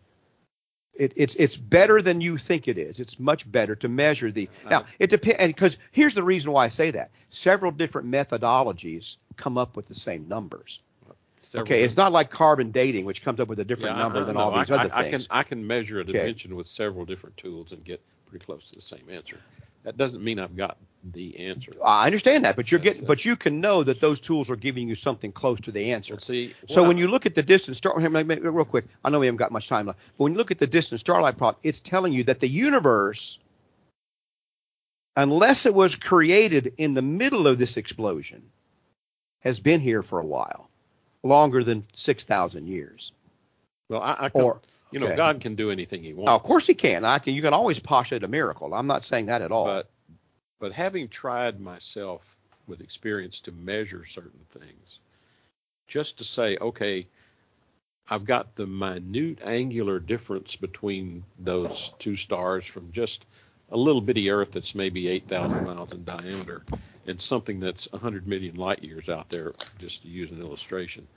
it, 0.94 1.12
it's 1.16 1.34
it's 1.34 1.56
better 1.56 2.00
than 2.00 2.20
you 2.22 2.38
think 2.38 2.66
it 2.68 2.78
is. 2.78 2.98
It's 2.98 3.18
much 3.20 3.50
better 3.50 3.74
to 3.76 3.88
measure 3.88 4.30
the. 4.32 4.48
Now 4.70 4.80
Uh, 4.80 4.84
it 4.98 5.10
depends, 5.10 5.38
because 5.54 5.76
here's 5.92 6.14
the 6.14 6.22
reason 6.22 6.50
why 6.52 6.64
I 6.64 6.68
say 6.70 6.90
that. 6.92 7.10
Several 7.30 7.70
different 7.70 8.08
methodologies 8.10 9.16
come 9.36 9.58
up 9.58 9.76
with 9.76 9.86
the 9.88 9.94
same 9.94 10.26
numbers. 10.28 10.80
Several 11.42 11.66
okay, 11.66 11.82
it's 11.82 11.96
not 11.96 12.10
like 12.12 12.30
carbon 12.30 12.70
dating, 12.70 13.04
which 13.04 13.22
comes 13.22 13.38
up 13.38 13.48
with 13.48 13.58
a 13.60 13.64
different 13.64 13.96
Yeah, 13.96 14.02
number 14.02 14.20
I- 14.20 14.24
than 14.24 14.34
no, 14.36 14.40
all 14.40 14.58
these 14.58 14.70
I, 14.70 14.74
other 14.84 14.94
I, 14.94 15.02
things. 15.10 15.26
I 15.28 15.40
can 15.40 15.40
I 15.40 15.42
can 15.42 15.66
measure 15.66 15.98
a 15.98 16.02
Okay. 16.02 16.12
dimension 16.12 16.56
with 16.56 16.68
several 16.68 17.04
different 17.04 17.36
tools 17.36 17.72
and 17.72 17.84
get 17.84 18.00
pretty 18.30 18.42
close 18.46 18.66
to 18.70 18.74
the 18.76 18.82
same 18.82 19.04
answer. 19.10 19.38
That 19.84 19.96
doesn't 19.96 20.24
mean 20.24 20.38
I've 20.38 20.56
got 20.56 20.78
the 21.12 21.38
answer. 21.38 21.72
I 21.84 22.06
understand 22.06 22.44
that, 22.46 22.56
but 22.56 22.70
you're 22.70 22.78
That's 22.80 22.84
getting, 22.94 23.02
it. 23.04 23.06
but 23.06 23.24
you 23.24 23.36
can 23.36 23.60
know 23.60 23.82
that 23.82 24.00
those 24.00 24.18
tools 24.18 24.48
are 24.48 24.56
giving 24.56 24.88
you 24.88 24.94
something 24.94 25.30
close 25.30 25.60
to 25.60 25.70
the 25.72 25.92
answer. 25.92 26.18
See, 26.20 26.54
So 26.68 26.82
when 26.82 26.96
you 26.96 27.08
look 27.08 27.26
at 27.26 27.34
the 27.34 27.42
distance 27.42 27.76
star, 27.78 27.98
real 27.98 28.64
quick, 28.64 28.86
I 29.04 29.10
know 29.10 29.20
we 29.20 29.26
haven't 29.26 29.36
got 29.36 29.52
much 29.52 29.68
time 29.68 29.86
left, 29.86 29.98
but 30.16 30.24
when 30.24 30.32
you 30.32 30.38
look 30.38 30.50
at 30.50 30.58
the 30.58 30.66
distance 30.66 31.02
starlight 31.02 31.36
plot, 31.36 31.58
it's 31.62 31.80
telling 31.80 32.14
you 32.14 32.24
that 32.24 32.40
the 32.40 32.48
universe, 32.48 33.38
unless 35.16 35.66
it 35.66 35.74
was 35.74 35.94
created 35.94 36.72
in 36.78 36.94
the 36.94 37.02
middle 37.02 37.46
of 37.46 37.58
this 37.58 37.76
explosion, 37.76 38.42
has 39.40 39.60
been 39.60 39.80
here 39.80 40.02
for 40.02 40.20
a 40.20 40.24
while, 40.26 40.70
longer 41.22 41.62
than 41.62 41.84
six 41.94 42.24
thousand 42.24 42.66
years. 42.66 43.12
well, 43.90 44.00
I, 44.00 44.16
I 44.18 44.28
can, 44.30 44.40
Or 44.40 44.60
you 44.94 45.00
know, 45.00 45.06
okay. 45.06 45.16
God 45.16 45.40
can 45.40 45.56
do 45.56 45.72
anything 45.72 46.04
He 46.04 46.12
oh, 46.12 46.16
wants. 46.16 46.26
Now, 46.28 46.36
of 46.36 46.44
course 46.44 46.68
he 46.68 46.74
can. 46.74 47.04
I 47.04 47.18
can. 47.18 47.34
You 47.34 47.42
can 47.42 47.52
always 47.52 47.80
postulate 47.80 48.22
a 48.22 48.28
miracle. 48.28 48.72
I'm 48.72 48.86
not 48.86 49.04
saying 49.04 49.26
that 49.26 49.42
at 49.42 49.50
all. 49.50 49.64
But 49.64 49.90
but 50.60 50.72
having 50.72 51.08
tried 51.08 51.60
myself 51.60 52.22
with 52.68 52.80
experience 52.80 53.40
to 53.40 53.52
measure 53.52 54.06
certain 54.06 54.46
things, 54.56 55.00
just 55.88 56.18
to 56.18 56.24
say, 56.24 56.56
okay, 56.58 57.08
I've 58.08 58.24
got 58.24 58.54
the 58.54 58.68
minute 58.68 59.40
angular 59.44 59.98
difference 59.98 60.54
between 60.54 61.24
those 61.40 61.92
two 61.98 62.16
stars 62.16 62.64
from 62.64 62.92
just 62.92 63.24
a 63.72 63.76
little 63.76 64.00
bitty 64.00 64.30
Earth 64.30 64.52
that's 64.52 64.76
maybe 64.76 65.08
8,000 65.08 65.64
miles 65.64 65.90
in 65.90 66.04
diameter 66.04 66.62
and 67.08 67.20
something 67.20 67.58
that's 67.58 67.90
100 67.90 68.28
million 68.28 68.54
light 68.54 68.84
years 68.84 69.08
out 69.08 69.28
there, 69.28 69.54
just 69.80 70.02
to 70.02 70.08
use 70.08 70.30
an 70.30 70.40
illustration. 70.40 71.08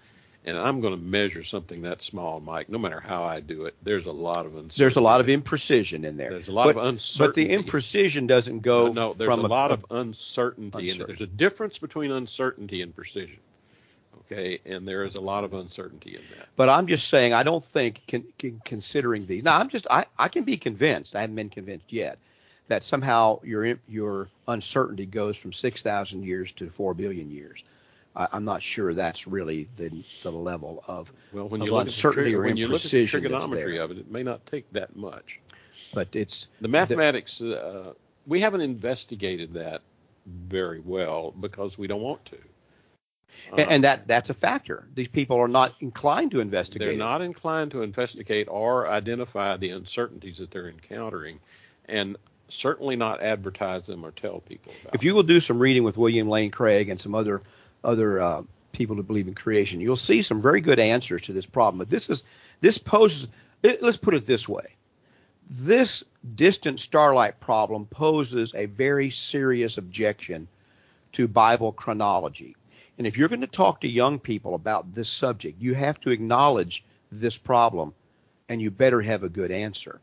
And 0.47 0.57
I'm 0.57 0.79
going 0.79 0.95
to 0.95 1.01
measure 1.01 1.43
something 1.43 1.81
that 1.81 2.01
small, 2.01 2.39
Mike. 2.39 2.69
No 2.69 2.77
matter 2.77 3.01
how 3.01 3.21
I 3.25 3.41
do 3.41 3.65
it, 3.65 3.75
there's 3.83 4.05
a 4.05 4.13
lot 4.13 4.45
of 4.45 4.53
uncertainty. 4.53 4.75
There's 4.77 4.95
a 4.95 5.01
lot 5.01 5.19
of 5.19 5.27
imprecision 5.27 6.05
in 6.05 6.15
there. 6.15 6.29
There's 6.29 6.47
a 6.47 6.53
lot 6.53 6.73
but, 6.73 6.77
of 6.77 6.85
uncertainty. 6.85 7.43
But 7.43 7.63
the 7.63 7.63
imprecision 7.63 8.27
doesn't 8.27 8.61
go 8.61 8.93
no, 8.93 9.13
there's 9.13 9.27
from 9.27 9.43
a 9.43 9.47
lot 9.47 9.71
of 9.71 9.85
uncertainty, 9.91 10.89
Uncertainty. 10.89 11.03
there's 11.05 11.29
a 11.29 11.31
difference 11.31 11.77
between 11.77 12.11
uncertainty 12.11 12.81
and 12.81 12.95
precision. 12.95 13.39
Okay, 14.31 14.59
and 14.65 14.87
there 14.87 15.03
is 15.03 15.15
a 15.15 15.21
lot 15.21 15.43
of 15.43 15.53
uncertainty 15.53 16.15
in 16.15 16.21
that. 16.37 16.47
But 16.55 16.69
I'm 16.69 16.87
just 16.87 17.09
saying, 17.09 17.33
I 17.33 17.43
don't 17.43 17.63
think, 17.63 18.01
con, 18.09 18.23
con, 18.39 18.61
considering 18.63 19.25
these. 19.25 19.43
Now, 19.43 19.59
I'm 19.59 19.67
just, 19.67 19.85
I, 19.89 20.05
I 20.17 20.29
can 20.29 20.45
be 20.45 20.55
convinced. 20.55 21.13
I 21.13 21.21
haven't 21.21 21.35
been 21.35 21.49
convinced 21.49 21.91
yet 21.91 22.19
that 22.69 22.85
somehow 22.85 23.41
your 23.43 23.77
your 23.87 24.29
uncertainty 24.47 25.05
goes 25.05 25.35
from 25.35 25.51
6,000 25.51 26.23
years 26.23 26.53
to 26.53 26.69
4 26.69 26.93
billion 26.93 27.31
years. 27.31 27.63
I, 28.18 28.28
I'm 28.34 28.43
not 28.43 28.61
sure 28.63 28.93
that's 28.93 29.28
really 29.28 29.70
the 29.78 30.03
the 30.24 30.32
level 30.32 30.84
of. 30.88 31.13
Well, 31.32 31.47
when 31.47 31.61
Of 31.61 31.68
you 31.68 31.74
look 31.74 31.88
at 31.88 31.93
the, 31.93 32.36
when 32.36 32.57
you 32.57 32.68
look 32.68 32.84
at 32.84 32.91
the 32.91 33.07
trigonometry 33.07 33.78
of 33.78 33.91
it, 33.91 33.99
it 33.99 34.11
may 34.11 34.24
not 34.24 34.45
take 34.47 34.70
that 34.74 34.95
much. 34.95 35.39
But 35.93 36.09
it's 36.13 36.47
The 36.59 36.68
mathematics, 36.68 37.39
uh, 37.41 37.93
we 38.26 38.41
haven't 38.41 38.61
investigated 38.61 39.53
that 39.53 39.82
very 40.26 40.82
well 40.84 41.34
because 41.39 41.78
we 41.78 41.88
don't 41.88 42.01
want 42.01 42.26
to. 42.26 42.38
and, 43.51 43.59
Uh, 43.59 43.65
and 43.70 43.84
that 43.84 44.07
that's 44.07 44.30
a 44.30 44.34
factor. 44.34 44.88
These 44.95 45.09
people 45.09 45.38
are 45.38 45.47
not 45.47 45.76
inclined 45.80 46.32
to 46.32 46.39
investigate. 46.39 46.88
They're 46.88 46.97
not 46.97 47.22
inclined 47.22 47.72
to 47.72 47.84
investigate 47.84 48.47
or 48.49 48.88
identify 48.89 49.55
the 49.57 49.70
uncertainties 49.70 50.39
that 50.39 50.49
they're 50.49 50.70
encountering, 50.70 51.39
and 51.86 52.18
certainly 52.49 52.95
not 52.95 53.22
advertise 53.22 53.84
them 53.84 54.03
or 54.05 54.11
tell 54.11 54.39
people 54.39 54.74
about. 54.82 54.95
If 54.95 55.03
you 55.03 55.13
will 55.13 55.24
do 55.24 55.39
some 55.39 55.59
reading 55.59 55.84
with 55.84 55.97
William 55.97 56.28
Lane 56.28 56.51
Craig 56.51 56.89
and 56.89 56.99
some 56.99 57.13
other 57.13 57.41
other 57.84 58.21
uh, 58.21 58.41
people 58.71 58.95
who 58.95 59.03
believe 59.03 59.28
in 59.28 59.36
creation, 59.36 59.82
you'll 59.82 59.95
see 59.95 60.21
some 60.21 60.41
very 60.41 60.61
good 60.61 60.80
answers 60.80 61.23
to 61.23 61.34
this 61.34 61.45
problem. 61.45 61.80
But 61.80 61.89
this 61.89 62.09
is 62.09 62.23
this 62.61 62.78
poses. 62.78 63.28
Let's 63.63 63.97
put 63.97 64.13
it 64.13 64.28
this 64.28 64.47
way: 64.47 64.75
this 65.49 66.03
distant 66.36 66.80
starlight 66.80 67.39
problem 67.39 67.86
poses 67.86 68.53
a 68.53 68.65
very 68.65 69.09
serious 69.09 69.78
objection 69.78 70.47
to 71.13 71.28
Bible 71.28 71.71
chronology. 71.71 72.55
And 72.97 73.07
if 73.07 73.17
you're 73.17 73.30
going 73.30 73.41
to 73.41 73.47
talk 73.47 73.82
to 73.82 73.88
young 73.88 74.19
people 74.19 74.55
about 74.55 74.93
this 74.93 75.09
subject, 75.09 75.61
you 75.61 75.73
have 75.75 75.99
to 76.01 76.09
acknowledge 76.09 76.84
this 77.11 77.38
problem, 77.38 77.93
and 78.49 78.61
you 78.61 78.71
better 78.71 79.01
have 79.01 79.23
a 79.23 79.30
good 79.30 79.51
answer. 79.51 80.01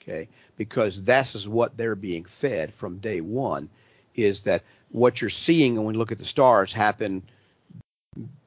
Okay, 0.00 0.28
because 0.56 1.02
this 1.02 1.36
is 1.36 1.48
what 1.48 1.76
they're 1.76 1.94
being 1.94 2.24
fed 2.24 2.74
from 2.74 2.98
day 2.98 3.20
one, 3.20 3.68
is 4.16 4.40
that 4.40 4.64
what 4.92 5.20
you're 5.20 5.30
seeing 5.30 5.74
when 5.74 5.86
we 5.86 5.94
look 5.94 6.12
at 6.12 6.18
the 6.18 6.24
stars 6.24 6.72
happened 6.72 7.22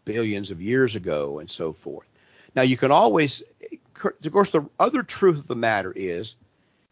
billions 0.05 0.51
of 0.51 0.61
years 0.61 0.95
ago 0.95 1.39
and 1.39 1.49
so 1.49 1.73
forth. 1.73 2.07
Now 2.55 2.61
you 2.61 2.77
can 2.77 2.91
always, 2.91 3.43
of 4.01 4.31
course, 4.31 4.51
the 4.51 4.67
other 4.79 5.03
truth 5.03 5.39
of 5.39 5.47
the 5.47 5.55
matter 5.55 5.91
is 5.95 6.35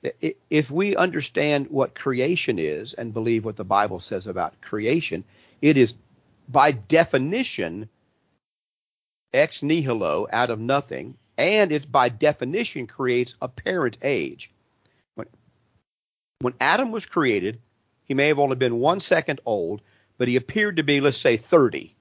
that 0.01 0.15
if 0.49 0.69
we 0.69 0.95
understand 0.95 1.67
what 1.69 1.95
creation 1.95 2.59
is 2.59 2.93
and 2.93 3.13
believe 3.13 3.45
what 3.45 3.55
the 3.55 3.63
Bible 3.63 3.99
says 3.99 4.27
about 4.27 4.59
creation, 4.61 5.23
it 5.61 5.77
is 5.77 5.93
by 6.49 6.71
definition 6.71 7.87
ex 9.33 9.63
nihilo, 9.63 10.27
out 10.31 10.49
of 10.49 10.59
nothing, 10.59 11.15
and 11.37 11.71
it 11.71 11.91
by 11.91 12.09
definition 12.09 12.85
creates 12.85 13.35
apparent 13.41 13.97
age. 14.03 14.51
When, 15.15 15.27
when 16.41 16.53
Adam 16.59 16.91
was 16.91 17.05
created, 17.05 17.59
he 18.05 18.13
may 18.13 18.27
have 18.27 18.39
only 18.39 18.55
been 18.55 18.79
one 18.79 18.99
second 18.99 19.39
old, 19.45 19.81
but 20.17 20.27
he 20.27 20.35
appeared 20.35 20.77
to 20.77 20.83
be, 20.83 21.01
let's 21.01 21.17
say, 21.17 21.37
30 21.37 21.95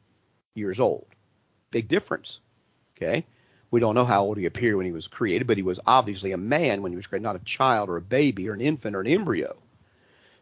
years 0.54 0.80
old. 0.80 1.06
Big 1.70 1.88
difference. 1.88 2.40
Okay? 2.96 3.24
We 3.70 3.80
don't 3.80 3.94
know 3.94 4.04
how 4.04 4.24
old 4.24 4.36
he 4.36 4.46
appeared 4.46 4.76
when 4.76 4.86
he 4.86 4.92
was 4.92 5.06
created, 5.06 5.46
but 5.46 5.56
he 5.56 5.62
was 5.62 5.80
obviously 5.86 6.32
a 6.32 6.36
man 6.36 6.82
when 6.82 6.92
he 6.92 6.96
was 6.96 7.06
created, 7.06 7.24
not 7.24 7.36
a 7.36 7.44
child 7.44 7.88
or 7.88 7.96
a 7.96 8.02
baby 8.02 8.48
or 8.48 8.52
an 8.52 8.60
infant 8.60 8.94
or 8.94 9.00
an 9.00 9.06
embryo. 9.06 9.56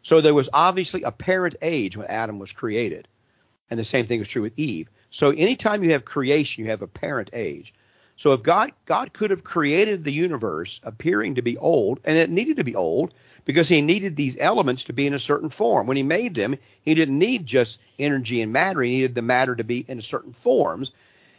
So 0.03 0.19
there 0.19 0.33
was 0.33 0.49
obviously 0.51 1.03
apparent 1.03 1.55
age 1.61 1.95
when 1.95 2.07
Adam 2.07 2.39
was 2.39 2.51
created. 2.51 3.07
And 3.69 3.79
the 3.79 3.85
same 3.85 4.07
thing 4.07 4.19
is 4.21 4.27
true 4.27 4.41
with 4.41 4.57
Eve. 4.57 4.89
So 5.11 5.29
anytime 5.29 5.83
you 5.83 5.91
have 5.91 6.03
creation, 6.03 6.63
you 6.63 6.69
have 6.69 6.81
apparent 6.81 7.29
age. 7.33 7.73
So 8.17 8.33
if 8.33 8.43
God 8.43 8.73
God 8.85 9.13
could 9.13 9.31
have 9.31 9.43
created 9.43 10.03
the 10.03 10.11
universe 10.11 10.79
appearing 10.83 11.35
to 11.35 11.41
be 11.41 11.57
old, 11.57 11.99
and 12.03 12.17
it 12.17 12.29
needed 12.29 12.57
to 12.57 12.63
be 12.63 12.75
old 12.75 13.13
because 13.45 13.67
he 13.67 13.81
needed 13.81 14.15
these 14.15 14.37
elements 14.39 14.83
to 14.85 14.93
be 14.93 15.07
in 15.07 15.13
a 15.13 15.19
certain 15.19 15.49
form. 15.49 15.87
When 15.87 15.97
he 15.97 16.03
made 16.03 16.35
them, 16.35 16.57
he 16.81 16.93
didn't 16.93 17.17
need 17.17 17.45
just 17.45 17.79
energy 17.99 18.41
and 18.41 18.51
matter, 18.53 18.81
he 18.81 18.91
needed 18.91 19.15
the 19.15 19.21
matter 19.21 19.55
to 19.55 19.63
be 19.63 19.85
in 19.87 20.01
certain 20.01 20.33
forms. 20.33 20.91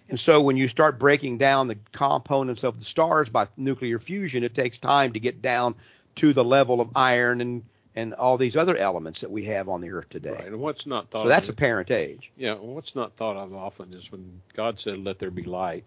And 0.09 0.19
so 0.19 0.43
when 0.43 0.57
you 0.57 0.69
start 0.69 0.99
breaking 0.99 1.39
down 1.39 1.69
the 1.69 1.79
components 1.93 2.65
of 2.65 2.79
the 2.79 2.85
stars 2.85 3.29
by 3.29 3.49
nuclear 3.57 3.99
fusion, 3.99 4.43
it 4.45 4.55
takes 4.55 4.77
time 4.79 5.13
to 5.13 5.21
get 5.21 5.41
down 5.41 5.75
to 6.17 6.33
the 6.33 6.45
level 6.45 6.81
of 6.81 6.91
iron 6.95 7.41
and 7.41 7.63
and 7.95 8.15
all 8.15 8.39
these 8.39 8.57
other 8.57 8.75
elements 8.77 9.21
that 9.21 9.31
we 9.31 9.45
have 9.45 9.69
on 9.69 9.83
the 9.83 9.91
earth 9.91 10.09
today. 10.09 10.31
Right, 10.31 10.47
and 10.47 10.61
what's 10.61 10.87
not 10.87 11.11
thought 11.11 11.25
So 11.25 11.29
that's 11.29 11.49
of, 11.51 11.55
apparent 11.55 11.91
age. 11.91 12.31
yeah, 12.39 12.55
what's 12.55 12.95
not 12.95 13.15
thought 13.17 13.37
of 13.37 13.55
often 13.55 13.93
is 13.95 14.11
when 14.11 14.41
God 14.55 14.81
said, 14.81 15.05
"Let 15.05 15.19
there 15.19 15.31
be 15.31 15.45
light." 15.45 15.85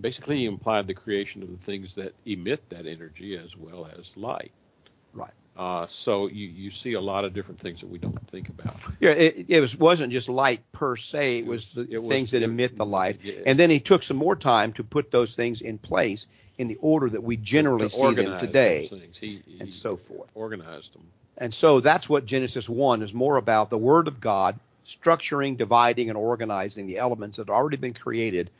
Basically, 0.00 0.38
he 0.38 0.46
implied 0.46 0.86
the 0.88 0.94
creation 0.94 1.42
of 1.42 1.50
the 1.50 1.64
things 1.64 1.94
that 1.94 2.14
emit 2.26 2.68
that 2.70 2.86
energy 2.86 3.36
as 3.36 3.56
well 3.56 3.88
as 3.96 4.10
light. 4.16 4.50
Right. 5.12 5.32
Uh, 5.56 5.86
so 5.90 6.28
you 6.28 6.46
you 6.48 6.70
see 6.70 6.94
a 6.94 7.00
lot 7.00 7.24
of 7.24 7.34
different 7.34 7.60
things 7.60 7.80
that 7.80 7.88
we 7.88 7.98
don't 7.98 8.18
think 8.30 8.48
about. 8.48 8.76
Yeah, 9.00 9.10
it, 9.10 9.46
it 9.48 9.60
was 9.60 9.76
wasn't 9.76 10.12
just 10.12 10.28
light 10.28 10.60
per 10.72 10.96
se. 10.96 11.38
It 11.38 11.46
was 11.46 11.66
the 11.74 11.86
it 11.90 12.02
was- 12.02 12.08
things 12.08 12.30
that 12.30 12.42
it- 12.42 12.46
emit 12.46 12.76
the 12.78 12.86
light, 12.86 13.20
yeah. 13.22 13.34
and 13.46 13.58
then 13.58 13.68
he 13.68 13.78
took 13.78 14.02
some 14.02 14.16
more 14.16 14.36
time 14.36 14.72
to 14.74 14.84
put 14.84 15.10
those 15.10 15.34
things 15.34 15.60
in 15.60 15.78
place 15.78 16.26
in 16.58 16.68
the 16.68 16.76
order 16.80 17.08
that 17.10 17.22
we 17.22 17.36
generally 17.36 17.88
see 17.88 18.14
them 18.14 18.38
today. 18.38 18.88
He, 19.18 19.42
he 19.46 19.60
and 19.60 19.72
so 19.72 19.96
forth. 19.96 20.28
organized 20.34 20.94
them. 20.94 21.02
And 21.38 21.52
so 21.52 21.80
that's 21.80 22.08
what 22.08 22.26
Genesis 22.26 22.68
1 22.68 23.02
is 23.02 23.14
more 23.14 23.38
about 23.38 23.70
the 23.70 23.78
Word 23.78 24.06
of 24.06 24.20
God 24.20 24.58
structuring, 24.86 25.56
dividing, 25.56 26.08
and 26.08 26.16
organizing 26.16 26.86
the 26.86 26.98
elements 26.98 27.36
that 27.36 27.48
had 27.48 27.54
already 27.54 27.76
been 27.76 27.94
created, 27.94 28.50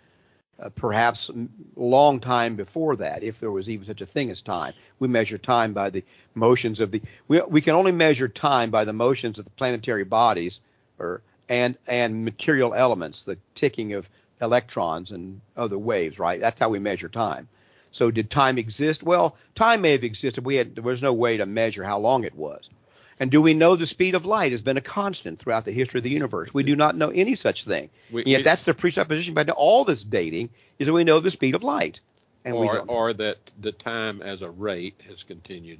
uh, 0.62 0.68
perhaps 0.70 1.28
a 1.28 1.48
long 1.76 2.20
time 2.20 2.54
before 2.54 2.96
that, 2.96 3.22
if 3.22 3.40
there 3.40 3.50
was 3.50 3.68
even 3.68 3.86
such 3.86 4.00
a 4.00 4.06
thing 4.06 4.30
as 4.30 4.40
time. 4.40 4.72
We 5.00 5.08
measure 5.08 5.38
time 5.38 5.72
by 5.72 5.90
the 5.90 6.04
motions 6.34 6.80
of 6.80 6.92
the. 6.92 7.02
We, 7.28 7.40
we 7.42 7.60
can 7.60 7.74
only 7.74 7.92
measure 7.92 8.28
time 8.28 8.70
by 8.70 8.84
the 8.84 8.92
motions 8.92 9.38
of 9.38 9.44
the 9.44 9.50
planetary 9.50 10.04
bodies, 10.04 10.60
or 10.98 11.22
and 11.48 11.76
and 11.86 12.24
material 12.24 12.74
elements, 12.74 13.24
the 13.24 13.38
ticking 13.54 13.92
of 13.92 14.08
electrons 14.40 15.10
and 15.10 15.40
other 15.56 15.78
waves, 15.78 16.18
right? 16.18 16.40
That's 16.40 16.60
how 16.60 16.68
we 16.68 16.78
measure 16.78 17.08
time. 17.08 17.48
So 17.90 18.10
did 18.10 18.30
time 18.30 18.56
exist? 18.56 19.02
Well, 19.02 19.36
time 19.54 19.82
may 19.82 19.92
have 19.92 20.04
existed. 20.04 20.44
We 20.44 20.56
had 20.56 20.74
there 20.76 20.84
was 20.84 21.02
no 21.02 21.12
way 21.12 21.36
to 21.36 21.46
measure 21.46 21.84
how 21.84 21.98
long 21.98 22.24
it 22.24 22.34
was. 22.34 22.70
And 23.22 23.30
do 23.30 23.40
we 23.40 23.54
know 23.54 23.76
the 23.76 23.86
speed 23.86 24.16
of 24.16 24.26
light 24.26 24.50
has 24.50 24.62
been 24.62 24.76
a 24.76 24.80
constant 24.80 25.38
throughout 25.38 25.64
the 25.64 25.70
history 25.70 25.98
of 25.98 26.02
the 26.02 26.10
universe? 26.10 26.52
We 26.52 26.64
do 26.64 26.74
not 26.74 26.96
know 26.96 27.10
any 27.10 27.36
such 27.36 27.64
thing. 27.64 27.88
We, 28.10 28.24
yet 28.24 28.42
that's 28.42 28.64
the 28.64 28.74
presupposition 28.74 29.34
behind 29.34 29.50
all 29.50 29.84
this 29.84 30.02
dating 30.02 30.50
is 30.80 30.88
that 30.88 30.92
we 30.92 31.04
know 31.04 31.20
the 31.20 31.30
speed 31.30 31.54
of 31.54 31.62
light. 31.62 32.00
And 32.44 32.56
or, 32.56 32.80
or 32.80 33.12
that 33.12 33.36
the 33.60 33.70
time 33.70 34.22
as 34.22 34.42
a 34.42 34.50
rate 34.50 35.00
has 35.08 35.22
continued 35.22 35.78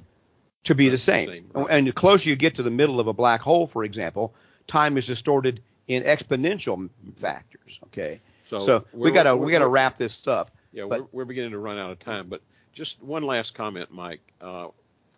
to 0.63 0.73
be 0.73 0.87
the 0.87 0.97
same. 0.97 1.25
The 1.25 1.33
same 1.33 1.49
right. 1.53 1.67
And 1.69 1.85
the 1.85 1.91
closer 1.91 2.29
you 2.29 2.37
get 2.37 2.55
to 2.55 2.63
the 2.63 2.71
middle 2.71 3.01
of 3.01 3.07
a 3.07 3.13
black 3.13 3.41
hole, 3.41 3.67
for 3.67 3.83
example, 3.83 4.33
time 4.67 4.97
is 4.97 5.05
distorted 5.05 5.61
in 5.89 6.03
exponential 6.03 6.89
factors. 7.17 7.77
Okay. 7.87 8.21
So, 8.47 8.61
so 8.61 8.85
we 8.93 9.11
gotta 9.11 9.35
we 9.35 9.51
gotta 9.51 9.67
wrap 9.67 9.97
this 9.97 10.25
up. 10.27 10.51
Yeah, 10.71 10.85
but, 10.87 11.01
we're, 11.01 11.07
we're 11.11 11.25
beginning 11.25 11.51
to 11.51 11.59
run 11.59 11.77
out 11.77 11.91
of 11.91 11.99
time. 11.99 12.29
But 12.29 12.41
just 12.71 13.03
one 13.03 13.23
last 13.23 13.53
comment, 13.53 13.91
Mike, 13.91 14.21
uh, 14.39 14.67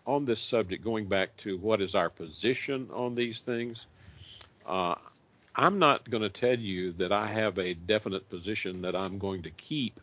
on 0.05 0.25
this 0.25 0.41
subject, 0.41 0.83
going 0.83 1.07
back 1.07 1.35
to 1.37 1.57
what 1.57 1.81
is 1.81 1.95
our 1.95 2.09
position 2.09 2.89
on 2.93 3.15
these 3.15 3.39
things. 3.39 3.85
Uh, 4.65 4.95
I'm 5.55 5.79
not 5.79 6.09
going 6.09 6.23
to 6.23 6.29
tell 6.29 6.59
you 6.59 6.91
that 6.93 7.11
I 7.11 7.27
have 7.27 7.57
a 7.57 7.73
definite 7.73 8.29
position 8.29 8.81
that 8.81 8.95
I'm 8.95 9.17
going 9.17 9.43
to 9.43 9.51
keep 9.51 9.99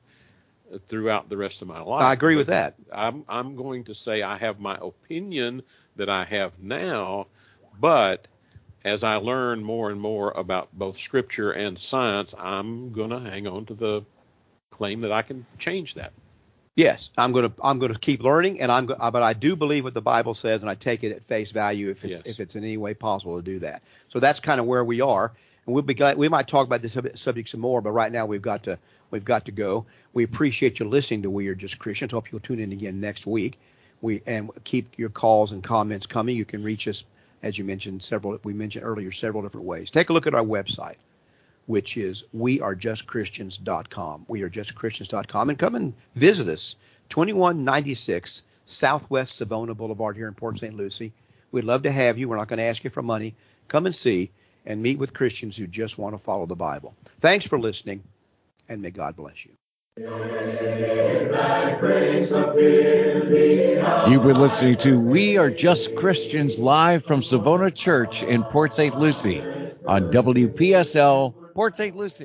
throughout 0.89 1.29
the 1.29 1.37
rest 1.37 1.63
of 1.63 1.69
my 1.69 1.81
life. 1.81 2.03
I 2.03 2.13
agree 2.13 2.37
with 2.37 2.49
that. 2.49 2.75
I'm 2.93 3.25
I'm 3.29 3.57
going 3.57 3.85
to 3.85 3.95
say 3.95 4.23
I 4.23 4.37
have 4.39 4.59
my 4.61 4.79
opinion 4.81 5.63
that 5.97 6.09
I 6.09 6.25
have 6.25 6.59
now, 6.59 7.27
but 7.79 8.27
as 8.85 9.03
I 9.05 9.17
learn 9.17 9.63
more 9.63 9.91
and 9.91 10.01
more 10.01 10.31
about 10.33 10.69
both 10.73 10.99
scripture 10.99 11.53
and 11.53 11.79
science, 11.79 12.35
I'm 12.39 12.93
going 12.93 13.11
to 13.11 13.21
hang 13.21 13.47
on 13.47 13.67
to 13.67 13.75
the 13.75 14.03
claim 14.71 15.01
that 15.03 15.13
I 15.13 15.23
can 15.23 15.47
change 15.59 15.95
that. 15.95 16.13
Yes, 16.75 17.11
I'm 17.19 17.33
going 17.33 17.51
to 17.51 17.53
I'm 17.63 17.79
going 17.79 17.93
to 17.93 17.99
keep 17.99 18.23
learning, 18.23 18.61
and 18.61 18.73
I'm 18.73 18.87
but 18.87 19.23
I 19.23 19.35
do 19.35 19.55
believe 19.57 19.85
what 19.85 19.93
the 19.93 20.01
Bible 20.01 20.35
says, 20.35 20.63
and 20.63 20.71
I 20.71 20.75
take 20.75 21.05
it 21.05 21.13
at 21.13 21.23
face 21.25 21.51
value 21.51 21.91
if 21.91 22.03
it's 22.03 22.11
yes. 22.11 22.23
if 22.25 22.41
it's 22.41 22.55
in 22.55 22.65
any 22.65 22.79
way 22.79 22.95
possible 22.95 23.37
to 23.37 23.43
do 23.43 23.59
that. 23.59 23.83
So 24.09 24.19
that's 24.19 24.41
kind 24.41 24.59
of 24.59 24.65
where 24.65 24.83
we 24.83 25.03
are, 25.03 25.33
and 25.67 25.75
we'll 25.75 25.83
be 25.83 25.93
glad 25.93 26.17
we 26.17 26.31
might 26.31 26.49
talk 26.49 26.67
about 26.67 26.81
this 26.81 26.97
subject 27.21 27.51
some 27.51 27.61
more, 27.61 27.83
but 27.83 27.91
right 27.91 28.11
now 28.11 28.25
we've 28.25 28.41
got 28.41 28.63
to 28.63 28.79
we've 29.11 29.25
got 29.25 29.45
to 29.45 29.53
go. 29.53 29.85
We 30.15 30.25
appreciate 30.25 30.81
you 30.81 30.89
listening 30.89 31.23
to 31.23 31.31
We 31.31 31.47
Are 31.49 31.55
Just 31.55 31.79
Christians. 31.79 32.13
Hope 32.13 32.33
you'll 32.33 32.41
tune 32.41 32.61
in 32.61 32.73
again 32.73 33.01
next 33.01 33.27
week. 33.27 33.59
We 34.01 34.23
and 34.27 34.51
keep 34.65 34.99
your 34.99 35.11
calls 35.11 35.53
and 35.53 35.63
comments 35.63 36.07
coming. 36.07 36.37
You 36.37 36.47
can 36.47 36.63
reach 36.63 36.89
us 36.89 37.05
as 37.43 37.59
you 37.59 37.65
mentioned 37.65 38.03
several 38.03 38.39
we 38.45 38.55
mentioned 38.55 38.87
earlier 38.87 39.13
several 39.13 39.43
different 39.43 39.67
ways. 39.67 39.91
Take 39.91 40.09
a 40.09 40.15
look 40.15 40.27
at 40.27 40.35
our 40.35 40.45
website 40.45 40.97
which 41.67 41.97
is 41.97 42.25
wearejustchristians.com. 42.37 44.27
Wearejustchristians.com. 44.29 45.51
And 45.51 45.59
come 45.59 45.75
and 45.75 45.95
visit 46.15 46.49
us, 46.49 46.77
2196 47.09 48.43
Southwest 48.67 49.37
Savona 49.37 49.75
Boulevard 49.75 50.17
here 50.17 50.29
in 50.29 50.35
Port 50.35 50.59
St. 50.59 50.75
Lucie. 50.75 51.13
We'd 51.51 51.65
love 51.65 51.83
to 51.83 51.93
have 51.93 52.19
you. 52.19 52.29
We're 52.29 52.37
not 52.37 52.49
going 52.49 52.59
to 52.59 52.65
ask 52.65 52.85
you 52.85 52.91
for 52.91 53.03
money. 53.03 53.35
Come 53.69 53.87
and 53.87 53.95
see 53.95 54.31
and 54.65 54.83
meet 54.83 54.99
with 54.99 55.13
Christians 55.13 55.57
who 55.57 55.67
just 55.67 55.99
want 55.99 56.15
to 56.15 56.19
follow 56.19 56.47
the 56.47 56.57
Bible. 56.57 56.95
Thanks 57.21 57.47
for 57.47 57.59
listening, 57.59 58.03
and 58.69 58.81
may 58.81 58.91
God 58.91 59.17
bless 59.17 59.45
you. 59.45 59.53
You've 64.09 64.23
been 64.23 64.41
listening 64.41 64.77
to 64.79 64.99
We 64.99 65.37
Are 65.37 65.51
Just 65.51 65.97
Christians 65.97 66.59
live 66.59 67.05
from 67.05 67.21
Savona 67.21 67.71
Church 67.71 68.23
in 68.23 68.43
Port 68.45 68.75
St. 68.75 68.99
Lucie 68.99 69.41
on 69.87 70.11
WPSL 70.11 71.35
Port 71.55 71.77
St. 71.77 71.95
Lucie. 71.97 72.21